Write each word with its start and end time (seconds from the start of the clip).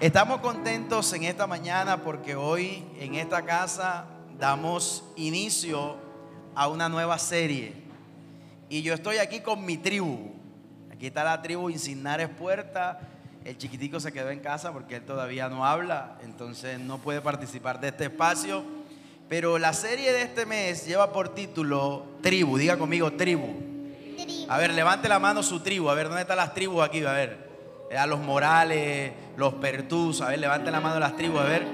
Estamos 0.00 0.40
contentos 0.40 1.12
en 1.12 1.24
esta 1.24 1.48
mañana 1.48 2.04
porque 2.04 2.36
hoy 2.36 2.84
en 3.00 3.16
esta 3.16 3.44
casa 3.44 4.04
damos 4.38 5.02
inicio 5.16 5.96
a 6.54 6.68
una 6.68 6.88
nueva 6.88 7.18
serie. 7.18 7.72
Y 8.68 8.82
yo 8.82 8.94
estoy 8.94 9.16
aquí 9.18 9.40
con 9.40 9.66
mi 9.66 9.76
tribu. 9.76 10.30
Aquí 10.92 11.08
está 11.08 11.24
la 11.24 11.42
tribu 11.42 11.68
Insignares 11.68 12.28
Puerta. 12.28 13.00
El 13.44 13.58
chiquitico 13.58 13.98
se 13.98 14.12
quedó 14.12 14.30
en 14.30 14.38
casa 14.38 14.72
porque 14.72 14.94
él 14.94 15.02
todavía 15.04 15.48
no 15.48 15.66
habla, 15.66 16.16
entonces 16.22 16.78
no 16.78 16.98
puede 16.98 17.20
participar 17.20 17.80
de 17.80 17.88
este 17.88 18.04
espacio. 18.04 18.62
Pero 19.28 19.58
la 19.58 19.72
serie 19.72 20.12
de 20.12 20.22
este 20.22 20.46
mes 20.46 20.86
lleva 20.86 21.12
por 21.12 21.34
título 21.34 22.06
Tribu. 22.22 22.56
Diga 22.56 22.78
conmigo, 22.78 23.14
tribu. 23.14 23.48
A 24.48 24.58
ver, 24.58 24.72
levante 24.74 25.08
la 25.08 25.18
mano 25.18 25.42
su 25.42 25.58
tribu. 25.58 25.90
A 25.90 25.94
ver, 25.94 26.06
¿dónde 26.06 26.22
están 26.22 26.36
las 26.36 26.54
tribus 26.54 26.84
aquí? 26.84 27.04
A 27.04 27.10
ver. 27.10 27.48
A 27.98 28.06
los 28.06 28.20
Morales, 28.20 29.12
los 29.38 29.54
Pertus. 29.54 30.20
A 30.20 30.28
ver, 30.28 30.40
levante 30.40 30.70
la 30.70 30.80
mano 30.80 30.98
las 30.98 31.16
tribus. 31.16 31.40
A 31.40 31.44
ver. 31.44 31.64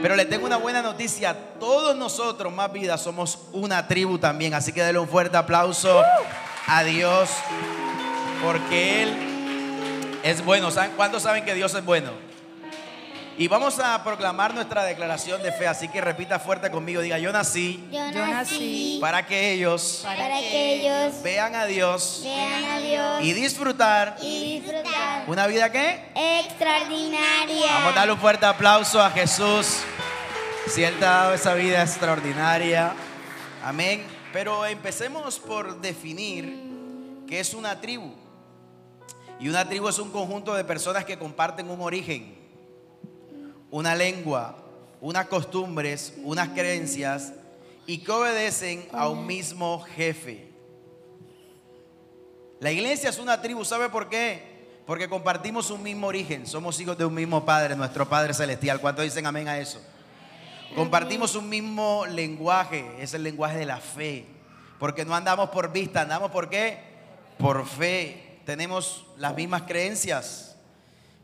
Pero 0.00 0.14
le 0.14 0.26
tengo 0.26 0.44
una 0.46 0.58
buena 0.58 0.82
noticia. 0.82 1.34
Todos 1.58 1.96
nosotros, 1.96 2.52
más 2.52 2.70
vida, 2.70 2.98
somos 2.98 3.38
una 3.52 3.88
tribu 3.88 4.18
también. 4.18 4.52
Así 4.52 4.72
que 4.72 4.82
denle 4.82 5.00
un 5.00 5.08
fuerte 5.08 5.36
aplauso 5.36 6.02
a 6.66 6.84
Dios. 6.84 7.30
Porque 8.44 9.02
Él 9.04 10.20
es 10.22 10.44
bueno. 10.44 10.68
¿Cuántos 10.96 11.22
saben 11.22 11.46
que 11.46 11.54
Dios 11.54 11.74
es 11.74 11.84
bueno? 11.84 12.10
Y 13.36 13.48
vamos 13.48 13.80
a 13.80 14.02
proclamar 14.04 14.54
nuestra 14.54 14.84
declaración 14.84 15.42
de 15.42 15.50
fe. 15.50 15.66
Así 15.66 15.88
que 15.88 16.00
repita 16.00 16.38
fuerte 16.38 16.70
conmigo. 16.70 17.00
Diga, 17.00 17.18
yo 17.18 17.32
nací 17.32 17.84
Yo 17.90 18.10
nací 18.12 18.98
para 19.00 19.26
que 19.26 19.52
ellos 19.52 20.02
para 20.04 20.38
que 20.38 20.74
ellos 20.74 21.22
vean 21.22 21.54
a 21.54 21.66
Dios 21.66 22.20
vean 22.22 22.64
a 22.64 22.78
Dios 22.78 23.22
y 23.22 23.32
disfrutar 23.32 24.16
y 24.22 24.60
disfrutar 24.60 25.24
una 25.26 25.46
vida 25.46 25.70
que 25.72 26.04
extraordinaria. 26.14 27.72
Vamos 27.72 27.92
a 27.92 27.94
darle 27.96 28.12
un 28.12 28.20
fuerte 28.20 28.46
aplauso 28.46 29.02
a 29.02 29.10
Jesús. 29.10 29.80
Si 30.68 30.82
Él 30.82 30.98
te 30.98 31.04
ha 31.04 31.10
dado 31.10 31.34
esa 31.34 31.54
vida 31.54 31.82
extraordinaria. 31.82 32.94
Amén. 33.62 34.04
Pero 34.32 34.66
empecemos 34.66 35.38
por 35.38 35.80
definir 35.80 36.58
qué 37.26 37.40
es 37.40 37.54
una 37.54 37.80
tribu. 37.80 38.12
Y 39.40 39.48
una 39.48 39.68
tribu 39.68 39.88
es 39.88 39.98
un 39.98 40.10
conjunto 40.10 40.54
de 40.54 40.64
personas 40.64 41.04
que 41.04 41.18
comparten 41.18 41.70
un 41.70 41.80
origen, 41.80 42.34
una 43.74 43.96
lengua, 43.96 44.54
unas 45.00 45.26
costumbres, 45.26 46.14
unas 46.22 46.50
creencias 46.50 47.32
y 47.86 47.98
que 47.98 48.12
obedecen 48.12 48.86
a 48.92 49.08
un 49.08 49.26
mismo 49.26 49.80
jefe. 49.96 50.48
La 52.60 52.70
iglesia 52.70 53.10
es 53.10 53.18
una 53.18 53.42
tribu, 53.42 53.64
¿sabe 53.64 53.88
por 53.88 54.08
qué? 54.08 54.70
Porque 54.86 55.08
compartimos 55.08 55.72
un 55.72 55.82
mismo 55.82 56.06
origen, 56.06 56.46
somos 56.46 56.78
hijos 56.78 56.96
de 56.96 57.04
un 57.04 57.14
mismo 57.14 57.44
Padre, 57.44 57.74
nuestro 57.74 58.08
Padre 58.08 58.32
Celestial. 58.32 58.80
¿Cuántos 58.80 59.06
dicen 59.06 59.26
amén 59.26 59.48
a 59.48 59.58
eso? 59.58 59.82
Compartimos 60.76 61.34
un 61.34 61.48
mismo 61.48 62.06
lenguaje, 62.06 62.88
es 63.00 63.12
el 63.12 63.24
lenguaje 63.24 63.58
de 63.58 63.66
la 63.66 63.78
fe. 63.78 64.24
Porque 64.78 65.04
no 65.04 65.16
andamos 65.16 65.50
por 65.50 65.72
vista, 65.72 66.02
andamos 66.02 66.30
por 66.30 66.48
qué? 66.48 66.78
Por 67.38 67.66
fe. 67.66 68.38
Tenemos 68.46 69.04
las 69.16 69.34
mismas 69.34 69.62
creencias. 69.62 70.53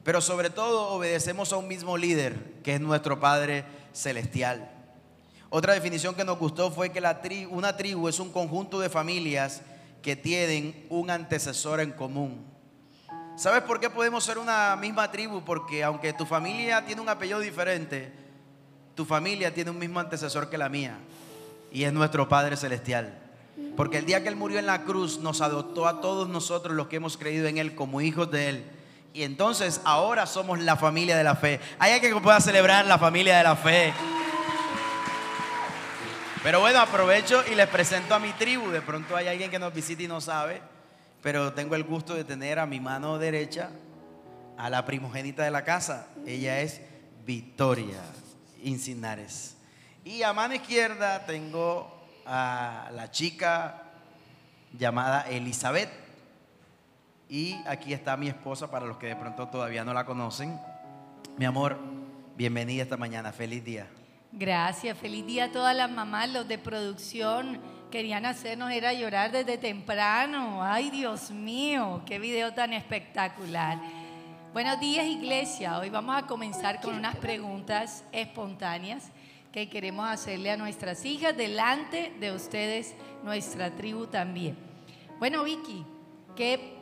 Pero 0.02 0.20
sobre 0.20 0.50
todo 0.50 0.88
obedecemos 0.88 1.52
a 1.52 1.56
un 1.56 1.68
mismo 1.68 1.96
líder, 1.96 2.60
que 2.62 2.74
es 2.74 2.80
nuestro 2.80 3.20
Padre 3.20 3.64
Celestial. 3.92 4.70
Otra 5.50 5.74
definición 5.74 6.14
que 6.14 6.24
nos 6.24 6.38
gustó 6.38 6.70
fue 6.70 6.90
que 6.90 7.02
una 7.50 7.76
tribu 7.76 8.08
es 8.08 8.20
un 8.20 8.32
conjunto 8.32 8.78
de 8.78 8.88
familias 8.88 9.62
que 10.00 10.16
tienen 10.16 10.86
un 10.88 11.10
antecesor 11.10 11.80
en 11.80 11.90
común. 11.90 12.46
¿Sabes 13.36 13.62
por 13.62 13.80
qué 13.80 13.90
podemos 13.90 14.22
ser 14.24 14.38
una 14.38 14.76
misma 14.76 15.10
tribu? 15.10 15.42
Porque 15.44 15.82
aunque 15.82 16.12
tu 16.12 16.24
familia 16.24 16.84
tiene 16.84 17.00
un 17.00 17.08
apellido 17.08 17.40
diferente, 17.40 18.12
tu 18.94 19.04
familia 19.04 19.52
tiene 19.52 19.70
un 19.70 19.78
mismo 19.78 19.98
antecesor 19.98 20.48
que 20.50 20.58
la 20.58 20.68
mía. 20.68 20.98
Y 21.72 21.84
es 21.84 21.92
nuestro 21.92 22.28
Padre 22.28 22.56
Celestial. 22.56 23.18
Porque 23.76 23.98
el 23.98 24.06
día 24.06 24.22
que 24.22 24.28
Él 24.28 24.36
murió 24.36 24.58
en 24.58 24.66
la 24.66 24.83
cruz 24.83 25.18
nos 25.18 25.40
adoptó 25.40 25.86
a 25.86 26.00
todos 26.00 26.28
nosotros 26.28 26.74
los 26.74 26.89
que 26.89 26.96
hemos 26.96 27.16
creído 27.16 27.46
en 27.46 27.58
Él 27.58 27.74
como 27.74 28.00
hijos 28.00 28.30
de 28.30 28.48
Él. 28.50 28.64
Y 29.12 29.24
entonces 29.24 29.80
ahora 29.84 30.26
somos 30.26 30.60
la 30.60 30.76
familia 30.76 31.16
de 31.16 31.24
la 31.24 31.34
fe. 31.34 31.60
Hay 31.78 31.92
alguien 31.92 32.14
que 32.14 32.20
pueda 32.20 32.40
celebrar 32.40 32.86
la 32.86 32.98
familia 32.98 33.38
de 33.38 33.42
la 33.42 33.56
fe. 33.56 33.92
Pero 36.42 36.60
bueno, 36.60 36.80
aprovecho 36.80 37.42
y 37.50 37.54
les 37.54 37.68
presento 37.68 38.14
a 38.14 38.18
mi 38.18 38.32
tribu. 38.32 38.70
De 38.70 38.80
pronto 38.80 39.16
hay 39.16 39.28
alguien 39.28 39.50
que 39.50 39.58
nos 39.58 39.74
visita 39.74 40.02
y 40.02 40.08
no 40.08 40.20
sabe. 40.20 40.62
Pero 41.22 41.52
tengo 41.52 41.74
el 41.74 41.84
gusto 41.84 42.14
de 42.14 42.24
tener 42.24 42.58
a 42.58 42.66
mi 42.66 42.80
mano 42.80 43.18
derecha 43.18 43.70
a 44.56 44.70
la 44.70 44.84
primogénita 44.86 45.42
de 45.42 45.50
la 45.50 45.64
casa. 45.64 46.06
Ella 46.27 46.60
es 46.60 46.80
Victoria 47.27 48.00
Incinares. 48.62 49.56
Y 50.04 50.22
a 50.22 50.32
mano 50.32 50.54
izquierda 50.54 51.27
tengo 51.27 52.06
a 52.24 52.90
la 52.94 53.10
chica 53.10 53.82
llamada 54.72 55.22
Elizabeth. 55.28 55.90
Y 57.30 57.55
aquí 57.64 57.92
está 57.92 58.17
mi 58.17 58.27
esposa 58.27 58.68
para 58.73 58.86
los 58.86 58.96
que 58.96 59.07
de 59.07 59.14
pronto 59.14 59.46
todavía 59.46 59.85
no 59.85 59.95
la 59.95 60.05
conocen. 60.05 60.58
Mi 61.36 61.45
amor, 61.45 61.79
bienvenida 62.36 62.83
esta 62.83 62.96
mañana. 62.96 63.30
Feliz 63.30 63.64
día. 63.64 63.86
Gracias, 64.33 64.98
feliz 64.98 65.24
día 65.24 65.45
a 65.45 65.52
todas 65.52 65.77
las 65.77 65.89
mamás, 65.89 66.29
los 66.30 66.48
de 66.48 66.58
producción. 66.58 67.61
Querían 67.89 68.27
hacernos 68.27 68.73
era 68.73 68.92
llorar 68.95 69.30
desde 69.30 69.58
temprano. 69.58 70.61
Ay, 70.61 70.90
Dios 70.90 71.30
mío, 71.30 72.02
qué 72.05 72.19
video 72.19 72.52
tan 72.52 72.73
espectacular. 72.73 73.79
Buenos 74.52 74.80
días, 74.80 75.07
iglesia. 75.07 75.79
Hoy 75.79 75.89
vamos 75.89 76.20
a 76.20 76.27
comenzar 76.27 76.80
con 76.80 76.96
unas 76.96 77.14
preguntas 77.14 78.02
espontáneas 78.11 79.13
que 79.52 79.69
queremos 79.69 80.08
hacerle 80.08 80.51
a 80.51 80.57
nuestras 80.57 81.05
hijas 81.05 81.36
delante 81.36 82.13
de 82.19 82.33
ustedes, 82.33 82.96
nuestra 83.23 83.70
tribu 83.70 84.08
también. 84.08 84.57
Bueno, 85.20 85.45
Vicky, 85.45 85.86
¿qué 86.35 86.80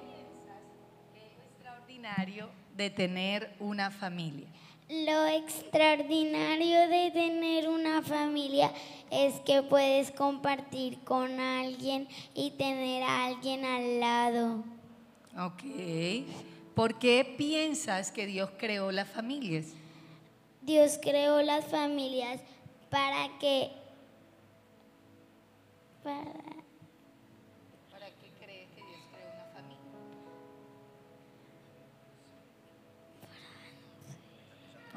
extraordinario 2.08 2.48
de 2.76 2.90
tener 2.90 3.54
una 3.58 3.90
familia? 3.90 4.46
Lo 4.88 5.26
extraordinario 5.26 6.88
de 6.88 7.10
tener 7.10 7.68
una 7.68 8.02
familia 8.02 8.72
es 9.10 9.34
que 9.40 9.62
puedes 9.62 10.10
compartir 10.10 10.98
con 11.00 11.38
alguien 11.40 12.08
y 12.34 12.52
tener 12.52 13.02
a 13.02 13.26
alguien 13.26 13.64
al 13.64 14.00
lado. 14.00 14.64
Ok. 15.38 15.62
¿Por 16.74 16.98
qué 16.98 17.34
piensas 17.36 18.10
que 18.10 18.26
Dios 18.26 18.50
creó 18.56 18.90
las 18.90 19.08
familias? 19.08 19.66
Dios 20.62 20.98
creó 21.02 21.42
las 21.42 21.66
familias 21.66 22.40
para 22.88 23.38
que 23.38 23.70
para 26.02 26.57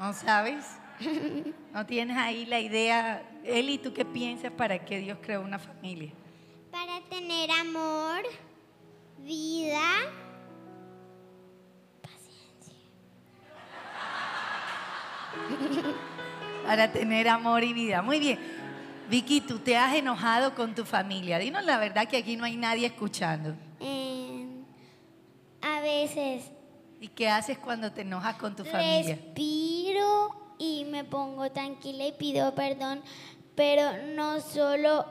¿No 0.02 0.12
sabes? 0.12 0.64
¿No 1.72 1.86
tienes 1.86 2.16
ahí 2.16 2.44
la 2.44 2.58
idea? 2.58 3.22
Eli, 3.44 3.78
¿tú 3.78 3.94
qué 3.94 4.04
piensas 4.04 4.50
para 4.50 4.84
qué 4.84 4.98
Dios 4.98 5.18
creó 5.22 5.42
una 5.42 5.60
familia? 5.60 6.10
para 6.72 7.00
tener 7.02 7.48
amor, 7.52 8.22
vida, 9.18 9.80
Para 16.66 16.90
tener 16.90 17.28
amor 17.28 17.62
y 17.62 17.72
vida. 17.72 18.02
Muy 18.02 18.18
bien. 18.18 18.40
Vicky, 19.08 19.40
tú 19.40 19.60
te 19.60 19.76
has 19.76 19.94
enojado 19.94 20.56
con 20.56 20.74
tu 20.74 20.84
familia. 20.84 21.38
Dinos 21.38 21.64
la 21.64 21.78
verdad 21.78 22.08
que 22.08 22.16
aquí 22.16 22.36
no 22.36 22.44
hay 22.44 22.56
nadie 22.56 22.86
escuchando. 22.86 23.54
eh, 23.78 24.48
a 25.60 25.80
veces 25.80 26.50
¿Y 27.02 27.08
qué 27.08 27.28
haces 27.28 27.58
cuando 27.58 27.90
te 27.90 28.02
enojas 28.02 28.36
con 28.36 28.54
tu 28.54 28.64
familia? 28.64 29.16
respiro 29.16 30.54
y 30.56 30.84
me 30.84 31.02
pongo 31.02 31.50
tranquila 31.50 32.06
y 32.06 32.12
pido 32.12 32.54
perdón, 32.54 33.02
pero 33.56 34.06
no 34.14 34.38
solo 34.40 35.04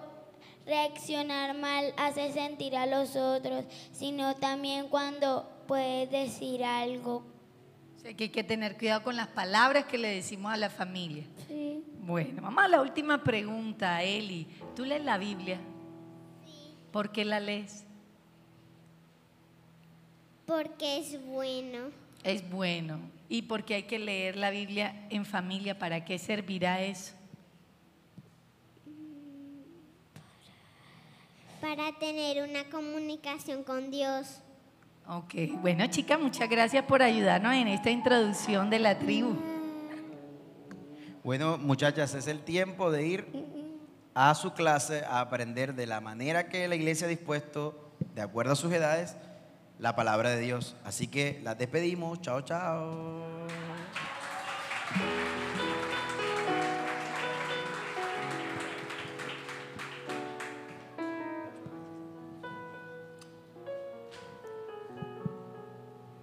reaccionar 0.66 1.54
mal 1.54 1.94
hace 1.98 2.32
sentir 2.32 2.78
a 2.78 2.86
los 2.86 3.18
otros, 3.18 3.66
sino 3.92 4.38
también 4.38 4.88
cuando 4.88 5.52
puedes 5.68 6.10
decir 6.10 6.64
algo. 6.64 7.26
O 7.98 8.00
sea, 8.00 8.14
que 8.14 8.24
hay 8.24 8.30
que 8.30 8.46
tener 8.46 8.78
cuidado 8.78 9.04
con 9.04 9.18
las 9.18 9.28
palabras 9.28 9.84
que 9.84 9.98
le 9.98 10.16
decimos 10.16 10.54
a 10.54 10.56
la 10.56 10.70
familia. 10.70 11.26
Sí. 11.50 11.84
Bueno, 12.00 12.58
a 12.58 12.68
la 12.70 12.80
última 12.80 13.22
pregunta, 13.22 14.02
Eli. 14.02 14.48
¿Tú 14.78 14.86
lees 14.86 15.04
la 15.04 15.18
Biblia? 15.18 15.60
Sí. 16.46 16.74
¿Por 16.90 17.12
qué 17.12 17.26
la 17.26 17.42
lees? 17.42 17.86
Porque 20.52 20.98
es 20.98 21.26
bueno. 21.28 21.92
Es 22.26 22.50
bueno. 22.50 23.00
¿Y 23.30 23.44
por 23.44 23.64
qué 23.64 23.76
hay 23.76 23.84
que 23.84 23.98
leer 23.98 24.36
la 24.36 24.50
Biblia 24.50 25.08
en 25.10 25.24
familia? 25.24 25.80
¿Para 25.80 26.04
qué 26.04 26.20
servirá 26.20 26.82
eso? 26.82 27.14
Para 31.62 31.98
tener 31.98 32.44
una 32.44 32.66
comunicación 32.66 33.64
con 33.64 33.92
Dios. 33.92 34.42
Ok, 35.08 35.36
bueno 35.62 35.88
chicas, 35.88 36.20
muchas 36.20 36.50
gracias 36.50 36.84
por 36.84 37.02
ayudarnos 37.02 37.54
en 37.54 37.70
esta 37.70 37.90
introducción 37.90 38.70
de 38.70 38.80
la 38.80 39.00
tribu. 39.00 39.38
Bueno, 41.24 41.60
muchachas, 41.60 42.14
es 42.14 42.28
el 42.28 42.42
tiempo 42.42 42.92
de 42.92 43.08
ir 43.08 43.26
a 44.14 44.36
su 44.36 44.52
clase 44.52 45.06
a 45.06 45.22
aprender 45.22 45.76
de 45.76 45.88
la 45.88 46.02
manera 46.02 46.50
que 46.50 46.68
la 46.68 46.76
iglesia 46.76 47.08
ha 47.08 47.10
dispuesto, 47.10 47.94
de 48.14 48.22
acuerdo 48.22 48.52
a 48.52 48.56
sus 48.58 48.74
edades, 48.74 49.16
la 49.82 49.96
palabra 49.96 50.30
de 50.30 50.40
Dios. 50.40 50.76
Así 50.86 51.08
que 51.08 51.42
las 51.44 51.58
despedimos. 51.58 52.22
Chao, 52.22 52.42
chao. 52.42 53.48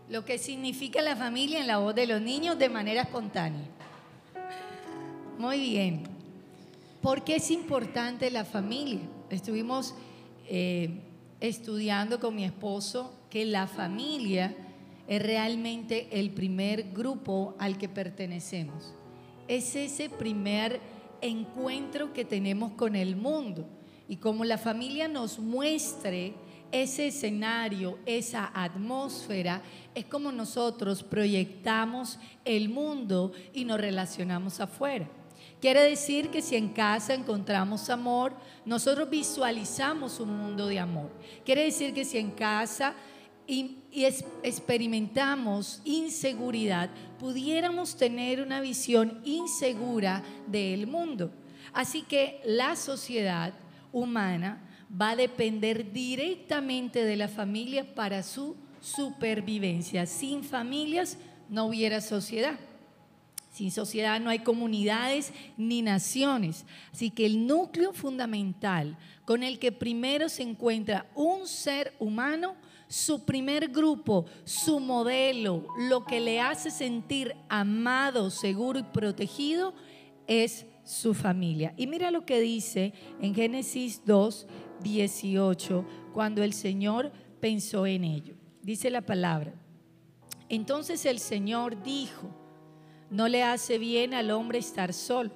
Lo 0.09 0.25
que 0.25 0.39
significa 0.39 1.03
la 1.03 1.17
familia 1.17 1.61
en 1.61 1.67
la 1.67 1.79
voz 1.79 1.95
de 1.95 2.07
los 2.07 2.23
niños 2.23 2.59
de 2.59 2.69
manera 2.69 3.03
espontánea. 3.03 3.67
Muy 5.37 5.61
bien. 5.61 6.05
¿Por 7.03 7.25
qué 7.25 7.37
es 7.37 7.51
importante 7.51 8.31
la 8.31 8.45
familia? 8.45 9.01
Estuvimos 9.31 9.95
eh, 10.47 11.08
estudiando 11.41 12.21
con 12.21 12.35
mi 12.35 12.45
esposo 12.45 13.15
que 13.31 13.45
la 13.45 13.67
familia 13.67 14.55
es 15.07 15.23
realmente 15.23 16.09
el 16.19 16.31
primer 16.31 16.93
grupo 16.93 17.55
al 17.59 17.79
que 17.79 17.89
pertenecemos. 17.89 18.95
Es 19.47 19.75
ese 19.75 20.11
primer 20.11 20.81
encuentro 21.21 22.13
que 22.13 22.25
tenemos 22.25 22.73
con 22.73 22.95
el 22.97 23.17
mundo. 23.17 23.67
Y 24.09 24.17
como 24.17 24.45
la 24.45 24.59
familia 24.59 25.09
nos 25.09 25.39
muestre 25.39 26.35
ese 26.71 27.09
escenario, 27.09 27.99
esa 28.05 28.51
atmósfera, 28.55 29.63
es 29.95 30.05
como 30.05 30.33
nosotros 30.33 31.03
proyectamos 31.03 32.19
el 32.45 32.69
mundo 32.69 33.33
y 33.55 33.65
nos 33.65 33.81
relacionamos 33.81 34.61
afuera. 34.61 35.09
Quiere 35.61 35.83
decir 35.83 36.31
que 36.31 36.41
si 36.41 36.55
en 36.55 36.69
casa 36.69 37.15
encontramos 37.15 37.91
amor, 37.91 38.33
nosotros 38.65 39.11
visualizamos 39.11 40.21
un 40.21 40.37
mundo 40.37 40.69
de 40.69 40.79
amor. 40.79 41.11
Quiere 41.45 41.65
decir 41.65 41.93
que 41.93 42.05
si 42.05 42.19
en 42.19 42.31
casa 42.31 42.95
experimentamos 44.43 45.81
inseguridad, 45.85 46.91
pudiéramos 47.19 47.97
tener 47.97 48.41
una 48.41 48.61
visión 48.61 49.21
insegura 49.25 50.23
del 50.47 50.87
mundo. 50.87 51.33
Así 51.73 52.03
que 52.03 52.41
la 52.45 52.77
sociedad 52.77 53.53
humana 53.93 54.63
va 54.91 55.11
a 55.11 55.17
depender 55.17 55.93
directamente 55.93 57.05
de 57.05 57.17
la 57.17 57.29
familia 57.29 57.95
para 57.95 58.23
su 58.23 58.55
supervivencia. 58.81 60.07
Sin 60.07 60.45
familias 60.45 61.19
no 61.49 61.67
hubiera 61.67 62.01
sociedad. 62.01 62.59
Sin 63.59 63.73
sociedad 63.73 64.21
no 64.21 64.31
hay 64.31 64.39
comunidades 64.39 65.33
ni 65.57 65.83
naciones. 65.83 66.65
Así 66.93 67.11
que 67.11 67.27
el 67.27 67.45
núcleo 67.45 67.93
fundamental 67.93 68.97
con 69.25 69.43
el 69.43 69.59
que 69.59 69.73
primero 69.73 70.29
se 70.29 70.45
encuentra 70.45 71.11
un 71.17 71.49
ser 71.49 71.93
humano, 71.99 72.55
su 72.87 73.25
primer 73.25 73.67
grupo, 73.67 74.27
su 74.45 74.79
modelo, 74.79 75.67
lo 75.77 76.05
que 76.05 76.21
le 76.21 76.41
hace 76.41 76.71
sentir 76.71 77.35
amado, 77.49 78.31
seguro 78.31 78.79
y 78.79 78.85
protegido, 78.85 79.75
es 80.29 80.65
su 80.85 81.13
familia. 81.13 81.75
Y 81.77 81.89
mira 81.89 82.13
lo 82.13 82.25
que 82.25 82.39
dice 82.39 82.93
en 83.21 83.35
Génesis 83.35 84.03
2, 84.05 84.47
18, 84.85 85.85
cuando 86.15 86.45
el 86.45 86.53
Señor 86.53 87.11
pensó 87.41 87.87
en 87.87 88.05
ello. 88.05 88.37
Dice 88.63 88.89
la 88.89 89.01
palabra. 89.01 89.53
Entonces 90.49 91.05
el 91.07 91.19
Señor 91.19 91.83
dijo, 91.83 92.38
no 93.11 93.29
le 93.29 93.43
hace 93.43 93.79
bien 93.79 94.15
al 94.15 94.31
hombre 94.31 94.59
estar 94.59 94.93
solo. 94.93 95.31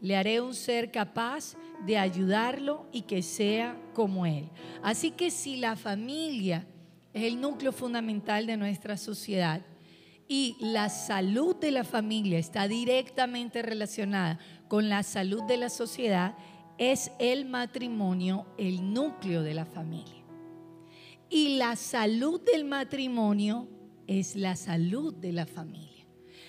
Le 0.00 0.16
haré 0.16 0.40
un 0.40 0.54
ser 0.54 0.90
capaz 0.90 1.56
de 1.86 1.98
ayudarlo 1.98 2.86
y 2.92 3.02
que 3.02 3.22
sea 3.22 3.76
como 3.94 4.26
él. 4.26 4.48
Así 4.82 5.10
que 5.10 5.30
si 5.30 5.56
la 5.56 5.76
familia 5.76 6.66
es 7.12 7.24
el 7.24 7.40
núcleo 7.40 7.72
fundamental 7.72 8.46
de 8.46 8.56
nuestra 8.56 8.96
sociedad 8.96 9.62
y 10.28 10.56
la 10.60 10.88
salud 10.88 11.56
de 11.56 11.70
la 11.70 11.84
familia 11.84 12.38
está 12.38 12.66
directamente 12.68 13.62
relacionada 13.62 14.38
con 14.68 14.88
la 14.88 15.02
salud 15.02 15.42
de 15.44 15.56
la 15.56 15.68
sociedad, 15.68 16.36
es 16.78 17.12
el 17.18 17.44
matrimonio 17.44 18.46
el 18.58 18.92
núcleo 18.92 19.42
de 19.42 19.54
la 19.54 19.64
familia. 19.64 20.24
Y 21.30 21.56
la 21.56 21.76
salud 21.76 22.40
del 22.40 22.64
matrimonio 22.64 23.68
es 24.06 24.36
la 24.36 24.56
salud 24.56 25.14
de 25.14 25.32
la 25.32 25.46
familia. 25.46 25.93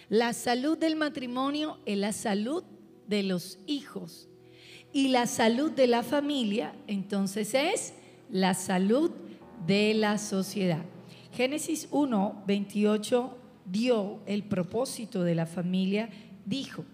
La 0.10 0.34
salud 0.34 0.78
del 0.78 0.96
matrimonio 0.96 1.80
es 1.86 1.98
la 1.98 2.14
salud 2.14 2.64
de 3.08 3.24
los 3.24 3.58
hijos. 3.66 4.28
Y 4.94 5.10
la 5.10 5.28
salud 5.28 5.72
de 5.72 5.88
la 5.88 6.04
familia, 6.04 6.74
entonces, 6.88 7.54
es 7.54 7.94
la 8.30 8.54
salud 8.54 9.12
de 9.66 9.94
la 9.94 10.18
sociedad. 10.18 10.86
Génesis 11.34 11.88
1, 11.92 12.44
28 12.48 13.38
dio 13.66 14.20
el 14.26 14.44
propósito 14.44 15.24
de 15.24 15.36
la 15.36 15.46
familia, 15.46 16.10
dijo, 16.46 16.86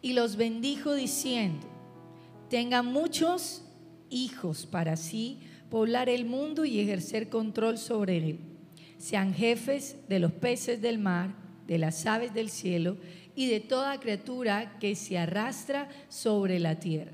y 0.00 0.14
los 0.14 0.36
bendijo 0.36 0.94
diciendo, 0.94 1.66
tengan 2.48 2.86
muchos 2.86 3.62
hijos 4.08 4.64
para 4.64 4.96
sí, 4.96 5.38
poblar 5.68 6.08
el 6.08 6.24
mundo 6.24 6.64
y 6.64 6.80
ejercer 6.80 7.28
control 7.28 7.76
sobre 7.76 8.16
él. 8.16 8.38
Sean 8.96 9.34
jefes 9.34 9.96
de 10.08 10.18
los 10.18 10.32
peces 10.32 10.80
del 10.80 10.98
mar, 10.98 11.34
de 11.70 11.78
las 11.78 12.04
aves 12.04 12.34
del 12.34 12.50
cielo 12.50 12.96
y 13.36 13.46
de 13.46 13.60
toda 13.60 14.00
criatura 14.00 14.76
que 14.80 14.96
se 14.96 15.16
arrastra 15.16 15.88
sobre 16.08 16.58
la 16.58 16.80
tierra. 16.80 17.12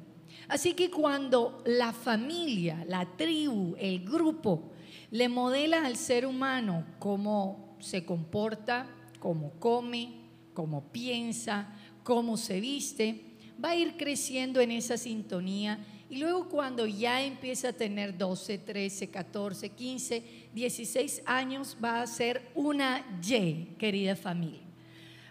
Así 0.49 0.73
que 0.73 0.91
cuando 0.91 1.63
la 1.67 1.93
familia, 1.93 2.83
la 2.89 3.05
tribu, 3.19 3.77
el 3.79 4.03
grupo, 4.03 4.73
le 5.11 5.29
modela 5.29 5.85
al 5.85 5.97
ser 5.97 6.25
humano 6.25 6.87
cómo 6.99 7.77
se 7.81 8.07
comporta, 8.07 8.87
cómo 9.21 9.53
come, 9.59 10.15
cómo 10.55 10.85
piensa, 10.91 11.75
cómo 12.03 12.39
se 12.39 12.59
viste, 12.59 13.25
va 13.63 13.71
a 13.71 13.77
ir 13.77 13.99
creciendo 13.99 14.63
en 14.63 14.71
esa 14.71 14.97
sintonía 14.97 15.85
y 16.09 16.17
luego 16.17 16.49
cuando 16.49 16.87
ya 16.87 17.23
empieza 17.23 17.69
a 17.69 17.73
tener 17.75 18.17
12, 18.17 18.57
13, 18.57 19.11
14, 19.11 19.69
15, 19.69 20.46
16 20.57 21.21
años, 21.27 21.77
va 21.85 22.01
a 22.01 22.07
ser 22.07 22.51
una 22.55 23.05
Y, 23.23 23.77
querida 23.77 24.17
familia. 24.17 24.63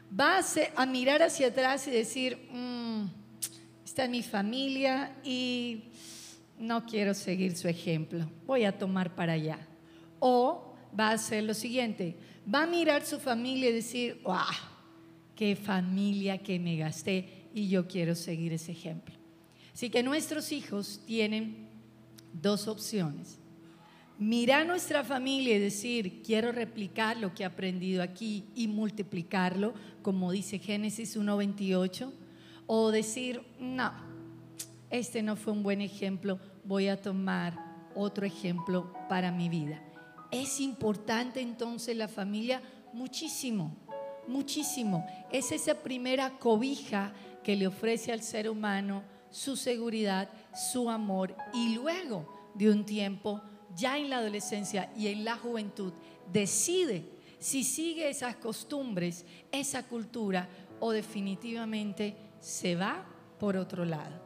Va 0.07 0.39
a, 0.75 0.85
mirar 0.85 1.23
hacia 1.23 1.47
atrás 1.47 1.87
y 1.87 1.91
decir, 1.91 2.47
mm, 2.51 3.05
esta 3.83 4.03
es 4.03 4.09
mi 4.11 4.21
familia 4.21 5.15
y 5.23 5.85
no 6.59 6.85
quiero 6.85 7.15
seguir 7.15 7.57
su 7.57 7.67
ejemplo, 7.67 8.29
voy 8.45 8.65
a 8.65 8.77
tomar 8.77 9.15
para 9.15 9.33
allá. 9.33 9.57
O 10.19 10.75
va 10.97 11.09
a 11.09 11.13
hacer 11.13 11.43
lo 11.43 11.55
siguiente, 11.55 12.15
va 12.47 12.63
a 12.63 12.67
mirar 12.67 13.03
su 13.03 13.19
familia 13.19 13.71
y 13.71 13.73
decir, 13.73 14.21
¡wow! 14.23 14.37
¡Qué 15.35 15.55
familia 15.55 16.37
que 16.37 16.59
me 16.59 16.77
gasté! 16.77 17.47
Y 17.51 17.67
yo 17.67 17.87
quiero 17.87 18.13
seguir 18.13 18.53
ese 18.53 18.73
ejemplo. 18.73 19.15
Así 19.73 19.89
que 19.89 20.03
nuestros 20.03 20.51
hijos 20.51 21.01
tienen 21.07 21.67
dos 22.31 22.67
opciones. 22.67 23.39
Mirar 24.17 24.65
nuestra 24.65 25.03
familia 25.03 25.55
y 25.55 25.59
decir, 25.59 26.21
quiero 26.23 26.53
replicar 26.53 27.17
lo 27.17 27.33
que 27.33 27.43
he 27.43 27.45
aprendido 27.45 28.01
aquí 28.01 28.45
y 28.55 28.69
multiplicarlo, 28.69 29.73
como 30.01 30.31
dice 30.31 30.57
Génesis 30.57 31.17
1.28, 31.17 32.11
o 32.65 32.91
decir, 32.91 33.41
no, 33.59 33.91
este 34.89 35.21
no 35.21 35.35
fue 35.35 35.51
un 35.51 35.63
buen 35.63 35.81
ejemplo, 35.81 36.39
voy 36.63 36.87
a 36.87 37.01
tomar 37.01 37.91
otro 37.93 38.25
ejemplo 38.25 38.93
para 39.09 39.31
mi 39.31 39.49
vida. 39.49 39.81
Es 40.31 40.61
importante 40.61 41.41
entonces 41.41 41.97
la 41.97 42.07
familia 42.07 42.61
muchísimo, 42.93 43.75
muchísimo. 44.27 45.05
Es 45.31 45.51
esa 45.51 45.75
primera 45.75 46.37
cobija 46.39 47.13
que 47.43 47.57
le 47.57 47.67
ofrece 47.67 48.13
al 48.13 48.21
ser 48.21 48.49
humano 48.49 49.03
su 49.29 49.57
seguridad, 49.57 50.29
su 50.71 50.89
amor 50.89 51.35
y 51.53 51.75
luego 51.75 52.51
de 52.55 52.69
un 52.71 52.85
tiempo, 52.85 53.41
ya 53.75 53.97
en 53.97 54.09
la 54.09 54.17
adolescencia 54.17 54.91
y 54.95 55.07
en 55.07 55.25
la 55.25 55.37
juventud, 55.37 55.93
decide 56.31 57.05
si 57.39 57.63
sigue 57.63 58.09
esas 58.09 58.37
costumbres, 58.37 59.25
esa 59.51 59.83
cultura 59.83 60.49
o 60.79 60.91
definitivamente 60.91 62.15
se 62.39 62.75
va 62.75 63.05
por 63.39 63.57
otro 63.57 63.85
lado. 63.85 64.25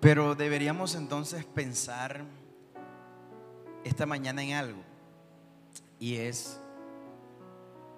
Pero 0.00 0.34
deberíamos 0.34 0.94
entonces 0.94 1.44
pensar 1.44 2.24
esta 3.84 4.06
mañana 4.06 4.42
en 4.42 4.52
algo, 4.52 4.82
y 5.98 6.14
es 6.16 6.60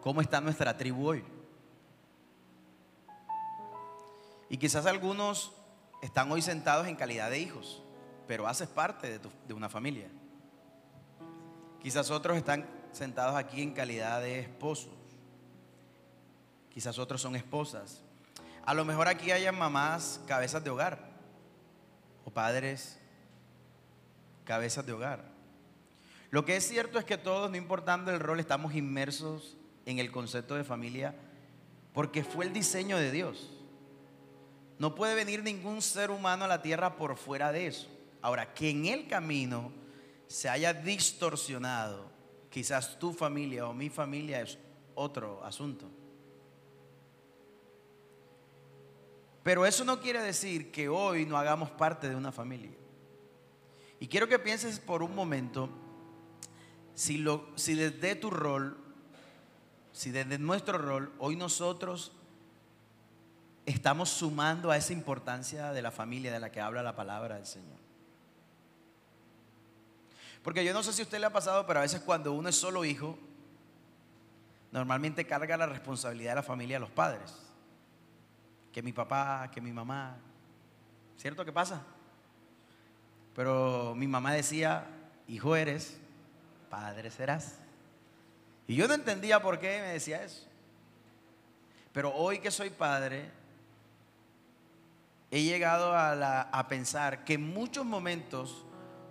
cómo 0.01 0.21
está 0.21 0.41
nuestra 0.41 0.77
tribu 0.77 1.09
hoy. 1.09 1.25
Y 4.49 4.57
quizás 4.57 4.87
algunos 4.87 5.53
están 6.01 6.31
hoy 6.33 6.43
sentados 6.43 6.87
en 6.87 6.97
calidad 6.97 7.31
de 7.31 7.39
hijos, 7.39 7.83
pero 8.27 8.47
haces 8.47 8.69
parte 8.69 9.19
de, 9.19 9.55
una 9.55 9.69
familia. 9.69 10.09
Quizás 11.83 12.11
otros 12.11 12.37
están 12.37 12.67
sentados 12.93 13.37
aquí 13.37 13.63
en 13.63 13.73
calidad 13.73 14.21
de 14.21 14.41
esposos. 14.41 14.93
Quizás 16.73 16.99
otros 16.99 17.21
son 17.21 17.37
esposas. 17.37 18.03
A 18.65 18.75
lo 18.75 18.85
mejor 18.85 19.09
aquí 19.09 19.33
hayan 19.33 19.59
mamás 19.59 20.21
cabezas 20.27 20.63
de 20.63 20.71
hogar 20.71 21.11
o 22.25 22.31
padres 22.31 22.99
cabezas 24.45 24.85
de 24.87 24.93
hogar. 24.93 25.25
Lo 26.31 26.45
que 26.45 26.57
es 26.57 26.67
cierto 26.67 26.99
es 26.99 27.05
que 27.05 27.19
todos, 27.19 27.51
no 27.51 27.57
importando 27.57 28.13
el 28.13 28.21
rol, 28.21 28.39
estamos 28.39 28.75
inmersos 28.75 29.57
en 29.87 29.99
el 29.99 30.13
concepto 30.13 30.55
de 30.55 30.65
familia 30.65 31.15
porque 31.93 32.23
fue 32.23 32.45
el 32.45 32.53
diseño 32.53 32.97
de 32.97 33.11
Dios. 33.11 33.60
No 34.81 34.95
puede 34.95 35.15
venir 35.15 35.43
ningún 35.43 35.83
ser 35.83 36.11
humano 36.11 36.47
a 36.47 36.49
la 36.49 36.63
tierra 36.63 36.97
por 36.97 37.15
fuera 37.19 37.53
de 37.53 37.67
eso. 37.67 37.87
Ahora, 38.23 38.55
que 38.55 38.71
en 38.71 38.87
el 38.87 39.07
camino 39.07 39.71
se 40.27 40.49
haya 40.49 40.73
distorsionado, 40.73 42.11
quizás 42.49 42.99
tu 42.99 43.13
familia 43.13 43.69
o 43.69 43.75
mi 43.75 43.91
familia 43.91 44.41
es 44.41 44.59
otro 44.95 45.45
asunto. 45.45 45.85
Pero 49.43 49.67
eso 49.67 49.85
no 49.85 50.01
quiere 50.01 50.23
decir 50.23 50.73
que 50.73 50.89
hoy 50.89 51.27
no 51.27 51.37
hagamos 51.37 51.71
parte 51.73 52.09
de 52.09 52.17
una 52.17 52.33
familia. 52.33 52.73
Y 53.99 54.07
quiero 54.07 54.29
que 54.29 54.39
pienses 54.39 54.81
por 54.81 55.03
un 55.03 55.15
momento 55.15 55.69
si, 56.95 57.19
lo, 57.19 57.51
si 57.55 57.75
desde 57.75 58.17
tu 58.17 58.31
rol, 58.31 58.79
si 59.93 60.11
desde 60.11 60.39
nuestro 60.39 60.79
rol, 60.79 61.13
hoy 61.19 61.37
nosotros 61.37 62.13
estamos 63.71 64.09
sumando 64.09 64.71
a 64.71 64.77
esa 64.77 64.93
importancia 64.93 65.73
de 65.73 65.83
la 65.83 65.91
familia 65.91 66.33
de 66.33 66.41
la 66.41 66.51
que 66.51 66.61
habla 66.61 66.83
la 66.83 66.97
palabra 66.97 67.37
del 67.37 67.47
Señor. 67.47 67.79
Porque 70.43 70.65
yo 70.65 70.73
no 70.73 70.83
sé 70.83 70.93
si 70.93 71.03
a 71.03 71.05
usted 71.05 71.19
le 71.19 71.27
ha 71.27 71.33
pasado, 71.33 71.67
pero 71.67 71.81
a 71.81 71.83
veces 71.83 72.01
cuando 72.01 72.33
uno 72.33 72.49
es 72.49 72.57
solo 72.57 72.85
hijo, 72.85 73.19
normalmente 74.73 75.27
carga 75.27 75.57
la 75.57 75.67
responsabilidad 75.67 76.33
de 76.33 76.37
la 76.37 76.43
familia 76.43 76.79
a 76.79 76.81
los 76.81 76.91
padres. 76.91 77.35
Que 78.73 78.83
mi 78.83 78.93
papá, 78.93 79.51
que 79.53 79.61
mi 79.61 79.73
mamá. 79.73 80.17
¿Cierto 81.19 81.45
que 81.45 81.53
pasa? 81.53 81.83
Pero 83.35 83.95
mi 83.95 84.07
mamá 84.07 84.33
decía, 84.33 84.87
hijo 85.29 85.57
eres, 85.57 85.99
padre 86.71 87.11
serás. 87.11 87.57
Y 88.67 88.77
yo 88.77 88.89
no 88.89 88.95
entendía 88.95 89.43
por 89.43 89.59
qué 89.59 89.81
me 89.81 89.89
decía 89.89 90.23
eso. 90.23 90.47
Pero 91.93 92.15
hoy 92.15 92.39
que 92.39 92.51
soy 92.51 92.71
padre, 92.71 93.31
he 95.31 95.45
llegado 95.45 95.95
a, 95.95 96.43
a, 96.43 96.69
pensar 96.69 97.25
que 97.25 97.35
en 97.35 97.53
muchos 97.55 97.85
momentos, 97.85 98.65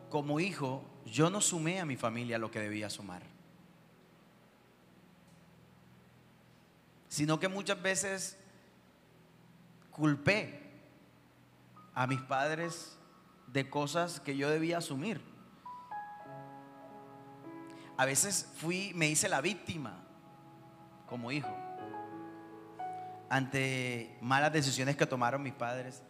como 0.10 0.40
hijo, 0.40 0.84
yo 1.06 1.30
no 1.30 1.40
sumé 1.40 1.80
a 1.80 1.86
mi 1.86 1.96
familia 1.96 2.38
lo 2.38 2.52
que 2.52 2.60
debía 2.60 2.90
sumar. 2.90 3.24
Sino 7.08 7.40
que 7.40 7.48
muchas 7.48 7.82
veces 7.82 8.38
culpé 9.92 10.60
a 11.94 12.06
mis 12.06 12.22
padres 12.22 12.98
de 13.48 13.70
cosas 13.70 14.20
que 14.20 14.36
yo 14.36 14.50
debía 14.50 14.80
asumir. 14.80 15.22
A 17.98 18.06
veces 18.06 18.50
fui, 18.58 18.92
me 18.96 19.10
hice 19.10 19.28
la 19.28 19.42
víctima 19.42 20.04
como 21.08 21.32
hijo 21.32 21.54
ante 23.30 24.18
malas 24.22 24.52
decisiones 24.52 24.98
que 24.98 25.06
tomaron 25.06 25.44
mis 25.44 25.54
padres, 25.54 26.02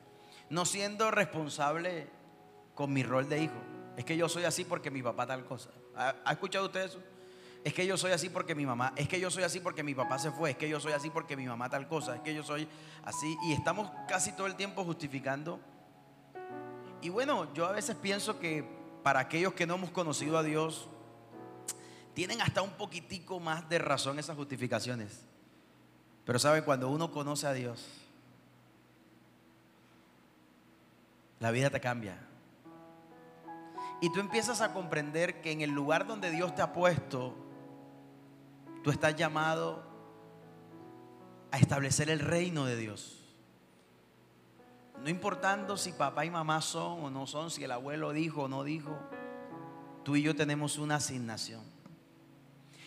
no 0.49 0.65
siendo 0.65 1.11
responsable 1.11 2.07
con 2.75 2.93
mi 2.93 3.03
rol 3.03 3.27
de 3.27 3.43
hijo. 3.43 3.61
Es 3.97 4.05
que 4.05 4.15
yo 4.15 4.29
soy 4.29 4.45
así 4.45 4.63
porque 4.63 4.89
mi 4.89 5.03
papá 5.03 5.27
tal 5.27 5.45
cosa. 5.45 5.69
¿Ha, 5.95 6.31
escuchado 6.31 6.65
usted 6.65 6.85
eso? 6.85 7.01
Es 7.63 7.73
que 7.73 7.85
yo 7.85 7.97
soy 7.97 8.11
así 8.11 8.29
porque 8.29 8.55
mi 8.55 8.65
mamá, 8.65 8.93
es 8.95 9.09
que 9.09 9.19
yo 9.19 9.29
soy 9.29 9.43
así 9.43 9.59
porque 9.59 9.83
mi 9.83 9.93
papá 9.93 10.17
se 10.17 10.31
fue, 10.31 10.51
es 10.51 10.57
que 10.57 10.69
yo 10.69 10.79
soy 10.79 10.93
así 10.93 11.09
porque 11.09 11.35
mi 11.35 11.45
mamá 11.45 11.69
tal 11.69 11.89
cosa, 11.89 12.15
es 12.15 12.21
que 12.21 12.33
yo 12.33 12.41
soy 12.41 12.67
así. 13.03 13.37
Y 13.43 13.51
estamos 13.51 13.91
casi 14.07 14.31
todo 14.31 14.47
el 14.47 14.55
tiempo 14.55 14.85
justificando. 14.85 15.59
Y 17.01 17.09
bueno, 17.09 17.53
yo 17.53 17.65
a 17.65 17.73
veces 17.73 17.97
pienso 17.97 18.39
que 18.39 18.65
para 19.03 19.19
aquellos 19.19 19.53
que 19.53 19.67
no 19.67 19.75
hemos 19.75 19.91
conocido 19.91 20.37
a 20.37 20.43
Dios, 20.43 20.87
tienen 22.13 22.41
hasta 22.41 22.61
un 22.61 22.71
poquitico 22.71 23.39
más 23.39 23.67
de 23.69 23.79
razón 23.79 24.19
esas 24.19 24.35
justificaciones. 24.35 25.25
Pero 26.25 26.39
saben, 26.39 26.63
cuando 26.63 26.89
uno 26.89 27.11
conoce 27.11 27.47
a 27.47 27.53
Dios, 27.53 27.87
la 31.39 31.51
vida 31.51 31.69
te 31.69 31.79
cambia. 31.79 32.17
Y 34.01 34.11
tú 34.11 34.19
empiezas 34.19 34.61
a 34.61 34.73
comprender 34.73 35.41
que 35.41 35.51
en 35.51 35.61
el 35.61 35.71
lugar 35.71 36.07
donde 36.07 36.31
Dios 36.31 36.55
te 36.55 36.61
ha 36.61 36.73
puesto, 36.73 37.35
tú 38.83 38.91
estás 38.91 39.15
llamado 39.15 39.83
a 41.51 41.57
establecer 41.57 42.09
el 42.09 42.19
reino 42.19 42.65
de 42.65 42.77
Dios. 42.77 43.15
No 45.03 45.09
importando 45.09 45.77
si 45.77 45.91
papá 45.91 46.25
y 46.25 46.29
mamá 46.29 46.61
son 46.61 47.03
o 47.03 47.09
no 47.09 47.25
son, 47.25 47.51
si 47.51 47.63
el 47.63 47.71
abuelo 47.71 48.11
dijo 48.11 48.43
o 48.43 48.47
no 48.47 48.63
dijo, 48.63 48.97
tú 50.03 50.15
y 50.15 50.21
yo 50.21 50.35
tenemos 50.35 50.77
una 50.77 50.95
asignación. 50.95 51.63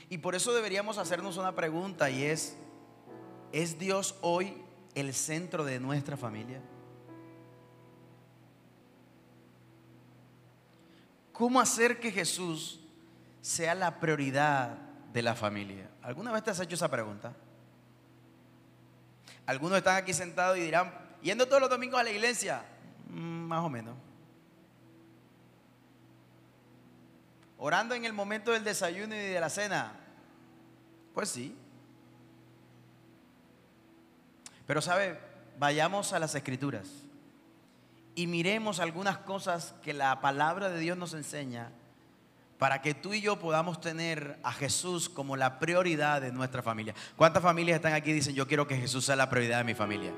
Y 0.09 0.19
por 0.19 0.35
eso 0.35 0.53
deberíamos 0.53 0.99
hacernos 0.99 1.39
una 1.39 1.55
pregunta 1.55 2.11
y 2.11 2.25
es, 2.25 2.57
¿es 3.51 3.79
Dios 3.79 4.15
hoy 4.21 4.63
el 4.95 5.15
centro 5.15 5.65
de 5.65 5.81
nuestra 5.81 6.19
familia? 6.19 6.61
¿Cómo 11.43 11.61
hacer 11.61 11.99
que 11.99 12.13
Jesús 12.13 12.79
sea 13.41 13.75
la 13.75 13.99
prioridad 13.99 14.79
de 15.13 15.23
la 15.23 15.35
familia? 15.35 15.91
¿Alguna 16.01 16.31
vez 16.31 16.45
te 16.45 16.53
has 16.53 16.61
hecho 16.61 16.77
esa 16.77 16.89
pregunta? 16.89 17.33
Algunos 19.45 19.79
están 19.79 19.97
aquí 19.97 20.13
sentados 20.13 20.57
y 20.57 20.61
dirán, 20.61 20.95
yendo 21.21 21.47
todos 21.47 21.61
los 21.61 21.69
domingos 21.69 21.99
a 21.99 22.05
la 22.05 22.13
iglesia, 22.13 22.63
mm, 23.09 23.17
más 23.19 23.65
o 23.65 23.69
menos. 23.69 23.97
Orando 27.59 27.97
en 27.97 28.05
el 28.05 28.13
momento 28.13 28.53
del 28.53 28.63
desayuno 28.63 29.17
y 29.17 29.19
de 29.19 29.41
la 29.41 29.51
cena, 29.51 29.97
pues 31.13 31.29
sí. 31.29 31.57
Pero 34.65 34.81
sabe, 34.81 35.19
vayamos 35.59 36.13
a 36.13 36.21
las 36.21 36.37
escrituras 36.37 37.02
y 38.15 38.27
miremos 38.27 38.81
algunas 38.81 39.19
cosas 39.19 39.75
que 39.83 39.93
la 39.93 40.21
palabra 40.21 40.69
de 40.69 40.81
Dios 40.81 40.97
nos 40.99 41.15
enseña 41.15 41.71
para 42.59 42.81
que 42.81 42.95
tú 42.95 43.13
y 43.13 43.21
yo 43.21 43.41
podamos 43.41 43.81
tener 43.81 44.39
a 44.45 44.53
Jesús 44.53 45.09
como 45.09 45.37
la 45.37 45.59
prioridad 45.59 46.21
de 46.21 46.31
nuestra 46.31 46.63
familia. 46.63 46.95
¿Cuántas 47.17 47.43
familias 47.43 47.77
están 47.77 47.93
aquí 47.93 48.11
y 48.11 48.15
dicen, 48.15 48.35
yo 48.35 48.47
quiero 48.47 48.69
que 48.69 48.77
Jesús 48.77 49.05
sea 49.05 49.17
la 49.17 49.29
prioridad 49.29 49.59
de 49.59 49.65
mi 49.65 49.75
familia? 49.75 50.13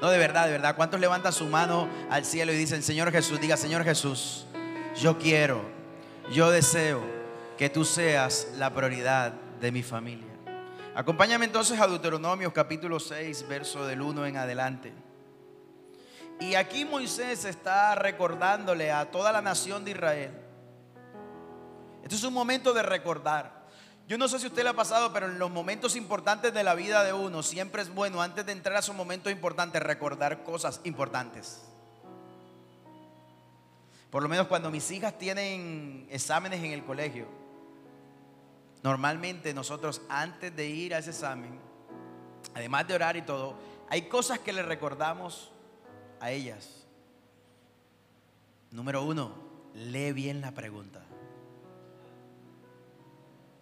No, 0.00 0.10
de 0.10 0.18
verdad, 0.18 0.46
de 0.46 0.52
verdad. 0.52 0.76
¿Cuántos 0.76 1.00
levantan 1.00 1.32
su 1.32 1.46
mano 1.46 1.88
al 2.10 2.24
cielo 2.24 2.52
y 2.52 2.56
dicen, 2.56 2.82
Señor 2.82 3.10
Jesús, 3.10 3.40
diga, 3.40 3.56
Señor 3.56 3.82
Jesús, 3.82 4.46
yo 5.00 5.18
quiero, 5.18 5.62
yo 6.32 6.50
deseo 6.50 7.02
que 7.58 7.70
tú 7.70 7.84
seas 7.84 8.48
la 8.56 8.72
prioridad 8.72 9.32
de 9.60 9.72
mi 9.72 9.82
familia? 9.82 10.28
Acompáñame 10.94 11.46
entonces 11.46 11.80
a 11.80 11.88
Deuteronomio 11.88 12.52
capítulo 12.52 13.00
6, 13.00 13.48
verso 13.48 13.86
del 13.86 14.02
1 14.02 14.26
en 14.26 14.36
adelante. 14.36 14.92
Y 16.40 16.54
aquí 16.54 16.84
Moisés 16.84 17.44
está 17.44 17.94
recordándole 17.94 18.90
a 18.90 19.10
toda 19.10 19.32
la 19.32 19.40
nación 19.40 19.84
de 19.84 19.92
Israel. 19.92 20.32
Este 22.02 22.16
es 22.16 22.24
un 22.24 22.34
momento 22.34 22.72
de 22.72 22.82
recordar. 22.82 23.62
Yo 24.08 24.18
no 24.18 24.28
sé 24.28 24.38
si 24.38 24.48
usted 24.48 24.64
le 24.64 24.70
ha 24.70 24.74
pasado, 24.74 25.12
pero 25.12 25.26
en 25.26 25.38
los 25.38 25.50
momentos 25.50 25.94
importantes 25.96 26.52
de 26.52 26.64
la 26.64 26.74
vida 26.74 27.04
de 27.04 27.12
uno 27.12 27.42
siempre 27.42 27.82
es 27.82 27.94
bueno, 27.94 28.20
antes 28.20 28.44
de 28.44 28.52
entrar 28.52 28.76
a 28.76 28.80
esos 28.80 28.94
momentos 28.94 29.32
importantes, 29.32 29.82
recordar 29.82 30.42
cosas 30.42 30.80
importantes. 30.84 31.62
Por 34.10 34.22
lo 34.22 34.28
menos 34.28 34.48
cuando 34.48 34.70
mis 34.70 34.90
hijas 34.90 35.16
tienen 35.16 36.06
exámenes 36.10 36.62
en 36.62 36.72
el 36.72 36.84
colegio, 36.84 37.26
normalmente 38.82 39.54
nosotros 39.54 40.02
antes 40.10 40.54
de 40.54 40.66
ir 40.66 40.94
a 40.94 40.98
ese 40.98 41.10
examen, 41.10 41.58
además 42.54 42.86
de 42.86 42.94
orar 42.94 43.16
y 43.16 43.22
todo, 43.22 43.56
hay 43.88 44.02
cosas 44.02 44.40
que 44.40 44.52
le 44.52 44.62
recordamos 44.62 45.52
a 46.22 46.30
ellas. 46.30 46.86
Número 48.70 49.02
uno, 49.04 49.34
lee 49.74 50.12
bien 50.12 50.40
la 50.40 50.52
pregunta. 50.52 51.02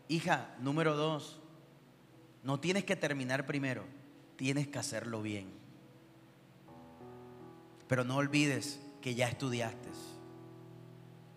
Hija, 0.09 0.55
número 0.61 0.95
dos, 0.95 1.40
no 2.43 2.61
tienes 2.61 2.85
que 2.85 2.97
terminar 2.97 3.47
primero, 3.47 3.85
tienes 4.37 4.69
que 4.69 4.79
hacerlo 4.79 5.23
bien. 5.23 5.50
Pero 7.88 8.05
no 8.05 8.17
olvides 8.17 8.79
que 9.00 9.14
ya 9.14 9.26
estudiaste, 9.26 9.88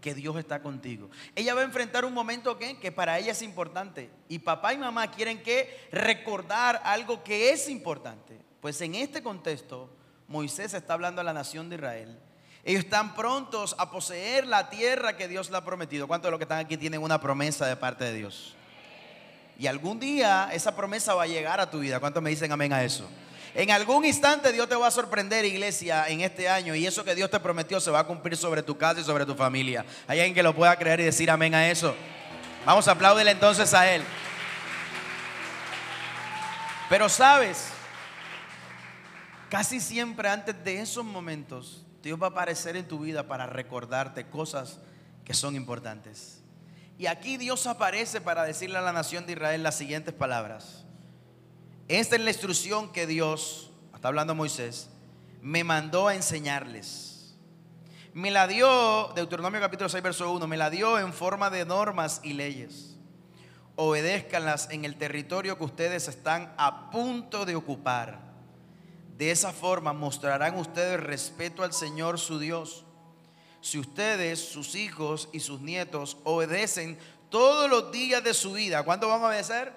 que 0.01 0.13
Dios 0.13 0.35
está 0.35 0.61
contigo. 0.61 1.09
Ella 1.35 1.55
va 1.55 1.61
a 1.61 1.65
enfrentar 1.65 2.03
un 2.03 2.13
momento 2.13 2.57
que, 2.59 2.77
que 2.79 2.91
para 2.91 3.17
ella 3.17 3.31
es 3.31 3.41
importante. 3.41 4.09
Y 4.27 4.39
papá 4.39 4.73
y 4.73 4.77
mamá 4.77 5.09
quieren 5.09 5.41
que 5.41 5.87
recordar 5.89 6.81
algo 6.83 7.23
que 7.23 7.51
es 7.51 7.69
importante. 7.69 8.37
Pues 8.59 8.81
en 8.81 8.95
este 8.95 9.23
contexto, 9.23 9.89
Moisés 10.33 10.73
está 10.73 10.95
hablando 10.95 11.21
a 11.21 11.23
la 11.23 11.31
nación 11.31 11.69
de 11.69 11.75
Israel 11.75 12.17
Ellos 12.65 12.83
están 12.83 13.13
prontos 13.13 13.75
a 13.77 13.91
poseer 13.91 14.47
la 14.47 14.71
tierra 14.71 15.15
que 15.15 15.27
Dios 15.27 15.51
le 15.51 15.57
ha 15.57 15.63
prometido. 15.63 16.07
¿Cuántos 16.07 16.27
de 16.27 16.31
los 16.31 16.39
que 16.39 16.45
están 16.45 16.57
aquí 16.57 16.75
tienen 16.75 17.03
una 17.03 17.21
promesa 17.21 17.67
de 17.67 17.75
parte 17.75 18.03
de 18.03 18.13
Dios? 18.15 18.55
Y 19.59 19.67
algún 19.67 19.99
día 19.99 20.49
esa 20.51 20.75
promesa 20.75 21.13
va 21.13 21.23
a 21.23 21.27
llegar 21.27 21.59
a 21.59 21.69
tu 21.69 21.79
vida. 21.79 21.99
¿Cuántos 21.99 22.23
me 22.23 22.31
dicen 22.31 22.51
amén 22.51 22.73
a 22.73 22.83
eso? 22.83 23.07
En 23.53 23.69
algún 23.69 24.05
instante 24.05 24.51
Dios 24.51 24.67
te 24.67 24.75
va 24.75 24.87
a 24.87 24.91
sorprender, 24.91 25.45
iglesia, 25.45 26.07
en 26.07 26.21
este 26.21 26.49
año. 26.49 26.73
Y 26.73 26.87
eso 26.87 27.03
que 27.03 27.13
Dios 27.13 27.29
te 27.29 27.39
prometió 27.39 27.79
se 27.79 27.91
va 27.91 27.99
a 27.99 28.07
cumplir 28.07 28.35
sobre 28.35 28.63
tu 28.63 28.75
casa 28.75 29.01
y 29.01 29.03
sobre 29.03 29.27
tu 29.27 29.35
familia. 29.35 29.85
Hay 30.07 30.19
alguien 30.19 30.33
que 30.33 30.41
lo 30.41 30.55
pueda 30.55 30.75
creer 30.75 30.99
y 31.01 31.03
decir 31.03 31.29
amén 31.29 31.53
a 31.53 31.69
eso. 31.69 31.93
Vamos 32.65 32.87
a 32.87 32.97
entonces 33.29 33.71
a 33.75 33.93
Él. 33.93 34.01
Pero 36.89 37.07
sabes, 37.07 37.72
casi 39.53 39.79
siempre 39.79 40.29
antes 40.29 40.63
de 40.63 40.81
esos 40.81 41.05
momentos, 41.05 41.85
Dios 42.01 42.19
va 42.19 42.25
a 42.25 42.29
aparecer 42.31 42.75
en 42.75 42.87
tu 42.87 42.97
vida 42.97 43.27
para 43.27 43.45
recordarte 43.45 44.27
cosas 44.27 44.79
que 45.23 45.35
son 45.35 45.55
importantes. 45.55 46.41
Y 46.97 47.05
aquí 47.05 47.37
Dios 47.37 47.67
aparece 47.67 48.19
para 48.19 48.45
decirle 48.45 48.79
a 48.79 48.81
la 48.81 48.91
nación 48.91 49.27
de 49.27 49.33
Israel 49.33 49.61
las 49.61 49.77
siguientes 49.77 50.11
palabras. 50.11 50.85
Esta 51.87 52.15
es 52.15 52.23
la 52.23 52.31
instrucción 52.31 52.91
que 52.91 53.05
Dios, 53.05 53.69
está 53.93 54.07
hablando 54.07 54.33
Moisés, 54.33 54.89
me 55.39 55.63
mandó 55.63 56.07
a 56.07 56.15
enseñarles. 56.15 57.35
Me 58.11 58.31
la 58.31 58.47
dio, 58.47 59.11
Deuteronomio 59.13 59.61
capítulo 59.61 59.87
6, 59.87 60.03
verso 60.03 60.33
1, 60.33 60.47
me 60.47 60.57
la 60.57 60.71
dio 60.71 60.97
en 60.97 61.13
forma 61.13 61.51
de 61.51 61.63
normas 61.63 62.21
y 62.23 62.33
leyes. 62.33 62.97
Obedézcanlas 63.75 64.71
en 64.71 64.83
el 64.83 64.95
territorio 64.95 65.59
que 65.59 65.63
ustedes 65.63 66.07
están 66.07 66.51
a 66.57 66.89
punto 66.89 67.45
de 67.45 67.55
ocupar. 67.55 68.32
De 69.17 69.31
esa 69.31 69.53
forma 69.53 69.93
mostrarán 69.93 70.57
ustedes 70.57 70.99
respeto 70.99 71.63
al 71.63 71.73
Señor 71.73 72.19
su 72.19 72.39
Dios. 72.39 72.83
Si 73.61 73.79
ustedes, 73.79 74.39
sus 74.39 74.75
hijos 74.75 75.29
y 75.31 75.39
sus 75.39 75.61
nietos 75.61 76.17
obedecen 76.23 76.97
todos 77.29 77.69
los 77.69 77.91
días 77.91 78.23
de 78.23 78.33
su 78.33 78.53
vida, 78.53 78.83
¿cuánto 78.83 79.07
van 79.07 79.21
a 79.21 79.27
obedecer? 79.27 79.71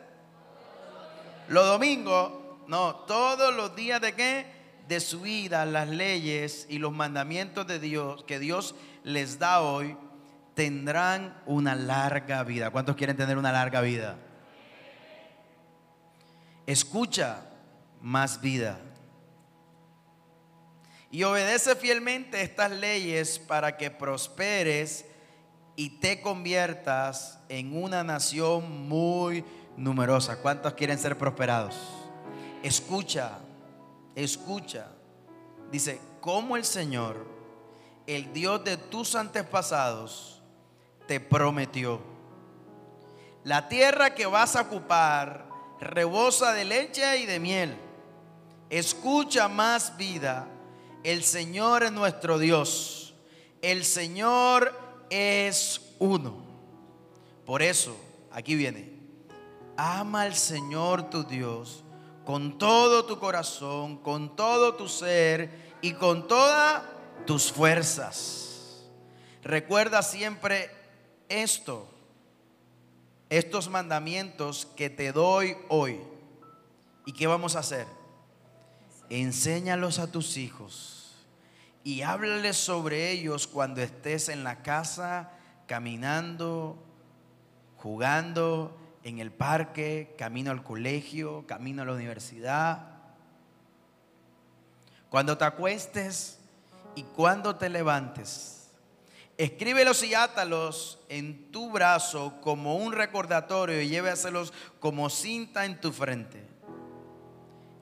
Los 1.48 1.66
domingos, 1.66 2.32
no, 2.66 2.96
todos 3.06 3.54
los 3.54 3.76
días 3.76 4.00
de 4.00 4.14
qué? 4.14 4.46
De 4.88 5.00
su 5.00 5.20
vida, 5.20 5.64
las 5.66 5.88
leyes 5.88 6.66
y 6.68 6.78
los 6.78 6.92
mandamientos 6.92 7.66
de 7.66 7.78
Dios 7.78 8.24
que 8.24 8.38
Dios 8.38 8.74
les 9.04 9.38
da 9.38 9.60
hoy, 9.60 9.96
tendrán 10.54 11.40
una 11.44 11.74
larga 11.74 12.42
vida. 12.42 12.70
¿Cuántos 12.70 12.96
quieren 12.96 13.16
tener 13.16 13.36
una 13.36 13.52
larga 13.52 13.82
vida? 13.82 14.16
Escucha 16.66 17.42
más 18.00 18.40
vida. 18.40 18.80
Y 21.16 21.24
obedece 21.24 21.74
fielmente 21.76 22.42
estas 22.42 22.70
leyes 22.70 23.38
para 23.38 23.78
que 23.78 23.90
prosperes 23.90 25.06
y 25.74 25.98
te 25.98 26.20
conviertas 26.20 27.38
en 27.48 27.74
una 27.74 28.04
nación 28.04 28.86
muy 28.86 29.42
numerosa. 29.78 30.36
¿Cuántos 30.42 30.74
quieren 30.74 30.98
ser 30.98 31.16
prosperados? 31.16 31.74
Escucha, 32.62 33.38
escucha. 34.14 34.88
Dice, 35.72 36.02
como 36.20 36.54
el 36.54 36.66
Señor, 36.66 37.26
el 38.06 38.30
Dios 38.34 38.62
de 38.64 38.76
tus 38.76 39.14
antepasados, 39.14 40.42
te 41.08 41.18
prometió. 41.18 41.98
La 43.42 43.70
tierra 43.70 44.14
que 44.14 44.26
vas 44.26 44.54
a 44.54 44.60
ocupar 44.60 45.46
rebosa 45.80 46.52
de 46.52 46.66
leche 46.66 47.16
y 47.16 47.24
de 47.24 47.40
miel. 47.40 47.74
Escucha 48.68 49.48
más 49.48 49.96
vida. 49.96 50.48
El 51.06 51.22
Señor 51.22 51.84
es 51.84 51.92
nuestro 51.92 52.36
Dios. 52.36 53.14
El 53.62 53.84
Señor 53.84 54.76
es 55.08 55.80
uno. 56.00 56.36
Por 57.44 57.62
eso, 57.62 57.96
aquí 58.32 58.56
viene, 58.56 58.90
ama 59.76 60.22
al 60.22 60.34
Señor 60.34 61.08
tu 61.08 61.22
Dios 61.22 61.84
con 62.24 62.58
todo 62.58 63.04
tu 63.04 63.20
corazón, 63.20 63.98
con 63.98 64.34
todo 64.34 64.74
tu 64.74 64.88
ser 64.88 65.76
y 65.80 65.92
con 65.92 66.26
todas 66.26 66.82
tus 67.24 67.52
fuerzas. 67.52 68.82
Recuerda 69.44 70.02
siempre 70.02 70.72
esto, 71.28 71.86
estos 73.30 73.68
mandamientos 73.68 74.66
que 74.74 74.90
te 74.90 75.12
doy 75.12 75.56
hoy. 75.68 76.00
¿Y 77.04 77.12
qué 77.12 77.28
vamos 77.28 77.54
a 77.54 77.60
hacer? 77.60 77.86
Enséñalos 79.08 80.00
a 80.00 80.10
tus 80.10 80.36
hijos 80.36 80.94
y 81.86 82.02
háblales 82.02 82.56
sobre 82.56 83.12
ellos 83.12 83.46
cuando 83.46 83.80
estés 83.80 84.28
en 84.28 84.42
la 84.42 84.60
casa, 84.60 85.30
caminando, 85.68 86.82
jugando, 87.76 88.76
en 89.04 89.20
el 89.20 89.30
parque, 89.30 90.12
camino 90.18 90.50
al 90.50 90.64
colegio, 90.64 91.46
camino 91.46 91.82
a 91.82 91.84
la 91.84 91.92
universidad. 91.92 92.88
Cuando 95.10 95.38
te 95.38 95.44
acuestes 95.44 96.40
y 96.96 97.04
cuando 97.04 97.54
te 97.54 97.68
levantes, 97.68 98.72
escríbelos 99.38 100.02
y 100.02 100.12
átalos 100.12 100.98
en 101.08 101.52
tu 101.52 101.70
brazo 101.70 102.40
como 102.40 102.78
un 102.78 102.94
recordatorio 102.94 103.80
y 103.80 103.88
llévaselos 103.88 104.52
como 104.80 105.08
cinta 105.08 105.64
en 105.64 105.80
tu 105.80 105.92
frente. 105.92 106.48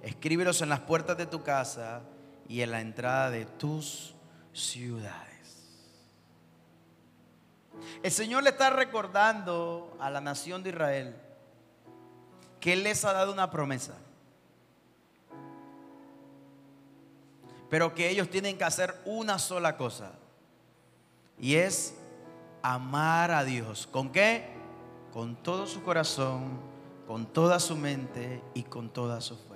Escríbelos 0.03 0.61
en 0.61 0.69
las 0.69 0.81
puertas 0.81 1.17
de 1.17 1.25
tu 1.25 1.43
casa 1.43 2.03
y 2.49 2.61
en 2.61 2.71
la 2.71 2.81
entrada 2.81 3.31
de 3.31 3.47
tus 3.47 4.15
ciudades. 4.53 5.35
El 8.03 8.11
Señor 8.11 8.43
le 8.43 8.51
está 8.51 8.71
recordando 8.71 9.97
a 10.01 10.11
la 10.11 10.21
nación 10.21 10.63
de 10.63 10.71
Israel 10.71 11.17
que 12.61 12.73
Él 12.73 12.83
les 12.83 13.05
ha 13.05 13.13
dado 13.13 13.33
una 13.33 13.51
promesa. 13.51 13.95
Pero 17.69 17.95
que 17.95 18.09
ellos 18.09 18.31
tienen 18.31 18.57
que 18.57 18.65
hacer 18.65 18.95
una 19.05 19.39
sola 19.39 19.77
cosa. 19.77 20.13
Y 21.39 21.57
es 21.57 21.95
amar 22.63 23.33
a 23.33 23.45
Dios. 23.45 23.87
¿Con 23.87 24.11
qué? 24.11 24.49
Con 25.13 25.37
todo 25.37 25.67
su 25.67 25.83
corazón, 25.83 26.59
con 27.07 27.27
toda 27.27 27.61
su 27.61 27.77
mente 27.77 28.43
y 28.55 28.63
con 28.63 28.89
todas 28.89 29.25
sus 29.25 29.39
fuerzas. 29.41 29.54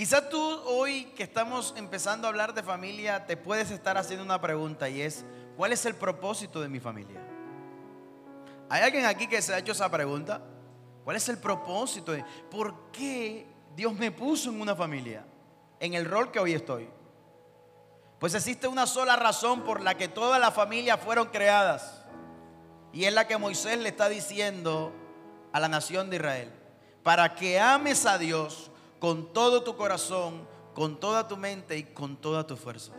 Quizás 0.00 0.30
tú 0.30 0.40
hoy 0.64 1.12
que 1.14 1.24
estamos 1.24 1.74
empezando 1.76 2.26
a 2.26 2.30
hablar 2.30 2.54
de 2.54 2.62
familia, 2.62 3.26
te 3.26 3.36
puedes 3.36 3.70
estar 3.70 3.98
haciendo 3.98 4.24
una 4.24 4.40
pregunta 4.40 4.88
y 4.88 5.02
es, 5.02 5.26
¿cuál 5.58 5.74
es 5.74 5.84
el 5.84 5.94
propósito 5.94 6.62
de 6.62 6.70
mi 6.70 6.80
familia? 6.80 7.20
¿Hay 8.70 8.80
alguien 8.80 9.04
aquí 9.04 9.26
que 9.26 9.42
se 9.42 9.52
ha 9.52 9.58
hecho 9.58 9.72
esa 9.72 9.90
pregunta? 9.90 10.40
¿Cuál 11.04 11.16
es 11.16 11.28
el 11.28 11.36
propósito? 11.36 12.14
¿Por 12.50 12.90
qué 12.92 13.46
Dios 13.76 13.92
me 13.92 14.10
puso 14.10 14.48
en 14.48 14.62
una 14.62 14.74
familia? 14.74 15.26
En 15.78 15.92
el 15.92 16.06
rol 16.06 16.30
que 16.30 16.40
hoy 16.40 16.54
estoy. 16.54 16.88
Pues 18.18 18.34
existe 18.34 18.68
una 18.68 18.86
sola 18.86 19.16
razón 19.16 19.64
por 19.64 19.82
la 19.82 19.98
que 19.98 20.08
todas 20.08 20.40
las 20.40 20.54
familias 20.54 20.98
fueron 20.98 21.28
creadas. 21.28 22.06
Y 22.94 23.04
es 23.04 23.12
la 23.12 23.26
que 23.26 23.36
Moisés 23.36 23.78
le 23.78 23.90
está 23.90 24.08
diciendo 24.08 24.94
a 25.52 25.60
la 25.60 25.68
nación 25.68 26.08
de 26.08 26.16
Israel. 26.16 26.52
Para 27.02 27.34
que 27.34 27.60
ames 27.60 28.06
a 28.06 28.16
Dios 28.16 28.69
con 29.00 29.32
todo 29.32 29.64
tu 29.64 29.76
corazón, 29.76 30.46
con 30.74 31.00
toda 31.00 31.26
tu 31.26 31.36
mente 31.36 31.76
y 31.76 31.82
con 31.82 32.16
todas 32.16 32.46
tus 32.46 32.60
fuerzas. 32.60 32.94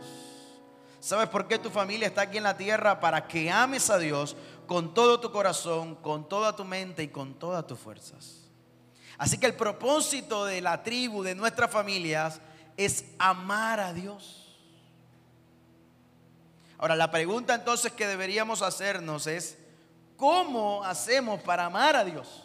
¿Sabes 1.00 1.28
por 1.28 1.48
qué 1.48 1.58
tu 1.58 1.70
familia 1.70 2.08
está 2.08 2.22
aquí 2.22 2.36
en 2.36 2.44
la 2.44 2.56
tierra? 2.56 3.00
Para 3.00 3.26
que 3.26 3.50
ames 3.50 3.88
a 3.88 3.98
Dios 3.98 4.36
con 4.66 4.94
todo 4.94 5.18
tu 5.18 5.32
corazón, 5.32 5.94
con 5.96 6.28
toda 6.28 6.54
tu 6.54 6.64
mente 6.64 7.02
y 7.02 7.08
con 7.08 7.34
todas 7.34 7.66
tus 7.66 7.78
fuerzas. 7.78 8.42
Así 9.18 9.38
que 9.38 9.46
el 9.46 9.54
propósito 9.54 10.44
de 10.44 10.60
la 10.60 10.82
tribu, 10.82 11.22
de 11.22 11.34
nuestras 11.34 11.70
familias, 11.70 12.40
es 12.76 13.04
amar 13.18 13.80
a 13.80 13.92
Dios. 13.92 14.58
Ahora, 16.78 16.96
la 16.96 17.10
pregunta 17.10 17.54
entonces 17.54 17.92
que 17.92 18.06
deberíamos 18.06 18.62
hacernos 18.62 19.26
es, 19.28 19.56
¿cómo 20.16 20.82
hacemos 20.84 21.40
para 21.42 21.66
amar 21.66 21.94
a 21.94 22.04
Dios? 22.04 22.44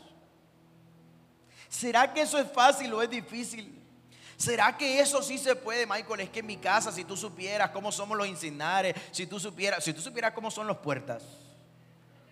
¿Será 1.70 2.14
que 2.14 2.22
eso 2.22 2.40
es 2.40 2.52
fácil 2.52 2.94
o 2.94 3.02
es 3.02 3.10
difícil? 3.10 3.74
¿Será 4.38 4.78
que 4.78 5.00
eso 5.00 5.22
sí 5.24 5.38
se 5.38 5.56
puede, 5.56 5.86
Michael? 5.86 6.22
Es 6.22 6.30
que 6.30 6.40
en 6.40 6.46
mi 6.46 6.58
casa, 6.58 6.92
si 6.92 7.04
tú 7.04 7.18
supieras 7.18 7.72
cómo 7.72 7.92
somos 7.92 8.18
los 8.18 8.28
insignares, 8.28 8.96
si 9.12 9.26
tú 9.26 9.40
supieras, 9.40 9.84
si 9.84 9.94
tú 9.94 10.02
supieras 10.02 10.34
cómo 10.34 10.52
son 10.52 10.68
los 10.68 10.78
puertas, 10.78 11.24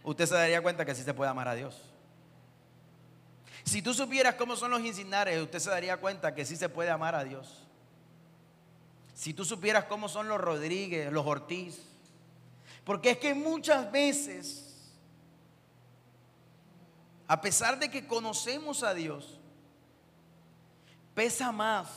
usted 0.04 0.26
se 0.26 0.36
daría 0.36 0.62
cuenta 0.62 0.86
que 0.86 0.94
sí 0.94 1.04
se 1.04 1.14
puede 1.14 1.32
amar 1.32 1.48
a 1.48 1.56
Dios. 1.56 1.82
Si 3.64 3.82
tú 3.82 3.96
supieras 3.96 4.36
cómo 4.36 4.56
son 4.56 4.70
los 4.70 4.82
insignares, 4.82 5.42
usted 5.42 5.58
se 5.58 5.72
daría 5.72 5.98
cuenta 5.98 6.36
que 6.36 6.46
sí 6.46 6.56
se 6.56 6.70
puede 6.70 6.92
amar 6.92 7.16
a 7.16 7.24
Dios. 7.24 7.64
Si 9.16 9.34
tú 9.34 9.44
supieras 9.44 9.86
cómo 9.86 10.08
son 10.08 10.28
los 10.28 10.40
Rodríguez, 10.40 11.12
los 11.12 11.26
Ortiz. 11.26 11.80
Porque 12.84 13.12
es 13.12 13.18
que 13.18 13.34
muchas 13.34 13.92
veces, 13.92 14.65
a 17.28 17.42
pesar 17.42 17.80
de 17.80 17.90
que 17.90 18.08
conocemos 18.08 18.84
a 18.84 18.94
Dios, 18.94 19.40
pesa 21.14 21.52
más 21.52 21.88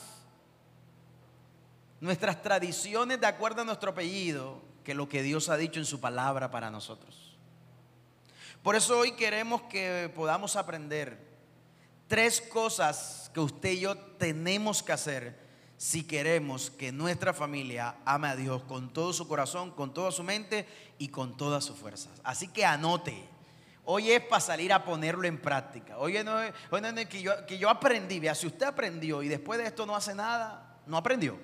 nuestras 2.01 2.43
tradiciones 2.43 3.21
de 3.21 3.27
acuerdo 3.27 3.63
a 3.63 3.65
nuestro 3.65 3.91
apellido 3.91 4.61
que 4.85 4.95
lo 4.95 5.09
que 5.09 5.23
Dios 5.23 5.49
ha 5.49 5.57
dicho 5.57 5.81
en 5.81 5.87
su 5.87 6.01
palabra 6.01 6.51
para 6.51 6.71
nosotros. 6.71 7.37
Por 8.63 8.77
eso 8.77 8.99
hoy 8.99 9.13
queremos 9.13 9.63
que 9.63 10.11
podamos 10.15 10.57
aprender 10.57 11.19
tres 12.07 12.41
cosas 12.41 13.31
que 13.35 13.41
usted 13.41 13.73
y 13.73 13.81
yo 13.81 13.97
tenemos 13.97 14.83
que 14.83 14.93
hacer 14.93 15.49
si 15.77 16.05
queremos 16.05 16.71
que 16.71 16.91
nuestra 16.91 17.33
familia 17.33 17.97
ame 18.05 18.29
a 18.29 18.37
Dios 18.37 18.63
con 18.65 18.93
todo 18.93 19.13
su 19.13 19.29
corazón, 19.29 19.71
con 19.71 19.95
toda 19.95 20.11
su 20.11 20.25
mente 20.25 20.67
y 20.99 21.09
con 21.09 21.37
todas 21.37 21.65
sus 21.65 21.77
fuerzas. 21.77 22.21
Así 22.25 22.49
que 22.49 22.65
anote. 22.65 23.29
Hoy 23.91 24.11
es 24.11 24.21
para 24.21 24.41
salir 24.41 24.71
a 24.71 24.85
ponerlo 24.85 25.27
en 25.27 25.39
práctica. 25.39 25.97
Hoy 25.97 26.19
no 26.23 26.43
es, 26.43 26.53
que, 27.09 27.23
yo, 27.23 27.47
que 27.47 27.57
yo 27.57 27.71
aprendí. 27.71 28.21
Vea, 28.21 28.35
si 28.35 28.47
usted 28.47 28.67
aprendió 28.67 29.23
y 29.23 29.29
después 29.29 29.59
de 29.59 29.65
esto 29.65 29.87
no 29.87 29.97
hace 29.97 30.15
nada, 30.15 30.77
no 30.87 30.99
aprendió. 30.99 31.39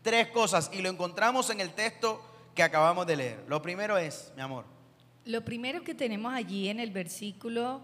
Tres 0.00 0.28
cosas 0.28 0.70
y 0.72 0.80
lo 0.80 0.88
encontramos 0.88 1.50
en 1.50 1.60
el 1.60 1.70
texto 1.70 2.24
que 2.54 2.62
acabamos 2.62 3.04
de 3.04 3.16
leer. 3.16 3.44
Lo 3.48 3.60
primero 3.60 3.98
es, 3.98 4.32
mi 4.36 4.42
amor. 4.42 4.64
Lo 5.24 5.44
primero 5.44 5.82
que 5.82 5.92
tenemos 5.92 6.32
allí 6.32 6.68
en 6.68 6.78
el 6.78 6.92
versículo 6.92 7.80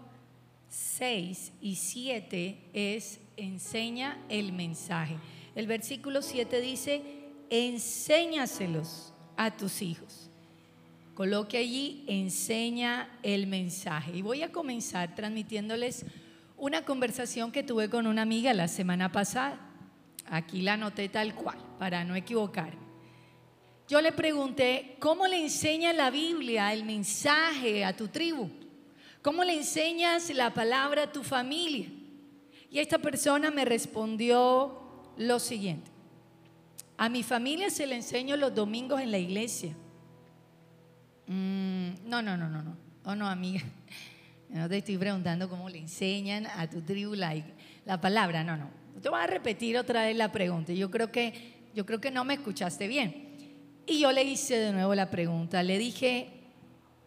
6 0.69 1.51
y 1.59 1.75
7 1.75 2.69
es 2.71 3.19
enseña 3.35 4.17
el 4.29 4.53
mensaje. 4.53 5.17
El 5.55 5.67
versículo 5.67 6.21
7 6.21 6.61
dice, 6.61 7.03
enséñaselos 7.49 9.13
a 9.35 9.51
tus 9.57 9.81
hijos. 9.81 10.24
Coloque 11.15 11.57
allí, 11.57 12.03
enseña 12.07 13.09
el 13.23 13.47
mensaje. 13.47 14.17
Y 14.17 14.21
voy 14.21 14.43
a 14.43 14.51
comenzar 14.51 15.15
transmitiéndoles 15.15 16.05
una 16.57 16.83
conversación 16.83 17.53
que 17.53 17.63
tuve 17.63 17.89
con 17.89 18.05
una 18.05 18.21
amiga 18.21 18.53
la 18.53 18.67
semana 18.67 19.13
pasada. 19.13 19.57
Aquí 20.25 20.61
la 20.61 20.73
anoté 20.73 21.07
tal 21.07 21.33
cual, 21.33 21.57
para 21.79 22.03
no 22.03 22.17
equivocarme. 22.17 22.83
Yo 23.87 24.01
le 24.01 24.11
pregunté, 24.11 24.97
¿cómo 24.99 25.25
le 25.25 25.41
enseña 25.41 25.93
la 25.93 26.09
Biblia 26.09 26.73
el 26.73 26.83
mensaje 26.83 27.85
a 27.85 27.95
tu 27.95 28.09
tribu? 28.09 28.49
¿Cómo 29.21 29.45
le 29.45 29.53
enseñas 29.53 30.29
la 30.31 30.53
palabra 30.53 31.03
a 31.03 31.11
tu 31.13 31.23
familia? 31.23 31.87
Y 32.69 32.79
esta 32.79 32.97
persona 32.97 33.51
me 33.51 33.63
respondió 33.63 34.81
lo 35.15 35.39
siguiente. 35.39 35.91
A 36.97 37.07
mi 37.07 37.23
familia 37.23 37.69
se 37.69 37.87
le 37.87 37.95
enseño 37.95 38.35
los 38.35 38.53
domingos 38.53 38.99
en 38.99 39.11
la 39.11 39.17
iglesia. 39.17 39.77
Mm, 41.27 42.07
no, 42.09 42.21
no, 42.21 42.37
no, 42.37 42.49
no, 42.49 42.61
no. 42.61 42.77
Oh, 43.05 43.15
no, 43.15 43.27
amiga. 43.27 43.61
No 44.47 44.69
te 44.69 44.77
estoy 44.77 44.95
preguntando 44.97 45.49
cómo 45.49 45.67
le 45.67 45.79
enseñan 45.79 46.45
a 46.45 46.69
tu 46.69 46.79
tribu 46.79 47.15
la 47.15 47.99
palabra. 47.99 48.43
No, 48.43 48.55
no. 48.55 48.69
Te 49.01 49.09
voy 49.09 49.19
a 49.19 49.27
repetir 49.27 49.75
otra 49.75 50.03
vez 50.03 50.15
la 50.15 50.31
pregunta. 50.31 50.71
Yo 50.71 50.91
creo 50.91 51.11
que, 51.11 51.55
yo 51.73 51.85
creo 51.85 51.99
que 51.99 52.11
no 52.11 52.23
me 52.23 52.35
escuchaste 52.35 52.87
bien. 52.87 53.35
Y 53.87 53.99
yo 53.99 54.11
le 54.11 54.23
hice 54.23 54.55
de 54.57 54.71
nuevo 54.71 54.93
la 54.95 55.09
pregunta. 55.09 55.63
Le 55.63 55.79
dije, 55.79 56.29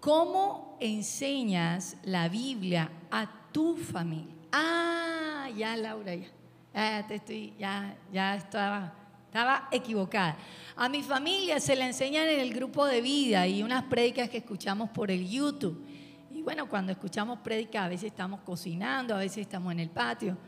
¿cómo 0.01 0.77
enseñas 0.81 1.97
la 2.03 2.29
Biblia 2.29 2.91
a 3.11 3.31
tu 3.53 3.77
familia? 3.77 4.35
Ah, 4.53 5.49
ya 5.57 5.77
Laura, 5.77 6.15
ya. 6.15 6.27
Ya 6.75 7.05
te 7.07 7.15
estoy, 7.17 7.55
ya, 7.59 7.97
ya 8.13 8.37
estaba, 8.37 8.95
estaba 9.29 9.69
equivocada. 9.71 10.39
A 10.75 10.89
mi 10.89 11.03
familia 11.03 11.61
se 11.61 11.77
la 11.77 11.87
enseñan 11.87 12.27
en 12.29 12.41
el 12.41 12.55
grupo 12.55 12.87
de 12.87 13.03
vida 13.03 13.47
y 13.47 13.63
unas 13.63 13.85
prédicas 13.85 14.31
que 14.31 14.39
escuchamos 14.39 14.89
por 14.89 15.11
el 15.11 15.29
YouTube. 15.29 15.85
Y 16.33 16.41
bueno, 16.41 16.67
cuando 16.67 16.93
escuchamos 16.93 17.41
prédicas 17.41 17.85
a 17.85 17.89
veces 17.89 18.07
estamos 18.07 18.41
cocinando, 18.41 19.15
a 19.15 19.19
veces 19.19 19.39
estamos 19.39 19.71
en 19.73 19.81
el 19.81 19.91
patio. 19.91 20.39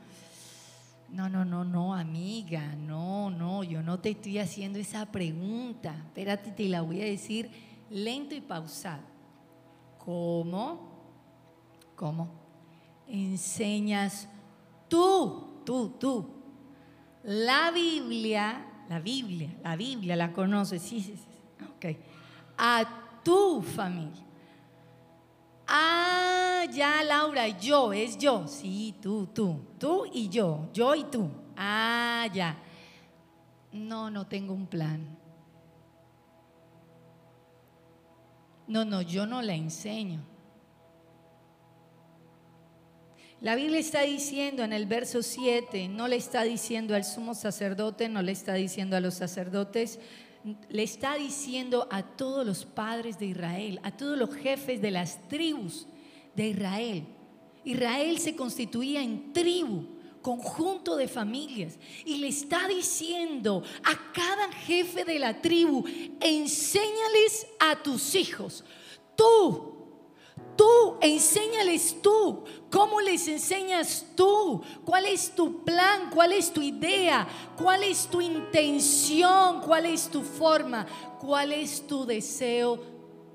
No, 1.11 1.29
no, 1.29 1.45
no, 1.45 1.63
no, 1.63 1.95
amiga, 1.95 2.75
no, 2.75 3.29
no, 3.29 3.63
yo 3.65 3.83
no 3.83 3.99
te 3.99 4.11
estoy 4.11 4.39
haciendo 4.39 4.79
esa 4.79 5.05
pregunta. 5.05 5.95
Espérate, 6.07 6.51
te 6.51 6.67
la 6.69 6.81
voy 6.81 7.03
a 7.03 7.05
decir 7.05 7.51
lento 7.91 8.35
y 8.35 8.41
pausado. 8.41 9.03
¿Cómo? 9.99 10.89
¿Cómo? 11.97 12.31
Enseñas 13.07 14.27
tú, 14.89 15.61
tú, 15.67 15.97
tú. 16.01 16.31
La 17.25 17.71
Biblia, 17.73 18.70
la 18.91 18.99
Biblia, 18.99 19.49
la 19.63 19.77
Biblia, 19.77 20.17
la 20.17 20.33
conoces, 20.33 20.83
sí, 20.83 21.01
sí, 21.01 21.15
sí. 21.17 21.65
Ok. 21.77 21.97
A 22.59 23.23
tu 23.23 23.63
familia. 23.63 24.25
Ah, 25.69 26.65
ya 26.73 27.01
Laura, 27.05 27.47
yo, 27.47 27.93
es 27.93 28.19
yo. 28.19 28.49
Sí, 28.49 28.97
tú, 29.01 29.29
tú. 29.33 29.61
Tú 29.79 30.07
y 30.13 30.29
yo, 30.29 30.69
yo 30.73 30.97
y 30.97 31.05
tú. 31.05 31.31
Ah, 31.57 32.27
ya. 32.35 32.59
No, 33.71 34.11
no 34.11 34.27
tengo 34.27 34.53
un 34.53 34.67
plan. 34.67 35.17
No, 38.67 38.85
no, 38.85 39.03
yo 39.03 39.25
no 39.25 39.41
la 39.41 39.55
enseño. 39.55 40.21
La 43.41 43.55
Biblia 43.55 43.79
está 43.79 44.03
diciendo 44.03 44.63
en 44.65 44.75
el 44.75 44.85
verso 44.85 45.23
7, 45.23 45.89
no 45.89 46.09
le 46.09 46.17
está 46.17 46.43
diciendo 46.43 46.95
al 46.95 47.05
sumo 47.05 47.35
sacerdote, 47.35 48.07
no 48.11 48.21
le 48.21 48.33
está 48.33 48.53
diciendo 48.53 48.99
a 48.99 49.01
los 49.01 49.15
sacerdotes, 49.15 49.99
le 50.69 50.83
está 50.83 51.15
diciendo 51.15 51.89
a 51.91 52.03
todos 52.03 52.47
los 52.47 52.67
padres 52.67 53.19
de 53.19 53.25
Israel, 53.27 53.81
a 53.83 53.97
todos 53.97 54.19
los 54.19 54.35
jefes 54.35 54.83
de 54.83 54.91
las 54.91 55.27
tribus 55.29 55.87
de 56.37 56.49
Israel. 56.49 57.07
Israel 57.65 58.19
se 58.19 58.37
constituía 58.37 59.03
en 59.03 59.33
tribu, 59.33 59.87
conjunto 60.21 60.97
de 60.97 61.09
familias, 61.09 61.79
y 62.05 62.19
le 62.19 62.29
está 62.29 62.69
diciendo 62.69 63.63
a 63.85 64.13
cada 64.13 64.53
jefe 64.53 65.07
de 65.07 65.19
la 65.19 65.41
tribu, 65.41 65.83
enséñales 66.21 67.47
a 67.59 67.83
tus 67.83 68.15
hijos, 68.15 68.65
tú 69.17 69.70
Tú, 70.57 70.97
enséñales 71.01 72.01
tú. 72.03 72.45
¿Cómo 72.71 73.01
les 73.01 73.27
enseñas 73.29 74.07
tú? 74.15 74.63
¿Cuál 74.85 75.07
es 75.07 75.35
tu 75.35 75.65
plan? 75.65 76.11
¿Cuál 76.15 76.33
es 76.33 76.53
tu 76.53 76.63
idea? 76.63 77.27
¿Cuál 77.57 77.83
es 77.83 78.07
tu 78.07 78.21
intención? 78.21 79.61
¿Cuál 79.61 79.87
es 79.87 80.09
tu 80.09 80.23
forma? 80.23 80.87
¿Cuál 81.19 81.53
es 81.53 81.87
tu 81.87 82.05
deseo 82.05 82.81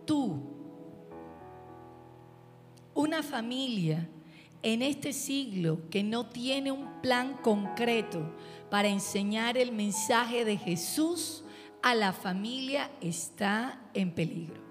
tú? 0.05 0.39
Una 2.93 3.21
familia 3.23 4.09
en 4.63 4.81
este 4.81 5.13
siglo 5.13 5.89
que 5.91 6.01
no 6.01 6.27
tiene 6.27 6.71
un 6.71 7.01
plan 7.01 7.37
concreto 7.43 8.35
para 8.71 8.87
enseñar 8.87 9.57
el 9.57 9.71
mensaje 9.71 10.43
de 10.43 10.57
Jesús 10.57 11.43
a 11.83 11.93
la 11.93 12.13
familia 12.13 12.89
está 12.99 13.79
en 13.93 14.11
peligro. 14.15 14.64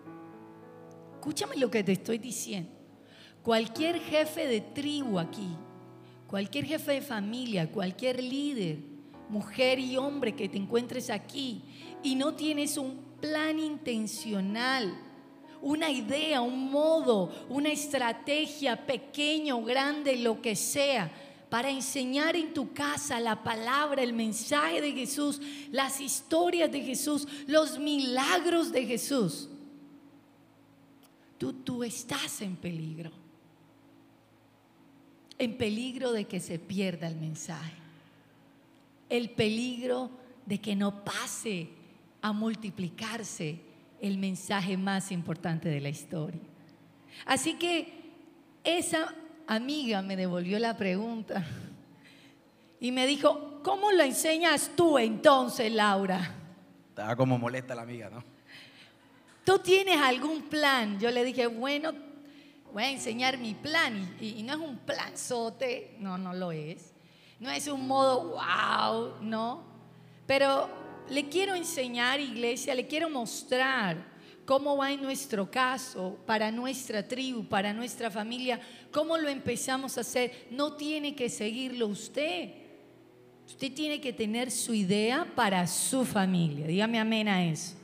Escúchame 1.25 1.57
lo 1.57 1.71
que 1.71 1.83
te 1.83 1.93
estoy 1.93 2.19
diciendo. 2.19 2.71
Cualquier 3.43 3.99
jefe 3.99 4.47
de 4.47 4.61
tribu 4.61 5.19
aquí, 5.19 5.57
cualquier 6.27 6.67
jefe 6.67 6.93
de 6.93 7.01
familia, 7.01 7.73
cualquier 7.73 8.23
líder, 8.23 8.77
mujer 9.31 9.79
y 9.79 9.97
hombre 9.97 10.35
que 10.35 10.51
te 10.51 10.59
encuentres 10.59 11.09
aquí 11.09 11.63
y 12.03 12.15
no 12.15 12.35
tienes 12.35 12.77
un 12.77 12.99
plan 13.23 13.59
intencional, 13.59 14.95
una 15.63 15.89
idea, 15.89 16.43
un 16.43 16.71
modo, 16.71 17.33
una 17.49 17.71
estrategia, 17.71 18.85
pequeño, 18.85 19.65
grande, 19.65 20.19
lo 20.19 20.43
que 20.43 20.55
sea, 20.55 21.11
para 21.49 21.71
enseñar 21.71 22.37
en 22.37 22.53
tu 22.53 22.75
casa 22.75 23.19
la 23.19 23.43
palabra, 23.43 24.03
el 24.03 24.13
mensaje 24.13 24.83
de 24.83 24.93
Jesús, 24.93 25.41
las 25.71 26.03
historias 26.03 26.71
de 26.71 26.83
Jesús, 26.83 27.27
los 27.47 27.79
milagros 27.79 28.73
de 28.73 28.85
Jesús 28.85 29.49
tú, 31.53 31.85
estás 31.85 32.41
en 32.43 32.57
peligro. 32.57 33.11
En 35.39 35.57
peligro 35.57 36.13
de 36.13 36.25
que 36.25 36.41
se 36.41 36.59
pierda 36.59 37.09
el 37.09 37.17
mensaje. 37.17 37.75
El 39.09 39.31
peligro 39.31 40.11
de 40.47 40.61
que 40.61 40.75
no 40.75 41.05
pase 41.05 41.69
a 42.23 42.33
multiplicarse 42.33 43.61
el 44.01 44.19
mensaje 44.19 44.77
más 44.77 45.13
importante 45.13 45.69
de 45.69 45.81
la 45.81 45.89
historia. 45.89 46.41
Así 47.27 47.55
que 47.55 47.93
esa 48.63 49.15
amiga 49.47 50.03
me 50.03 50.17
devolvió 50.17 50.59
la 50.59 50.77
pregunta 50.77 51.45
y 52.81 52.93
me 52.93 53.07
dijo, 53.07 53.61
¿cómo 53.63 53.93
lo 53.93 54.03
enseñas 54.03 54.71
tú 54.77 54.99
entonces, 54.99 55.73
Laura? 55.73 56.35
Estaba 56.91 57.17
como 57.17 57.39
molesta 57.39 57.75
la 57.75 57.83
amiga, 57.83 58.11
¿no? 58.11 58.34
¿Tú 59.45 59.59
tienes 59.59 60.01
algún 60.01 60.43
plan? 60.43 60.99
Yo 60.99 61.11
le 61.11 61.23
dije, 61.23 61.47
bueno, 61.47 61.93
voy 62.73 62.83
a 62.83 62.91
enseñar 62.91 63.37
mi 63.39 63.55
plan. 63.55 64.17
Y, 64.21 64.43
no 64.43 64.55
es 64.55 64.59
un 64.59 64.79
planzote, 64.79 65.97
no, 66.01 66.17
no 66.17 66.33
lo 66.33 66.51
es. 66.51 66.93
No 67.39 67.51
es 67.51 67.69
un 67.69 67.87
modo 67.87 68.37
wow, 68.37 69.23
no. 69.23 69.63
Pero 70.27 70.69
le 71.11 71.29
quiero 71.29 71.55
enseñar, 71.55 72.21
iglesia, 72.21 72.75
le 72.75 72.87
quiero 72.87 73.11
mostrar 73.11 74.15
cómo 74.47 74.77
va 74.77 74.93
en 74.93 75.03
nuestro 75.03 75.51
caso, 75.51 76.19
para 76.27 76.51
nuestra 76.51 77.07
tribu, 77.07 77.45
para 77.45 77.73
nuestra 77.73 78.11
familia, 78.11 78.61
cómo 78.91 79.19
lo 79.19 79.29
empezamos 79.29 79.99
a 79.99 80.01
hacer. 80.01 80.49
No 80.51 80.73
tiene 80.73 81.15
que 81.15 81.29
seguirlo 81.29 81.89
usted. 81.89 82.51
Usted 83.47 83.73
tiene 83.75 84.01
que 84.01 84.15
tener 84.15 84.51
su 84.51 84.73
idea 84.73 85.27
para 85.35 85.67
su 85.67 86.07
familia. 86.07 86.67
Dígame 86.67 86.99
amén 86.99 87.29
a 87.29 87.45
eso. 87.45 87.84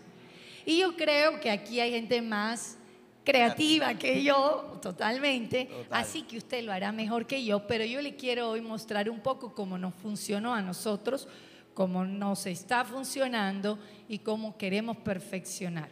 Y 0.67 0.79
yo 0.79 0.97
creo 0.97 1.41
que 1.41 1.51
aquí 1.51 1.81
hay 1.81 1.93
gente 1.93 2.21
más 2.23 2.77
creativa 3.25 3.95
que 3.95 4.23
yo, 4.23 4.79
totalmente. 4.83 5.67
Total. 5.67 5.87
Así 5.91 6.23
que 6.23 6.39
usted 6.39 6.65
lo 6.65 6.73
hará 6.73 6.93
mejor 6.93 7.27
que 7.27 7.45
yo, 7.45 7.67
pero 7.67 7.85
yo 7.85 8.01
le 8.01 8.17
quiero 8.17 8.51
hoy 8.51 8.61
mostrar 8.61 9.09
un 9.09 9.21
poco 9.21 9.55
cómo 9.55 9.79
nos 9.79 9.95
funcionó 9.95 10.55
a 10.55 10.63
nosotros, 10.63 11.29
cómo 11.75 12.05
nos 12.05 12.47
está 12.47 12.85
funcionando 12.85 13.79
y 14.09 14.19
cómo 14.19 14.57
queremos 14.57 14.97
perfeccionar. 14.99 15.89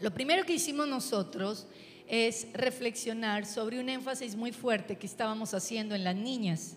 Lo 0.00 0.12
primero 0.12 0.44
que 0.44 0.54
hicimos 0.54 0.86
nosotros 0.86 1.66
es 2.06 2.48
reflexionar 2.52 3.46
sobre 3.46 3.80
un 3.80 3.88
énfasis 3.88 4.36
muy 4.36 4.52
fuerte 4.52 4.96
que 4.96 5.06
estábamos 5.06 5.54
haciendo 5.54 5.94
en 5.94 6.04
las 6.04 6.14
niñas. 6.14 6.76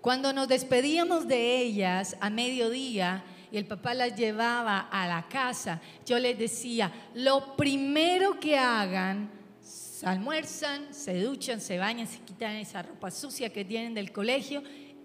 Cuando 0.00 0.32
nos 0.32 0.48
despedíamos 0.48 1.26
de 1.26 1.58
ellas 1.58 2.16
a 2.20 2.30
mediodía 2.30 3.24
y 3.50 3.56
el 3.56 3.66
papá 3.66 3.94
las 3.94 4.14
llevaba 4.16 4.88
a 4.90 5.06
la 5.06 5.28
casa, 5.28 5.80
yo 6.04 6.18
les 6.18 6.38
decía, 6.38 6.92
lo 7.14 7.56
primero 7.56 8.38
que 8.40 8.58
hagan, 8.58 9.30
se 9.60 10.06
almuerzan, 10.06 10.92
se 10.92 11.22
duchan, 11.22 11.60
se 11.60 11.78
bañan, 11.78 12.06
se 12.06 12.20
quitan 12.20 12.56
esa 12.56 12.82
ropa 12.82 13.10
sucia 13.10 13.50
que 13.50 13.64
tienen 13.64 13.94
del 13.94 14.12
colegio 14.12 14.62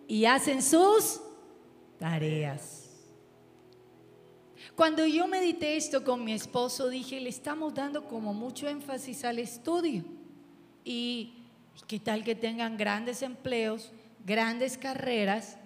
y 0.08 0.26
hacen 0.26 0.62
sus 0.62 1.22
tareas. 1.98 2.90
Cuando 4.76 5.06
yo 5.06 5.28
medité 5.28 5.78
esto 5.78 6.04
con 6.04 6.24
mi 6.24 6.34
esposo, 6.34 6.90
dije, 6.90 7.20
le 7.20 7.30
estamos 7.30 7.74
dando 7.74 8.08
como 8.08 8.34
mucho 8.34 8.68
énfasis 8.68 9.24
al 9.24 9.40
estudio. 9.40 10.04
Y 10.84 11.46
qué 11.88 12.00
tal 12.00 12.24
que 12.24 12.36
tengan 12.36 12.78
grandes 12.78 13.22
empleos, 13.22 13.92
grandes 14.26 14.78
carreras, 14.78 15.58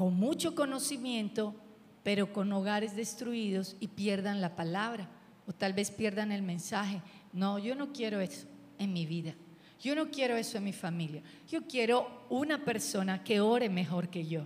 con 0.00 0.14
mucho 0.14 0.54
conocimiento, 0.54 1.54
pero 2.02 2.32
con 2.32 2.50
hogares 2.54 2.96
destruidos 2.96 3.76
y 3.80 3.88
pierdan 3.88 4.40
la 4.40 4.56
palabra. 4.56 5.10
O 5.46 5.52
tal 5.52 5.74
vez 5.74 5.90
pierdan 5.90 6.32
el 6.32 6.40
mensaje. 6.40 7.02
No, 7.34 7.58
yo 7.58 7.74
no 7.74 7.92
quiero 7.92 8.18
eso 8.18 8.46
en 8.78 8.94
mi 8.94 9.04
vida. 9.04 9.34
Yo 9.78 9.94
no 9.94 10.10
quiero 10.10 10.38
eso 10.38 10.56
en 10.56 10.64
mi 10.64 10.72
familia. 10.72 11.20
Yo 11.50 11.66
quiero 11.66 12.24
una 12.30 12.64
persona 12.64 13.22
que 13.22 13.42
ore 13.42 13.68
mejor 13.68 14.08
que 14.08 14.26
yo. 14.26 14.44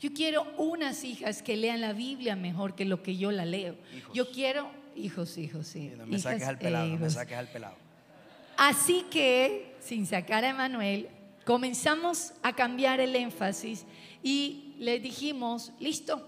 Yo 0.00 0.14
quiero 0.14 0.46
unas 0.56 1.04
hijas 1.04 1.42
que 1.42 1.58
lean 1.58 1.82
la 1.82 1.92
Biblia 1.92 2.34
mejor 2.34 2.74
que 2.74 2.86
lo 2.86 3.02
que 3.02 3.18
yo 3.18 3.30
la 3.30 3.44
leo. 3.44 3.76
Hijos. 3.94 4.14
Yo 4.14 4.30
quiero 4.30 4.70
hijos, 4.96 5.36
hijos, 5.36 5.66
sí. 5.66 5.92
No 5.98 6.06
me 6.06 6.16
Hijas 6.16 6.32
saques 6.32 6.48
al 6.48 6.58
pelado, 6.58 6.86
no 6.86 6.96
me 6.96 7.10
saques 7.10 7.36
al 7.36 7.48
pelado. 7.48 7.76
Así 8.56 9.04
que, 9.10 9.76
sin 9.80 10.06
sacar 10.06 10.46
a 10.46 10.48
Emanuel, 10.48 11.10
comenzamos 11.44 12.32
a 12.42 12.54
cambiar 12.54 13.00
el 13.00 13.14
énfasis 13.16 13.84
y 14.22 14.74
les 14.78 15.02
dijimos, 15.02 15.72
listo, 15.80 16.26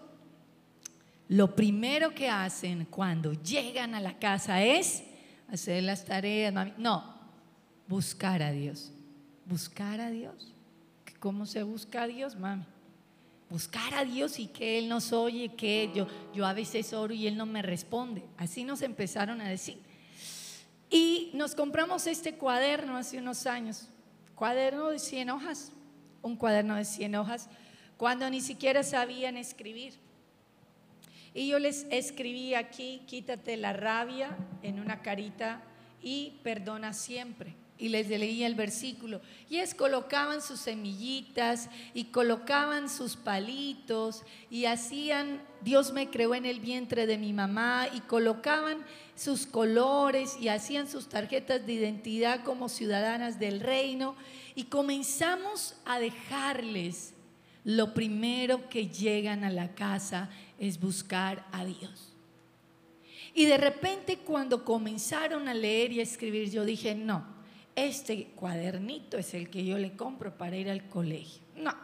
lo 1.28 1.54
primero 1.54 2.12
que 2.14 2.28
hacen 2.28 2.86
cuando 2.86 3.32
llegan 3.32 3.94
a 3.94 4.00
la 4.00 4.18
casa 4.18 4.64
es 4.64 5.04
hacer 5.48 5.82
las 5.82 6.04
tareas, 6.04 6.52
mami. 6.52 6.72
No, 6.76 7.04
buscar 7.86 8.42
a 8.42 8.50
Dios. 8.50 8.92
¿Buscar 9.46 10.00
a 10.00 10.10
Dios? 10.10 10.52
¿Cómo 11.18 11.46
se 11.46 11.62
busca 11.62 12.02
a 12.02 12.06
Dios, 12.06 12.36
mami? 12.36 12.64
Buscar 13.48 13.94
a 13.94 14.04
Dios 14.04 14.38
y 14.38 14.46
que 14.46 14.78
Él 14.78 14.88
nos 14.88 15.12
oye, 15.12 15.54
que 15.56 15.90
yo, 15.94 16.06
yo 16.34 16.46
a 16.46 16.52
veces 16.52 16.92
oro 16.92 17.12
y 17.14 17.26
Él 17.26 17.36
no 17.36 17.46
me 17.46 17.62
responde. 17.62 18.24
Así 18.36 18.64
nos 18.64 18.82
empezaron 18.82 19.40
a 19.40 19.48
decir. 19.48 19.78
Y 20.90 21.30
nos 21.34 21.54
compramos 21.54 22.06
este 22.08 22.34
cuaderno 22.34 22.96
hace 22.96 23.18
unos 23.18 23.46
años, 23.46 23.86
cuaderno 24.34 24.90
de 24.90 24.98
100 24.98 25.30
hojas, 25.30 25.72
un 26.22 26.36
cuaderno 26.36 26.74
de 26.74 26.84
100 26.84 27.14
hojas, 27.14 27.48
cuando 28.00 28.30
ni 28.30 28.40
siquiera 28.40 28.82
sabían 28.82 29.36
escribir. 29.36 29.92
Y 31.34 31.48
yo 31.48 31.58
les 31.58 31.86
escribí 31.90 32.54
aquí, 32.54 33.02
quítate 33.06 33.58
la 33.58 33.74
rabia 33.74 34.38
en 34.62 34.80
una 34.80 35.02
carita 35.02 35.60
y 36.02 36.38
perdona 36.42 36.94
siempre. 36.94 37.54
Y 37.76 37.90
les 37.90 38.08
leía 38.08 38.46
el 38.46 38.54
versículo. 38.54 39.20
Y 39.50 39.58
es 39.58 39.74
colocaban 39.74 40.40
sus 40.40 40.60
semillitas 40.60 41.68
y 41.92 42.04
colocaban 42.04 42.88
sus 42.88 43.16
palitos 43.16 44.22
y 44.48 44.64
hacían, 44.64 45.42
Dios 45.60 45.92
me 45.92 46.08
creó 46.08 46.34
en 46.34 46.46
el 46.46 46.60
vientre 46.60 47.06
de 47.06 47.18
mi 47.18 47.34
mamá 47.34 47.86
y 47.92 48.00
colocaban 48.00 48.78
sus 49.14 49.44
colores 49.44 50.38
y 50.40 50.48
hacían 50.48 50.88
sus 50.88 51.10
tarjetas 51.10 51.66
de 51.66 51.74
identidad 51.74 52.44
como 52.44 52.70
ciudadanas 52.70 53.38
del 53.38 53.60
reino. 53.60 54.16
Y 54.54 54.64
comenzamos 54.64 55.74
a 55.84 55.98
dejarles 55.98 57.12
lo 57.64 57.94
primero 57.94 58.68
que 58.68 58.88
llegan 58.88 59.44
a 59.44 59.50
la 59.50 59.74
casa 59.74 60.30
es 60.58 60.80
buscar 60.80 61.46
a 61.52 61.64
Dios. 61.64 62.14
Y 63.34 63.44
de 63.44 63.58
repente 63.58 64.18
cuando 64.18 64.64
comenzaron 64.64 65.48
a 65.48 65.54
leer 65.54 65.92
y 65.92 66.00
a 66.00 66.02
escribir, 66.02 66.50
yo 66.50 66.64
dije, 66.64 66.94
no, 66.94 67.24
este 67.76 68.26
cuadernito 68.34 69.18
es 69.18 69.34
el 69.34 69.50
que 69.50 69.64
yo 69.64 69.78
le 69.78 69.92
compro 69.92 70.36
para 70.36 70.56
ir 70.56 70.68
al 70.68 70.88
colegio. 70.88 71.42
No, 71.56 71.74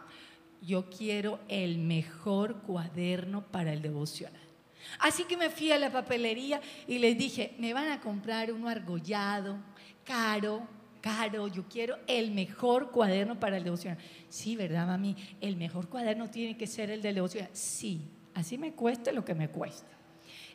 yo 0.61 0.89
quiero 0.89 1.39
el 1.47 1.77
mejor 1.77 2.61
cuaderno 2.61 3.43
para 3.43 3.73
el 3.73 3.81
devocional. 3.81 4.41
Así 4.99 5.23
que 5.25 5.37
me 5.37 5.49
fui 5.49 5.71
a 5.71 5.77
la 5.77 5.91
papelería 5.91 6.61
y 6.87 6.99
les 6.99 7.17
dije, 7.17 7.55
me 7.59 7.73
van 7.73 7.91
a 7.91 7.99
comprar 7.99 8.51
uno 8.51 8.69
argollado, 8.69 9.57
caro, 10.03 10.67
caro, 11.07 11.47
yo 11.47 11.63
quiero 11.69 11.97
el 12.07 12.31
mejor 12.31 12.91
cuaderno 12.91 13.39
para 13.39 13.57
el 13.57 13.63
devocional. 13.63 13.97
Sí, 14.29 14.55
¿verdad, 14.55 14.87
mami? 14.87 15.15
El 15.39 15.55
mejor 15.55 15.87
cuaderno 15.87 16.29
tiene 16.29 16.57
que 16.57 16.67
ser 16.67 16.89
el 16.89 17.01
del 17.01 17.15
devocional. 17.15 17.49
Sí, 17.53 18.01
así 18.33 18.57
me 18.57 18.73
cueste 18.73 19.13
lo 19.13 19.23
que 19.23 19.33
me 19.33 19.49
cueste. 19.49 19.89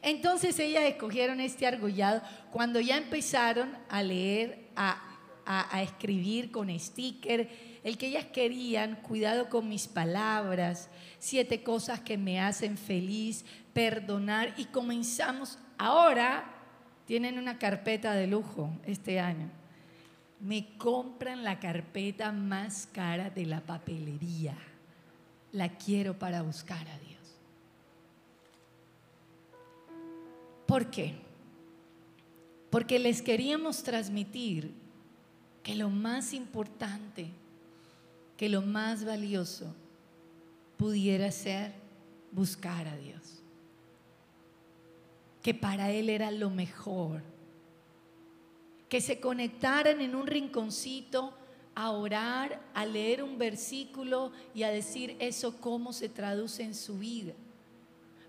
Entonces 0.02 0.58
ellas 0.58 0.84
escogieron 0.84 1.40
este 1.40 1.66
argollado 1.66 2.20
cuando 2.50 2.80
ya 2.80 2.98
empezaron 2.98 3.70
a 3.88 4.02
leer, 4.02 4.68
a 4.76 5.82
escribir 5.82 6.50
con 6.50 6.68
sticker, 6.78 7.48
el 7.82 7.96
que 7.96 8.08
ellas 8.08 8.26
querían, 8.26 8.96
cuidado 8.96 9.48
con 9.48 9.68
mis 9.68 9.88
palabras, 9.88 10.90
siete 11.18 11.62
cosas 11.62 12.00
que 12.00 12.18
me 12.18 12.40
hacen 12.40 12.76
feliz, 12.76 13.44
perdonar 13.72 14.54
y 14.56 14.66
comenzamos. 14.66 15.58
Ahora 15.78 16.44
tienen 17.06 17.38
una 17.38 17.58
carpeta 17.58 18.12
de 18.14 18.26
lujo 18.26 18.70
este 18.84 19.18
año. 19.18 19.50
Me 20.42 20.76
compran 20.76 21.44
la 21.44 21.60
carpeta 21.60 22.32
más 22.32 22.88
cara 22.92 23.30
de 23.30 23.46
la 23.46 23.60
papelería. 23.60 24.56
La 25.52 25.78
quiero 25.78 26.18
para 26.18 26.42
buscar 26.42 26.86
a 26.88 26.98
Dios. 26.98 27.12
¿Por 30.66 30.90
qué? 30.90 31.14
Porque 32.70 32.98
les 32.98 33.22
queríamos 33.22 33.82
transmitir 33.82 34.74
que 35.62 35.76
lo 35.76 35.90
más 35.90 36.32
importante, 36.32 37.28
que 38.36 38.48
lo 38.48 38.62
más 38.62 39.04
valioso 39.04 39.72
pudiera 40.76 41.30
ser 41.30 41.72
buscar 42.32 42.88
a 42.88 42.96
Dios. 42.96 43.42
Que 45.42 45.54
para 45.54 45.90
Él 45.90 46.08
era 46.08 46.30
lo 46.30 46.50
mejor. 46.50 47.31
Que 48.92 49.00
se 49.00 49.18
conectaran 49.18 50.02
en 50.02 50.14
un 50.14 50.26
rinconcito 50.26 51.32
a 51.74 51.90
orar, 51.92 52.60
a 52.74 52.84
leer 52.84 53.22
un 53.22 53.38
versículo 53.38 54.32
y 54.54 54.64
a 54.64 54.70
decir 54.70 55.16
eso 55.18 55.58
cómo 55.58 55.94
se 55.94 56.10
traduce 56.10 56.62
en 56.62 56.74
su 56.74 56.98
vida 56.98 57.32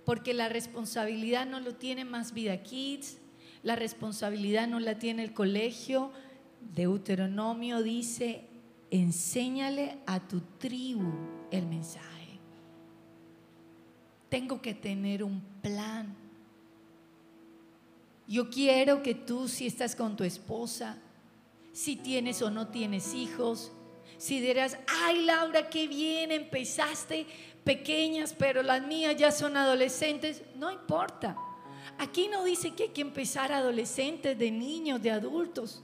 porque 0.06 0.34
la 0.34 0.50
responsabilidad 0.50 1.46
no 1.46 1.60
lo 1.60 1.76
tiene 1.76 2.06
más 2.06 2.34
Vida 2.34 2.62
Kids, 2.62 3.18
la 3.62 3.76
responsabilidad 3.76 4.68
no 4.68 4.80
la 4.80 5.00
tiene 5.00 5.24
el 5.24 5.34
colegio. 5.34 6.12
Deuteronomio 6.76 7.82
dice, 7.82 8.44
enséñale 8.92 9.98
a 10.06 10.28
tu 10.28 10.42
tribu 10.60 11.12
el 11.52 11.66
mensaje. 11.68 12.40
Tengo 14.30 14.62
que 14.62 14.74
tener 14.74 15.24
un 15.24 15.42
plan. 15.62 16.23
Yo 18.28 18.50
quiero 18.50 19.04
que 19.04 19.16
tú, 19.16 19.48
si 19.48 19.68
estás 19.68 19.96
con 19.96 20.16
tu 20.16 20.24
esposa, 20.24 20.98
si 21.74 21.96
tienes 21.96 22.42
o 22.42 22.50
no 22.50 22.68
tienes 22.68 23.14
hijos, 23.14 23.72
si 24.18 24.40
dirás, 24.40 24.78
ay 24.88 25.26
Laura, 25.26 25.70
qué 25.70 25.88
bien, 25.88 26.32
empezaste 26.32 27.26
pequeñas, 27.64 28.34
pero 28.38 28.64
las 28.64 28.82
mías 28.86 29.16
ya 29.18 29.32
son 29.32 29.58
adolescentes, 29.58 30.42
no 30.56 30.72
importa. 30.72 31.36
Aquí 31.98 32.28
no 32.28 32.44
dice 32.44 32.74
que 32.74 32.84
hay 32.84 32.90
que 32.90 33.02
empezar 33.02 33.52
adolescentes, 33.52 34.38
de 34.38 34.52
niños, 34.52 35.02
de 35.02 35.12
adultos. 35.12 35.84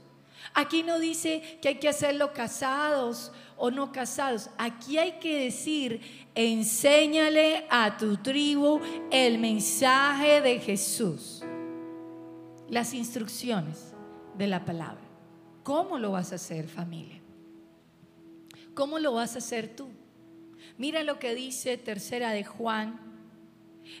Aquí 0.54 0.82
no 0.82 0.98
dice 0.98 1.58
que 1.60 1.68
hay 1.68 1.74
que 1.76 1.88
hacerlo 1.88 2.32
casados 2.32 3.30
o 3.56 3.70
no 3.70 3.92
casados. 3.92 4.48
Aquí 4.56 4.98
hay 4.98 5.18
que 5.20 5.44
decir, 5.44 6.00
enséñale 6.34 7.66
a 7.68 7.96
tu 7.98 8.16
tribu 8.16 8.80
el 9.10 9.38
mensaje 9.38 10.40
de 10.40 10.58
Jesús. 10.58 11.42
Las 12.70 12.94
instrucciones 12.94 13.94
de 14.38 14.46
la 14.46 14.64
palabra. 14.64 15.02
¿Cómo 15.64 15.98
lo 15.98 16.12
vas 16.12 16.32
a 16.32 16.36
hacer 16.36 16.68
familia? 16.68 17.20
¿Cómo 18.74 18.98
lo 18.98 19.12
vas 19.12 19.34
a 19.34 19.38
hacer 19.38 19.74
tú? 19.74 19.88
Mira 20.78 21.02
lo 21.02 21.18
que 21.18 21.34
dice 21.34 21.76
tercera 21.76 22.30
de 22.30 22.44
Juan 22.44 22.98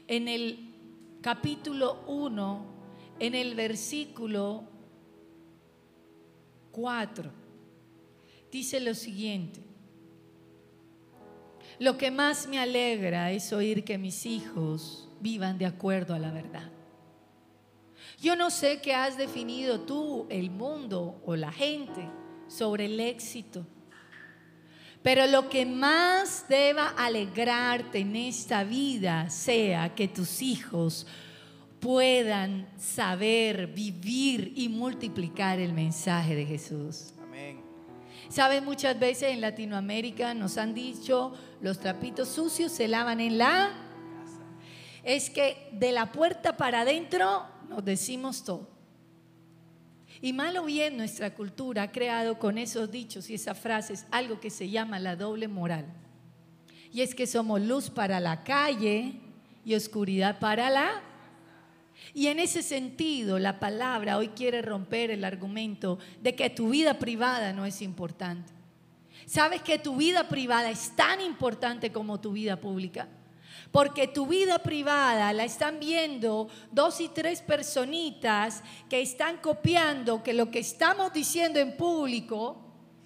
en 0.06 0.28
el 0.28 0.74
capítulo 1.20 2.02
1, 2.06 2.64
en 3.18 3.34
el 3.34 3.54
versículo 3.54 4.64
4, 6.72 7.30
dice 8.50 8.80
lo 8.80 8.94
siguiente. 8.94 9.60
Lo 11.78 11.96
que 11.96 12.10
más 12.10 12.46
me 12.46 12.58
alegra 12.58 13.32
es 13.32 13.52
oír 13.52 13.84
que 13.84 13.98
mis 13.98 14.26
hijos 14.26 15.08
vivan 15.20 15.58
de 15.58 15.66
acuerdo 15.66 16.14
a 16.14 16.18
la 16.18 16.30
verdad. 16.30 16.70
Yo 18.20 18.36
no 18.36 18.50
sé 18.50 18.82
qué 18.82 18.94
has 18.94 19.16
definido 19.16 19.80
tú, 19.80 20.26
el 20.28 20.50
mundo 20.50 21.22
o 21.24 21.36
la 21.36 21.50
gente, 21.50 22.06
sobre 22.48 22.84
el 22.84 23.00
éxito. 23.00 23.66
Pero 25.02 25.26
lo 25.26 25.48
que 25.48 25.64
más 25.64 26.44
deba 26.46 26.88
alegrarte 26.88 28.00
en 28.00 28.16
esta 28.16 28.62
vida 28.64 29.30
sea 29.30 29.94
que 29.94 30.06
tus 30.06 30.42
hijos 30.42 31.06
puedan 31.80 32.68
saber, 32.78 33.68
vivir 33.68 34.52
y 34.54 34.68
multiplicar 34.68 35.58
el 35.58 35.72
mensaje 35.72 36.34
de 36.34 36.44
Jesús. 36.44 37.14
Amén. 37.22 37.62
Saben, 38.28 38.66
muchas 38.66 39.00
veces 39.00 39.30
en 39.32 39.40
Latinoamérica 39.40 40.34
nos 40.34 40.58
han 40.58 40.74
dicho, 40.74 41.32
los 41.62 41.80
trapitos 41.80 42.28
sucios 42.28 42.70
se 42.70 42.86
lavan 42.86 43.20
en 43.20 43.38
la... 43.38 43.70
Es 45.02 45.30
que 45.30 45.70
de 45.72 45.92
la 45.92 46.12
puerta 46.12 46.58
para 46.58 46.82
adentro 46.82 47.46
nos 47.70 47.84
decimos 47.84 48.42
todo. 48.44 48.68
Y 50.20 50.32
mal 50.32 50.56
o 50.58 50.64
bien 50.64 50.96
nuestra 50.96 51.32
cultura 51.34 51.84
ha 51.84 51.92
creado 51.92 52.38
con 52.38 52.58
esos 52.58 52.90
dichos 52.90 53.30
y 53.30 53.34
esas 53.34 53.58
frases 53.58 54.06
algo 54.10 54.40
que 54.40 54.50
se 54.50 54.68
llama 54.68 54.98
la 54.98 55.16
doble 55.16 55.46
moral. 55.46 55.86
Y 56.92 57.00
es 57.00 57.14
que 57.14 57.28
somos 57.28 57.60
luz 57.60 57.88
para 57.88 58.18
la 58.18 58.42
calle 58.42 59.14
y 59.64 59.74
oscuridad 59.74 60.40
para 60.40 60.68
la... 60.68 61.02
Y 62.12 62.26
en 62.26 62.40
ese 62.40 62.62
sentido, 62.62 63.38
la 63.38 63.60
palabra 63.60 64.18
hoy 64.18 64.28
quiere 64.28 64.62
romper 64.62 65.12
el 65.12 65.24
argumento 65.24 65.98
de 66.20 66.34
que 66.34 66.50
tu 66.50 66.70
vida 66.70 66.98
privada 66.98 67.52
no 67.52 67.64
es 67.66 67.80
importante. 67.82 68.52
¿Sabes 69.26 69.62
que 69.62 69.78
tu 69.78 69.96
vida 69.96 70.28
privada 70.28 70.70
es 70.70 70.96
tan 70.96 71.20
importante 71.20 71.92
como 71.92 72.18
tu 72.18 72.32
vida 72.32 72.56
pública? 72.56 73.06
Porque 73.70 74.08
tu 74.08 74.26
vida 74.26 74.58
privada 74.58 75.32
la 75.32 75.44
están 75.44 75.78
viendo 75.80 76.48
dos 76.72 77.00
y 77.00 77.08
tres 77.08 77.42
personitas 77.42 78.62
que 78.88 79.00
están 79.00 79.38
copiando 79.38 80.22
que 80.22 80.32
lo 80.32 80.50
que 80.50 80.58
estamos 80.58 81.12
diciendo 81.12 81.58
en 81.60 81.76
público 81.76 82.56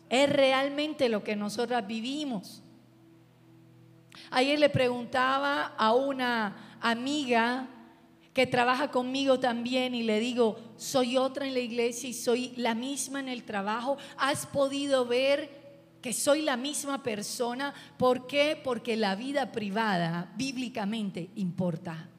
es 0.09 0.31
realmente 0.31 1.09
lo 1.09 1.23
que 1.23 1.37
nosotras 1.37 1.87
vivimos. 1.87 2.63
Ayer 4.31 4.59
le 4.59 4.69
preguntaba 4.69 5.75
a 5.77 5.93
una 5.93 6.77
amiga 6.81 7.69
que 8.33 8.47
trabaja 8.47 8.91
conmigo 8.91 9.39
también 9.39 9.95
y 9.95 10.03
le 10.03 10.19
digo, 10.19 10.57
soy 10.77 11.17
otra 11.17 11.47
en 11.47 11.55
la 11.55 11.61
iglesia 11.61 12.09
y 12.09 12.15
soy 12.15 12.53
la 12.57 12.75
misma 12.75 13.21
en 13.21 13.29
el 13.29 13.45
trabajo. 13.45 13.97
¿Has 14.17 14.47
podido 14.47 15.07
ver 15.07 15.64
que 16.05 16.13
soy 16.13 16.43
la 16.43 16.59
misma 16.59 17.03
persona. 17.03 17.73
¿Por 17.97 18.27
qué? 18.27 18.61
Porque 18.63 18.95
la 18.95 19.17
vida 19.17 19.53
privada 19.53 20.31
bíblicamente 20.37 21.31
importa 21.37 22.11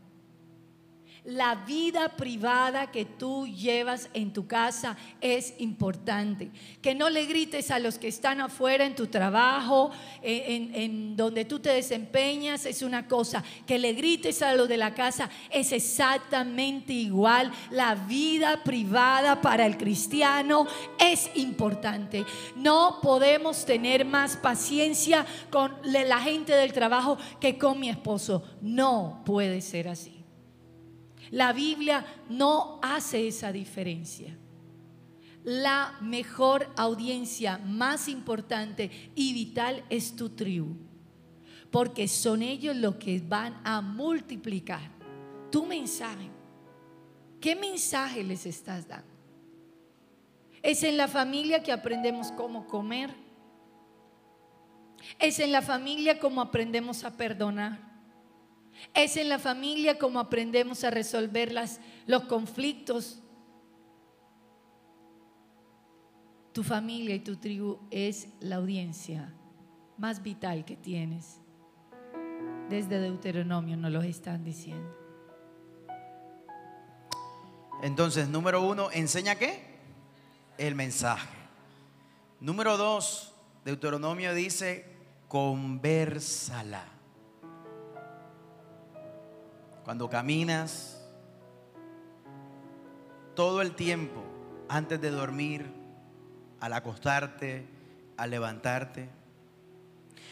la 1.25 1.55
vida 1.55 2.09
privada 2.09 2.91
que 2.91 3.03
tú 3.03 3.47
llevas 3.47 4.09
en 4.13 4.31
tu 4.31 4.47
casa 4.47 4.95
es 5.19 5.55
importante. 5.57 6.51
Que 6.81 6.93
no 6.93 7.09
le 7.09 7.25
grites 7.25 7.71
a 7.71 7.79
los 7.79 7.97
que 7.97 8.07
están 8.07 8.41
afuera 8.41 8.85
en 8.85 8.95
tu 8.95 9.07
trabajo, 9.07 9.91
en, 10.21 11.15
donde 11.15 11.45
tú 11.45 11.59
te 11.59 11.69
desempeñas, 11.69 12.65
es 12.65 12.81
una 12.81 13.07
cosa. 13.07 13.43
Que 13.65 13.79
le 13.79 13.93
grites 13.93 14.41
a 14.41 14.53
los 14.53 14.69
de 14.69 14.77
la 14.77 14.93
casa 14.93 15.29
es 15.49 15.71
exactamente 15.71 16.93
igual. 16.93 17.51
La 17.71 17.95
vida 17.95 18.63
privada 18.63 19.41
para 19.41 19.65
el 19.65 19.77
cristiano 19.77 20.67
es 20.99 21.29
importante. 21.35 22.23
No 22.55 22.99
podemos 23.01 23.65
tener 23.65 24.05
más 24.05 24.37
paciencia 24.37 25.25
con 25.49 25.73
la 25.83 26.19
gente 26.19 26.53
del 26.53 26.71
trabajo 26.71 27.17
que 27.39 27.57
con 27.57 27.79
mi 27.79 27.89
esposo. 27.89 28.43
No 28.61 29.23
puede 29.25 29.61
ser 29.61 29.87
así. 29.87 30.14
La 31.35 31.51
Biblia 31.51 32.05
no 32.29 32.79
hace 32.81 33.27
esa 33.27 33.51
diferencia. 33.51 34.37
La 35.43 35.97
mejor 35.99 36.71
audiencia 36.77 37.57
más 37.57 38.07
importante 38.07 38.89
y 39.15 39.33
vital 39.33 39.83
es 39.89 40.15
tu 40.15 40.29
tribu, 40.29 40.77
porque 41.71 42.07
son 42.07 42.41
ellos 42.41 42.73
los 42.77 42.95
que 42.95 43.19
van 43.19 43.59
a 43.65 43.81
multiplicar 43.81 44.79
tu 45.51 45.65
mensaje. 45.65 46.29
¿Qué 47.41 47.53
mensaje 47.53 48.23
les 48.23 48.45
estás 48.45 48.87
dando? 48.87 49.11
Es 50.63 50.83
en 50.83 50.95
la 50.95 51.09
familia 51.09 51.61
que 51.61 51.73
aprendemos 51.73 52.31
cómo 52.31 52.65
comer. 52.65 53.13
Es 55.19 55.39
en 55.39 55.51
la 55.51 55.61
familia 55.61 56.17
como 56.17 56.39
aprendemos 56.39 57.03
a 57.03 57.17
perdonar. 57.17 57.94
Es 58.93 59.17
en 59.17 59.29
la 59.29 59.39
familia 59.39 59.97
como 59.97 60.19
aprendemos 60.19 60.83
a 60.83 60.91
resolver 60.91 61.53
los 62.07 62.23
conflictos. 62.23 63.21
Tu 66.53 66.63
familia 66.63 67.15
y 67.15 67.19
tu 67.19 67.35
tribu 67.35 67.79
es 67.91 68.27
la 68.39 68.57
audiencia 68.57 69.33
más 69.97 70.21
vital 70.21 70.65
que 70.65 70.75
tienes. 70.75 71.41
Desde 72.69 72.99
Deuteronomio 72.99 73.77
nos 73.77 73.91
lo 73.91 74.01
están 74.01 74.43
diciendo. 74.43 74.89
Entonces, 77.81 78.27
número 78.27 78.61
uno, 78.61 78.89
¿enseña 78.91 79.35
qué? 79.35 79.75
El 80.57 80.75
mensaje. 80.75 81.27
Número 82.39 82.77
dos, 82.77 83.33
Deuteronomio 83.63 84.33
dice, 84.33 84.85
conversala. 85.27 86.94
Cuando 89.85 90.09
caminas, 90.09 90.99
todo 93.35 93.61
el 93.61 93.75
tiempo, 93.75 94.23
antes 94.67 94.99
de 94.99 95.11
dormir, 95.11 95.71
al 96.59 96.73
acostarte, 96.73 97.67
al 98.17 98.31
levantarte. 98.31 99.07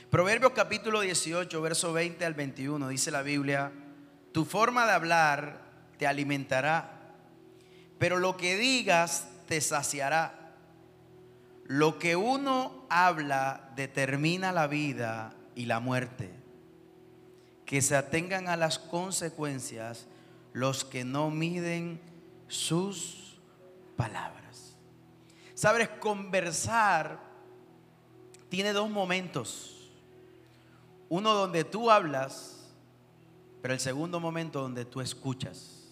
Proverbios 0.09 0.53
capítulo 0.53 1.01
18, 1.01 1.61
verso 1.61 1.93
20 1.93 2.25
al 2.25 2.33
21, 2.33 2.87
dice 2.87 3.11
la 3.11 3.21
Biblia, 3.21 3.71
tu 4.31 4.43
forma 4.43 4.87
de 4.87 4.93
hablar 4.93 5.61
te 5.99 6.07
alimentará, 6.07 7.13
pero 7.99 8.17
lo 8.17 8.35
que 8.35 8.57
digas 8.57 9.27
te 9.47 9.61
saciará. 9.61 10.55
Lo 11.65 11.99
que 11.99 12.15
uno 12.15 12.87
habla 12.89 13.69
determina 13.75 14.51
la 14.51 14.65
vida 14.65 15.35
y 15.53 15.67
la 15.67 15.79
muerte 15.79 16.42
que 17.65 17.81
se 17.81 17.95
atengan 17.95 18.47
a 18.47 18.57
las 18.57 18.79
consecuencias 18.79 20.07
los 20.53 20.85
que 20.85 21.03
no 21.03 21.29
miden 21.29 21.99
sus 22.47 23.37
palabras. 23.95 24.75
Sabes, 25.53 25.89
conversar 25.89 27.19
tiene 28.49 28.73
dos 28.73 28.89
momentos. 28.89 29.91
Uno 31.09 31.33
donde 31.33 31.63
tú 31.63 31.89
hablas, 31.89 32.69
pero 33.61 33.73
el 33.73 33.79
segundo 33.79 34.19
momento 34.19 34.61
donde 34.61 34.85
tú 34.85 35.01
escuchas. 35.01 35.83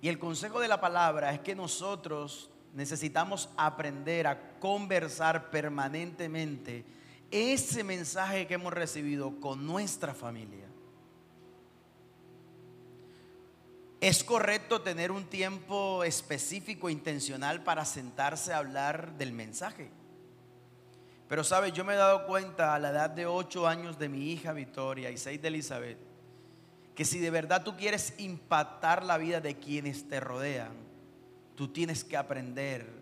Y 0.00 0.08
el 0.08 0.18
consejo 0.18 0.60
de 0.60 0.68
la 0.68 0.80
palabra 0.80 1.32
es 1.32 1.40
que 1.40 1.54
nosotros 1.54 2.50
necesitamos 2.74 3.48
aprender 3.56 4.26
a 4.26 4.58
conversar 4.60 5.50
permanentemente 5.50 6.84
ese 7.30 7.84
mensaje 7.84 8.46
que 8.46 8.54
hemos 8.54 8.72
recibido 8.72 9.40
con 9.40 9.66
nuestra 9.66 10.14
familia. 10.14 10.66
Es 14.00 14.22
correcto 14.22 14.80
tener 14.80 15.10
un 15.10 15.24
tiempo 15.24 16.04
específico, 16.04 16.88
intencional 16.88 17.64
para 17.64 17.84
sentarse 17.84 18.52
a 18.52 18.58
hablar 18.58 19.18
del 19.18 19.32
mensaje. 19.32 19.90
Pero 21.28 21.42
sabes, 21.44 21.72
yo 21.72 21.84
me 21.84 21.94
he 21.94 21.96
dado 21.96 22.26
cuenta 22.26 22.74
a 22.74 22.78
la 22.78 22.90
edad 22.90 23.10
de 23.10 23.26
8 23.26 23.66
años 23.66 23.98
de 23.98 24.08
mi 24.08 24.30
hija 24.30 24.52
Victoria 24.52 25.10
y 25.10 25.18
6 25.18 25.42
de 25.42 25.48
Elizabeth, 25.48 25.98
que 26.94 27.04
si 27.04 27.18
de 27.18 27.30
verdad 27.30 27.64
tú 27.64 27.76
quieres 27.76 28.14
impactar 28.18 29.04
la 29.04 29.18
vida 29.18 29.40
de 29.40 29.58
quienes 29.58 30.08
te 30.08 30.20
rodean, 30.20 30.72
tú 31.54 31.68
tienes 31.68 32.04
que 32.04 32.16
aprender 32.16 32.97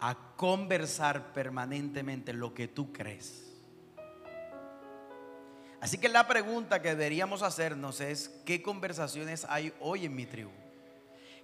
a 0.00 0.16
conversar 0.36 1.32
permanentemente 1.32 2.32
lo 2.32 2.54
que 2.54 2.68
tú 2.68 2.92
crees. 2.92 3.46
Así 5.80 5.98
que 5.98 6.08
la 6.08 6.26
pregunta 6.26 6.82
que 6.82 6.88
deberíamos 6.88 7.42
hacernos 7.42 8.00
es, 8.00 8.28
¿qué 8.44 8.62
conversaciones 8.62 9.46
hay 9.48 9.72
hoy 9.80 10.06
en 10.06 10.14
mi 10.14 10.26
tribu? 10.26 10.50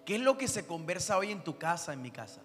¿Qué 0.04 0.16
es 0.16 0.20
lo 0.20 0.36
que 0.36 0.48
se 0.48 0.66
conversa 0.66 1.18
hoy 1.18 1.30
en 1.30 1.44
tu 1.44 1.58
casa, 1.58 1.92
en 1.92 2.02
mi 2.02 2.10
casa? 2.10 2.40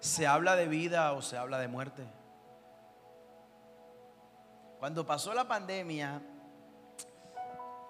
¿Se 0.00 0.26
habla 0.26 0.56
de 0.56 0.68
vida 0.68 1.12
o 1.12 1.22
se 1.22 1.38
habla 1.38 1.58
de 1.58 1.68
muerte? 1.68 2.04
Cuando 4.78 5.06
pasó 5.06 5.32
la 5.32 5.48
pandemia, 5.48 6.20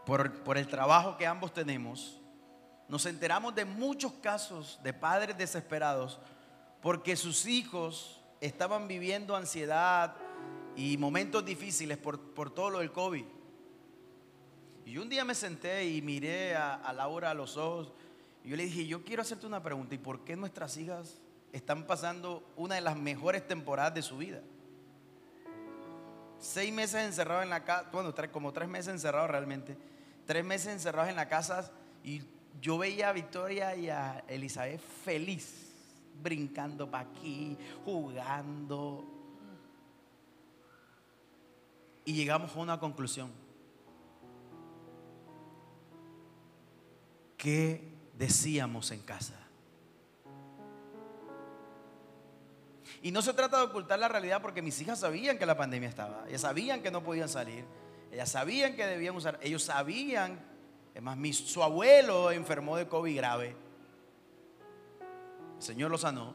por, 0.07 0.45
por 0.45 0.57
el 0.57 0.69
trabajo 0.69 1.17
que 1.17 1.27
ambos 1.27 1.53
tenemos, 1.53 2.21
nos 2.89 3.07
enteramos 3.07 3.55
de 3.55 3.65
muchos 3.65 4.13
casos 4.15 4.79
de 4.83 4.93
padres 4.93 5.37
desesperados 5.37 6.19
porque 6.83 7.17
sus 7.17 7.47
hijos 7.47 8.21
estaban 8.41 8.87
viviendo 8.87 9.35
ansiedad 9.35 10.15
y 10.77 10.99
momentos 10.99 11.45
difíciles 11.45 11.97
por, 11.97 12.21
por 12.35 12.53
todo 12.53 12.71
lo 12.71 12.79
del 12.81 12.93
COVID. 12.93 13.25
Y 14.85 14.99
un 14.99 15.09
día 15.09 15.25
me 15.25 15.35
senté 15.35 15.87
y 15.87 16.03
miré 16.03 16.55
a, 16.55 16.75
a 16.75 16.93
Laura 16.93 17.31
a 17.31 17.35
los 17.35 17.57
ojos 17.57 17.93
y 18.45 18.51
yo 18.51 18.57
le 18.57 18.65
dije, 18.65 18.87
yo 18.87 19.03
quiero 19.03 19.23
hacerte 19.23 19.47
una 19.47 19.63
pregunta, 19.63 19.95
¿y 19.95 19.99
por 19.99 20.23
qué 20.25 20.37
nuestras 20.37 20.77
hijas 20.77 21.17
están 21.53 21.87
pasando 21.87 22.47
una 22.57 22.75
de 22.75 22.83
las 22.83 22.97
mejores 22.97 23.49
temporadas 23.49 23.95
de 23.95 24.03
su 24.03 24.19
vida? 24.19 24.43
Seis 26.39 26.71
meses 26.71 27.03
encerrados 27.03 27.45
en 27.45 27.51
la 27.51 27.65
casa, 27.65 27.89
bueno, 27.91 28.15
como 28.31 28.53
tres 28.53 28.69
meses 28.69 28.93
encerrados 28.93 29.31
realmente, 29.31 29.79
tres 30.27 30.45
meses 30.45 30.75
encerrados 30.75 31.09
en 31.09 31.17
la 31.17 31.27
casa 31.27 31.73
y 32.03 32.21
yo 32.61 32.79
veía 32.79 33.11
a 33.11 33.13
Victoria 33.13 33.77
y 33.77 33.89
a 33.89 34.25
Elizabeth 34.29 34.81
feliz, 34.81 35.73
brincando 36.23 36.91
para 36.91 37.09
aquí, 37.09 37.57
jugando. 37.85 39.05
Y 42.05 42.15
llegamos 42.15 42.55
a 42.55 42.59
una 42.61 42.79
conclusión. 42.79 43.31
¿Qué 47.37 47.93
decíamos 48.17 48.91
en 48.91 49.01
casa? 49.01 49.45
Y 53.03 53.11
no 53.11 53.21
se 53.21 53.35
trata 53.35 53.59
de 53.59 53.65
ocultar 53.65 53.99
la 53.99 54.09
realidad 54.09 54.41
porque 54.41 54.63
mis 54.63 54.81
hijas 54.81 55.01
sabían 55.01 55.37
que 55.37 55.45
la 55.45 55.57
pandemia 55.57 55.91
estaba. 55.91 56.25
Ellas 56.27 56.41
sabían 56.41 56.83
que 56.83 56.91
no 56.91 57.03
podían 57.05 57.29
salir. 57.29 57.67
Ellas 58.11 58.31
sabían 58.31 58.77
que 58.77 58.87
debían 58.87 59.15
usar. 59.15 59.39
Ellos 59.43 59.63
sabían. 59.63 60.54
Es 60.95 61.03
más, 61.03 61.17
mi, 61.17 61.33
su 61.33 61.63
abuelo 61.63 62.31
enfermó 62.31 62.77
de 62.77 62.87
COVID 62.87 63.17
grave. 63.17 63.57
El 65.57 65.63
Señor 65.63 65.91
lo 65.91 65.99
sanó. 65.99 66.35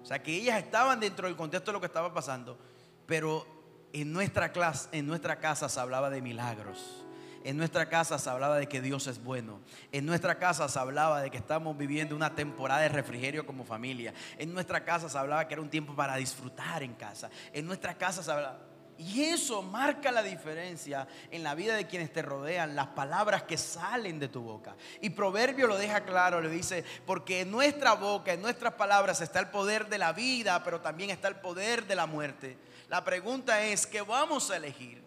O 0.00 0.06
sea 0.06 0.22
que 0.22 0.34
ellas 0.34 0.58
estaban 0.62 1.00
dentro 1.00 1.26
del 1.26 1.36
contexto 1.36 1.70
de 1.70 1.72
lo 1.74 1.80
que 1.80 1.86
estaba 1.86 2.14
pasando. 2.14 2.58
Pero 3.06 3.46
en 3.92 4.12
nuestra, 4.12 4.52
clase, 4.52 4.88
en 4.92 5.06
nuestra 5.06 5.40
casa 5.40 5.68
se 5.68 5.80
hablaba 5.80 6.08
de 6.08 6.22
milagros. 6.22 7.04
En 7.42 7.56
nuestra 7.56 7.88
casa 7.88 8.18
se 8.18 8.28
hablaba 8.28 8.58
de 8.58 8.68
que 8.68 8.82
Dios 8.82 9.06
es 9.06 9.22
bueno. 9.22 9.60
En 9.92 10.04
nuestra 10.04 10.38
casa 10.38 10.68
se 10.68 10.78
hablaba 10.78 11.22
de 11.22 11.30
que 11.30 11.38
estamos 11.38 11.76
viviendo 11.76 12.14
una 12.14 12.34
temporada 12.34 12.82
de 12.82 12.90
refrigerio 12.90 13.46
como 13.46 13.64
familia. 13.64 14.12
En 14.38 14.52
nuestra 14.52 14.84
casa 14.84 15.08
se 15.08 15.18
hablaba 15.18 15.48
que 15.48 15.54
era 15.54 15.62
un 15.62 15.70
tiempo 15.70 15.96
para 15.96 16.16
disfrutar 16.16 16.82
en 16.82 16.94
casa. 16.94 17.30
En 17.52 17.66
nuestra 17.66 17.96
casa 17.96 18.22
se 18.22 18.30
hablaba... 18.30 18.69
Y 19.02 19.22
eso 19.24 19.62
marca 19.62 20.12
la 20.12 20.22
diferencia 20.22 21.08
en 21.30 21.42
la 21.42 21.54
vida 21.54 21.74
de 21.74 21.86
quienes 21.86 22.12
te 22.12 22.20
rodean, 22.20 22.76
las 22.76 22.88
palabras 22.88 23.44
que 23.44 23.56
salen 23.56 24.18
de 24.18 24.28
tu 24.28 24.42
boca. 24.42 24.76
Y 25.00 25.08
Proverbio 25.08 25.66
lo 25.66 25.78
deja 25.78 26.04
claro, 26.04 26.42
le 26.42 26.50
dice, 26.50 26.84
porque 27.06 27.40
en 27.40 27.50
nuestra 27.50 27.94
boca, 27.94 28.34
en 28.34 28.42
nuestras 28.42 28.74
palabras 28.74 29.22
está 29.22 29.40
el 29.40 29.48
poder 29.48 29.88
de 29.88 29.96
la 29.96 30.12
vida, 30.12 30.62
pero 30.62 30.82
también 30.82 31.08
está 31.08 31.28
el 31.28 31.36
poder 31.36 31.86
de 31.86 31.94
la 31.94 32.04
muerte. 32.04 32.58
La 32.90 33.02
pregunta 33.02 33.64
es, 33.64 33.86
¿qué 33.86 34.02
vamos 34.02 34.50
a 34.50 34.58
elegir? 34.58 35.02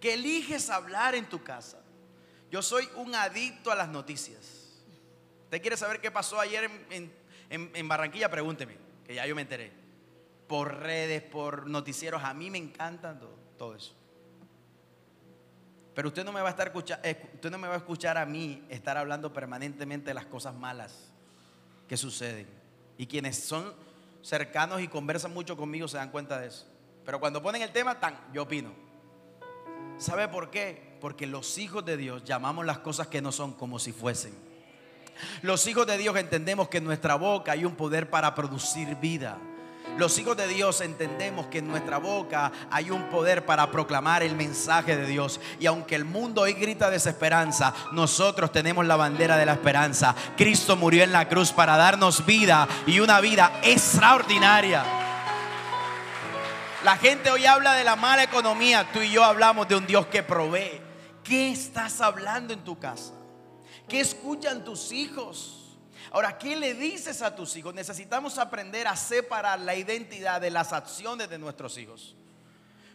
¿Qué 0.00 0.14
eliges 0.14 0.68
hablar 0.68 1.14
en 1.14 1.26
tu 1.28 1.44
casa? 1.44 1.78
Yo 2.50 2.60
soy 2.60 2.88
un 2.96 3.14
adicto 3.14 3.70
a 3.70 3.76
las 3.76 3.88
noticias. 3.88 4.80
¿Usted 5.44 5.60
quiere 5.60 5.76
saber 5.76 6.00
qué 6.00 6.10
pasó 6.10 6.40
ayer 6.40 6.68
en, 6.90 7.12
en- 7.48 7.88
Barranquilla? 7.88 8.28
Pregúnteme, 8.28 8.76
que 9.06 9.14
ya 9.14 9.26
yo 9.26 9.36
me 9.36 9.42
enteré. 9.42 9.79
Por 10.50 10.80
redes, 10.80 11.22
por 11.22 11.68
noticieros, 11.68 12.24
a 12.24 12.34
mí 12.34 12.50
me 12.50 12.58
encantan 12.58 13.20
todo, 13.20 13.38
todo 13.56 13.76
eso. 13.76 13.94
Pero 15.94 16.08
usted 16.08 16.24
no 16.24 16.32
me 16.32 16.40
va 16.40 16.48
a 16.48 16.50
estar 16.50 16.66
escuchando, 16.66 17.08
usted 17.34 17.50
no 17.52 17.56
me 17.56 17.68
va 17.68 17.74
a 17.74 17.76
escuchar 17.76 18.18
a 18.18 18.26
mí 18.26 18.66
estar 18.68 18.96
hablando 18.96 19.32
permanentemente 19.32 20.10
de 20.10 20.14
las 20.14 20.26
cosas 20.26 20.52
malas 20.52 21.12
que 21.86 21.96
suceden. 21.96 22.48
Y 22.98 23.06
quienes 23.06 23.38
son 23.38 23.72
cercanos 24.22 24.80
y 24.80 24.88
conversan 24.88 25.32
mucho 25.32 25.56
conmigo 25.56 25.86
se 25.86 25.98
dan 25.98 26.10
cuenta 26.10 26.40
de 26.40 26.48
eso. 26.48 26.66
Pero 27.04 27.20
cuando 27.20 27.40
ponen 27.40 27.62
el 27.62 27.70
tema, 27.70 28.00
tan, 28.00 28.18
yo 28.32 28.42
opino. 28.42 28.72
¿Sabe 29.98 30.26
por 30.26 30.50
qué? 30.50 30.96
Porque 31.00 31.28
los 31.28 31.58
hijos 31.58 31.84
de 31.84 31.96
Dios 31.96 32.24
llamamos 32.24 32.66
las 32.66 32.80
cosas 32.80 33.06
que 33.06 33.22
no 33.22 33.30
son 33.30 33.52
como 33.52 33.78
si 33.78 33.92
fuesen. 33.92 34.34
Los 35.42 35.64
hijos 35.68 35.86
de 35.86 35.96
Dios 35.96 36.16
entendemos 36.16 36.68
que 36.68 36.78
en 36.78 36.84
nuestra 36.86 37.14
boca 37.14 37.52
hay 37.52 37.64
un 37.64 37.76
poder 37.76 38.10
para 38.10 38.34
producir 38.34 38.96
vida. 38.96 39.38
Los 39.96 40.18
hijos 40.18 40.36
de 40.36 40.46
Dios 40.46 40.80
entendemos 40.80 41.46
que 41.46 41.58
en 41.58 41.68
nuestra 41.68 41.98
boca 41.98 42.52
hay 42.70 42.90
un 42.90 43.10
poder 43.10 43.44
para 43.44 43.70
proclamar 43.70 44.22
el 44.22 44.34
mensaje 44.34 44.96
de 44.96 45.06
Dios. 45.06 45.40
Y 45.58 45.66
aunque 45.66 45.94
el 45.94 46.04
mundo 46.04 46.42
hoy 46.42 46.54
grita 46.54 46.90
desesperanza, 46.90 47.74
nosotros 47.92 48.50
tenemos 48.50 48.86
la 48.86 48.96
bandera 48.96 49.36
de 49.36 49.44
la 49.46 49.52
esperanza. 49.52 50.14
Cristo 50.36 50.76
murió 50.76 51.04
en 51.04 51.12
la 51.12 51.28
cruz 51.28 51.52
para 51.52 51.76
darnos 51.76 52.24
vida 52.24 52.66
y 52.86 53.00
una 53.00 53.20
vida 53.20 53.60
extraordinaria. 53.62 54.84
La 56.82 56.96
gente 56.96 57.30
hoy 57.30 57.44
habla 57.44 57.74
de 57.74 57.84
la 57.84 57.96
mala 57.96 58.22
economía. 58.22 58.90
Tú 58.92 59.00
y 59.00 59.10
yo 59.10 59.22
hablamos 59.22 59.68
de 59.68 59.76
un 59.76 59.86
Dios 59.86 60.06
que 60.06 60.22
provee. 60.22 60.80
¿Qué 61.22 61.50
estás 61.50 62.00
hablando 62.00 62.54
en 62.54 62.64
tu 62.64 62.78
casa? 62.78 63.12
¿Qué 63.86 64.00
escuchan 64.00 64.64
tus 64.64 64.92
hijos? 64.92 65.59
Ahora, 66.12 66.38
¿qué 66.38 66.56
le 66.56 66.74
dices 66.74 67.22
a 67.22 67.34
tus 67.34 67.54
hijos? 67.56 67.72
Necesitamos 67.74 68.38
aprender 68.38 68.88
a 68.88 68.96
separar 68.96 69.60
la 69.60 69.76
identidad 69.76 70.40
de 70.40 70.50
las 70.50 70.72
acciones 70.72 71.28
de 71.30 71.38
nuestros 71.38 71.78
hijos. 71.78 72.16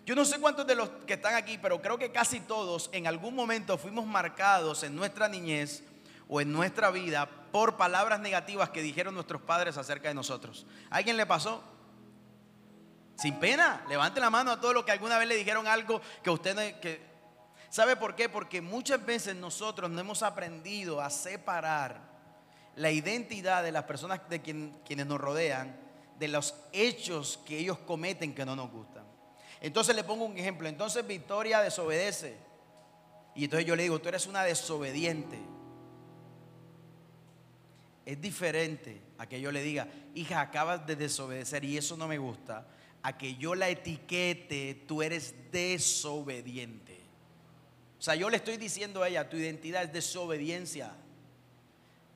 Yo 0.05 0.15
no 0.15 0.25
sé 0.25 0.39
cuántos 0.39 0.67
de 0.67 0.75
los 0.75 0.89
que 1.07 1.13
están 1.13 1.33
aquí, 1.33 1.57
pero 1.57 1.81
creo 1.81 1.97
que 1.97 2.11
casi 2.11 2.39
todos 2.41 2.89
en 2.91 3.07
algún 3.07 3.33
momento 3.33 3.77
fuimos 3.77 4.05
marcados 4.05 4.83
en 4.83 4.95
nuestra 4.95 5.27
niñez 5.27 5.83
o 6.27 6.41
en 6.41 6.51
nuestra 6.51 6.91
vida 6.91 7.27
por 7.51 7.77
palabras 7.77 8.19
negativas 8.19 8.69
que 8.69 8.81
dijeron 8.81 9.13
nuestros 9.13 9.41
padres 9.41 9.77
acerca 9.77 10.09
de 10.09 10.13
nosotros. 10.13 10.65
¿A 10.89 10.97
alguien 10.97 11.17
le 11.17 11.25
pasó? 11.25 11.63
Sin 13.17 13.39
pena, 13.39 13.83
levante 13.87 14.19
la 14.19 14.29
mano 14.29 14.51
a 14.51 14.59
todos 14.59 14.73
los 14.73 14.83
que 14.83 14.91
alguna 14.91 15.17
vez 15.17 15.27
le 15.27 15.37
dijeron 15.37 15.67
algo 15.67 16.01
que 16.21 16.29
usted 16.29 16.79
que 16.79 17.15
¿Sabe 17.75 17.97
por 17.97 18.15
qué? 18.15 18.29
Porque 18.29 18.61
muchas 18.61 19.05
veces 19.05 19.35
nosotros 19.35 19.91
no 19.91 19.99
hemos 19.99 20.23
aprendido 20.23 21.01
a 21.01 21.09
separar 21.09 22.14
la 22.75 22.91
identidad 22.91 23.63
de 23.63 23.71
las 23.71 23.83
personas 23.83 24.21
de 24.29 24.41
quien- 24.41 24.75
quienes 24.85 25.05
nos 25.05 25.19
rodean 25.19 25.75
de 26.19 26.27
los 26.27 26.55
hechos 26.71 27.39
que 27.45 27.57
ellos 27.57 27.77
cometen 27.79 28.33
que 28.33 28.45
no 28.45 28.55
nos 28.55 28.71
gustan. 28.71 29.03
Entonces 29.61 29.95
le 29.95 30.03
pongo 30.03 30.25
un 30.25 30.37
ejemplo. 30.37 30.67
Entonces 30.67 31.05
Victoria 31.05 31.61
desobedece. 31.61 32.35
Y 33.35 33.45
entonces 33.45 33.65
yo 33.67 33.75
le 33.75 33.83
digo, 33.83 33.99
tú 33.99 34.09
eres 34.09 34.27
una 34.27 34.43
desobediente. 34.43 35.39
Es 38.05 38.21
diferente 38.21 39.01
a 39.17 39.25
que 39.27 39.41
yo 39.41 39.51
le 39.51 39.63
diga, 39.63 39.87
hija, 40.13 40.39
acabas 40.41 40.85
de 40.85 40.95
desobedecer 40.95 41.63
y 41.65 41.77
eso 41.77 41.97
no 41.97 42.07
me 42.07 42.17
gusta, 42.17 42.67
a 43.01 43.17
que 43.17 43.35
yo 43.35 43.55
la 43.55 43.67
etiquete, 43.69 44.83
tú 44.87 45.01
eres 45.01 45.33
desobediente. 45.51 46.99
O 47.97 48.01
sea, 48.01 48.15
yo 48.15 48.29
le 48.29 48.37
estoy 48.37 48.57
diciendo 48.57 49.01
a 49.01 49.09
ella, 49.09 49.27
tu 49.29 49.37
identidad 49.37 49.83
es 49.83 49.91
desobediencia. 49.93 50.91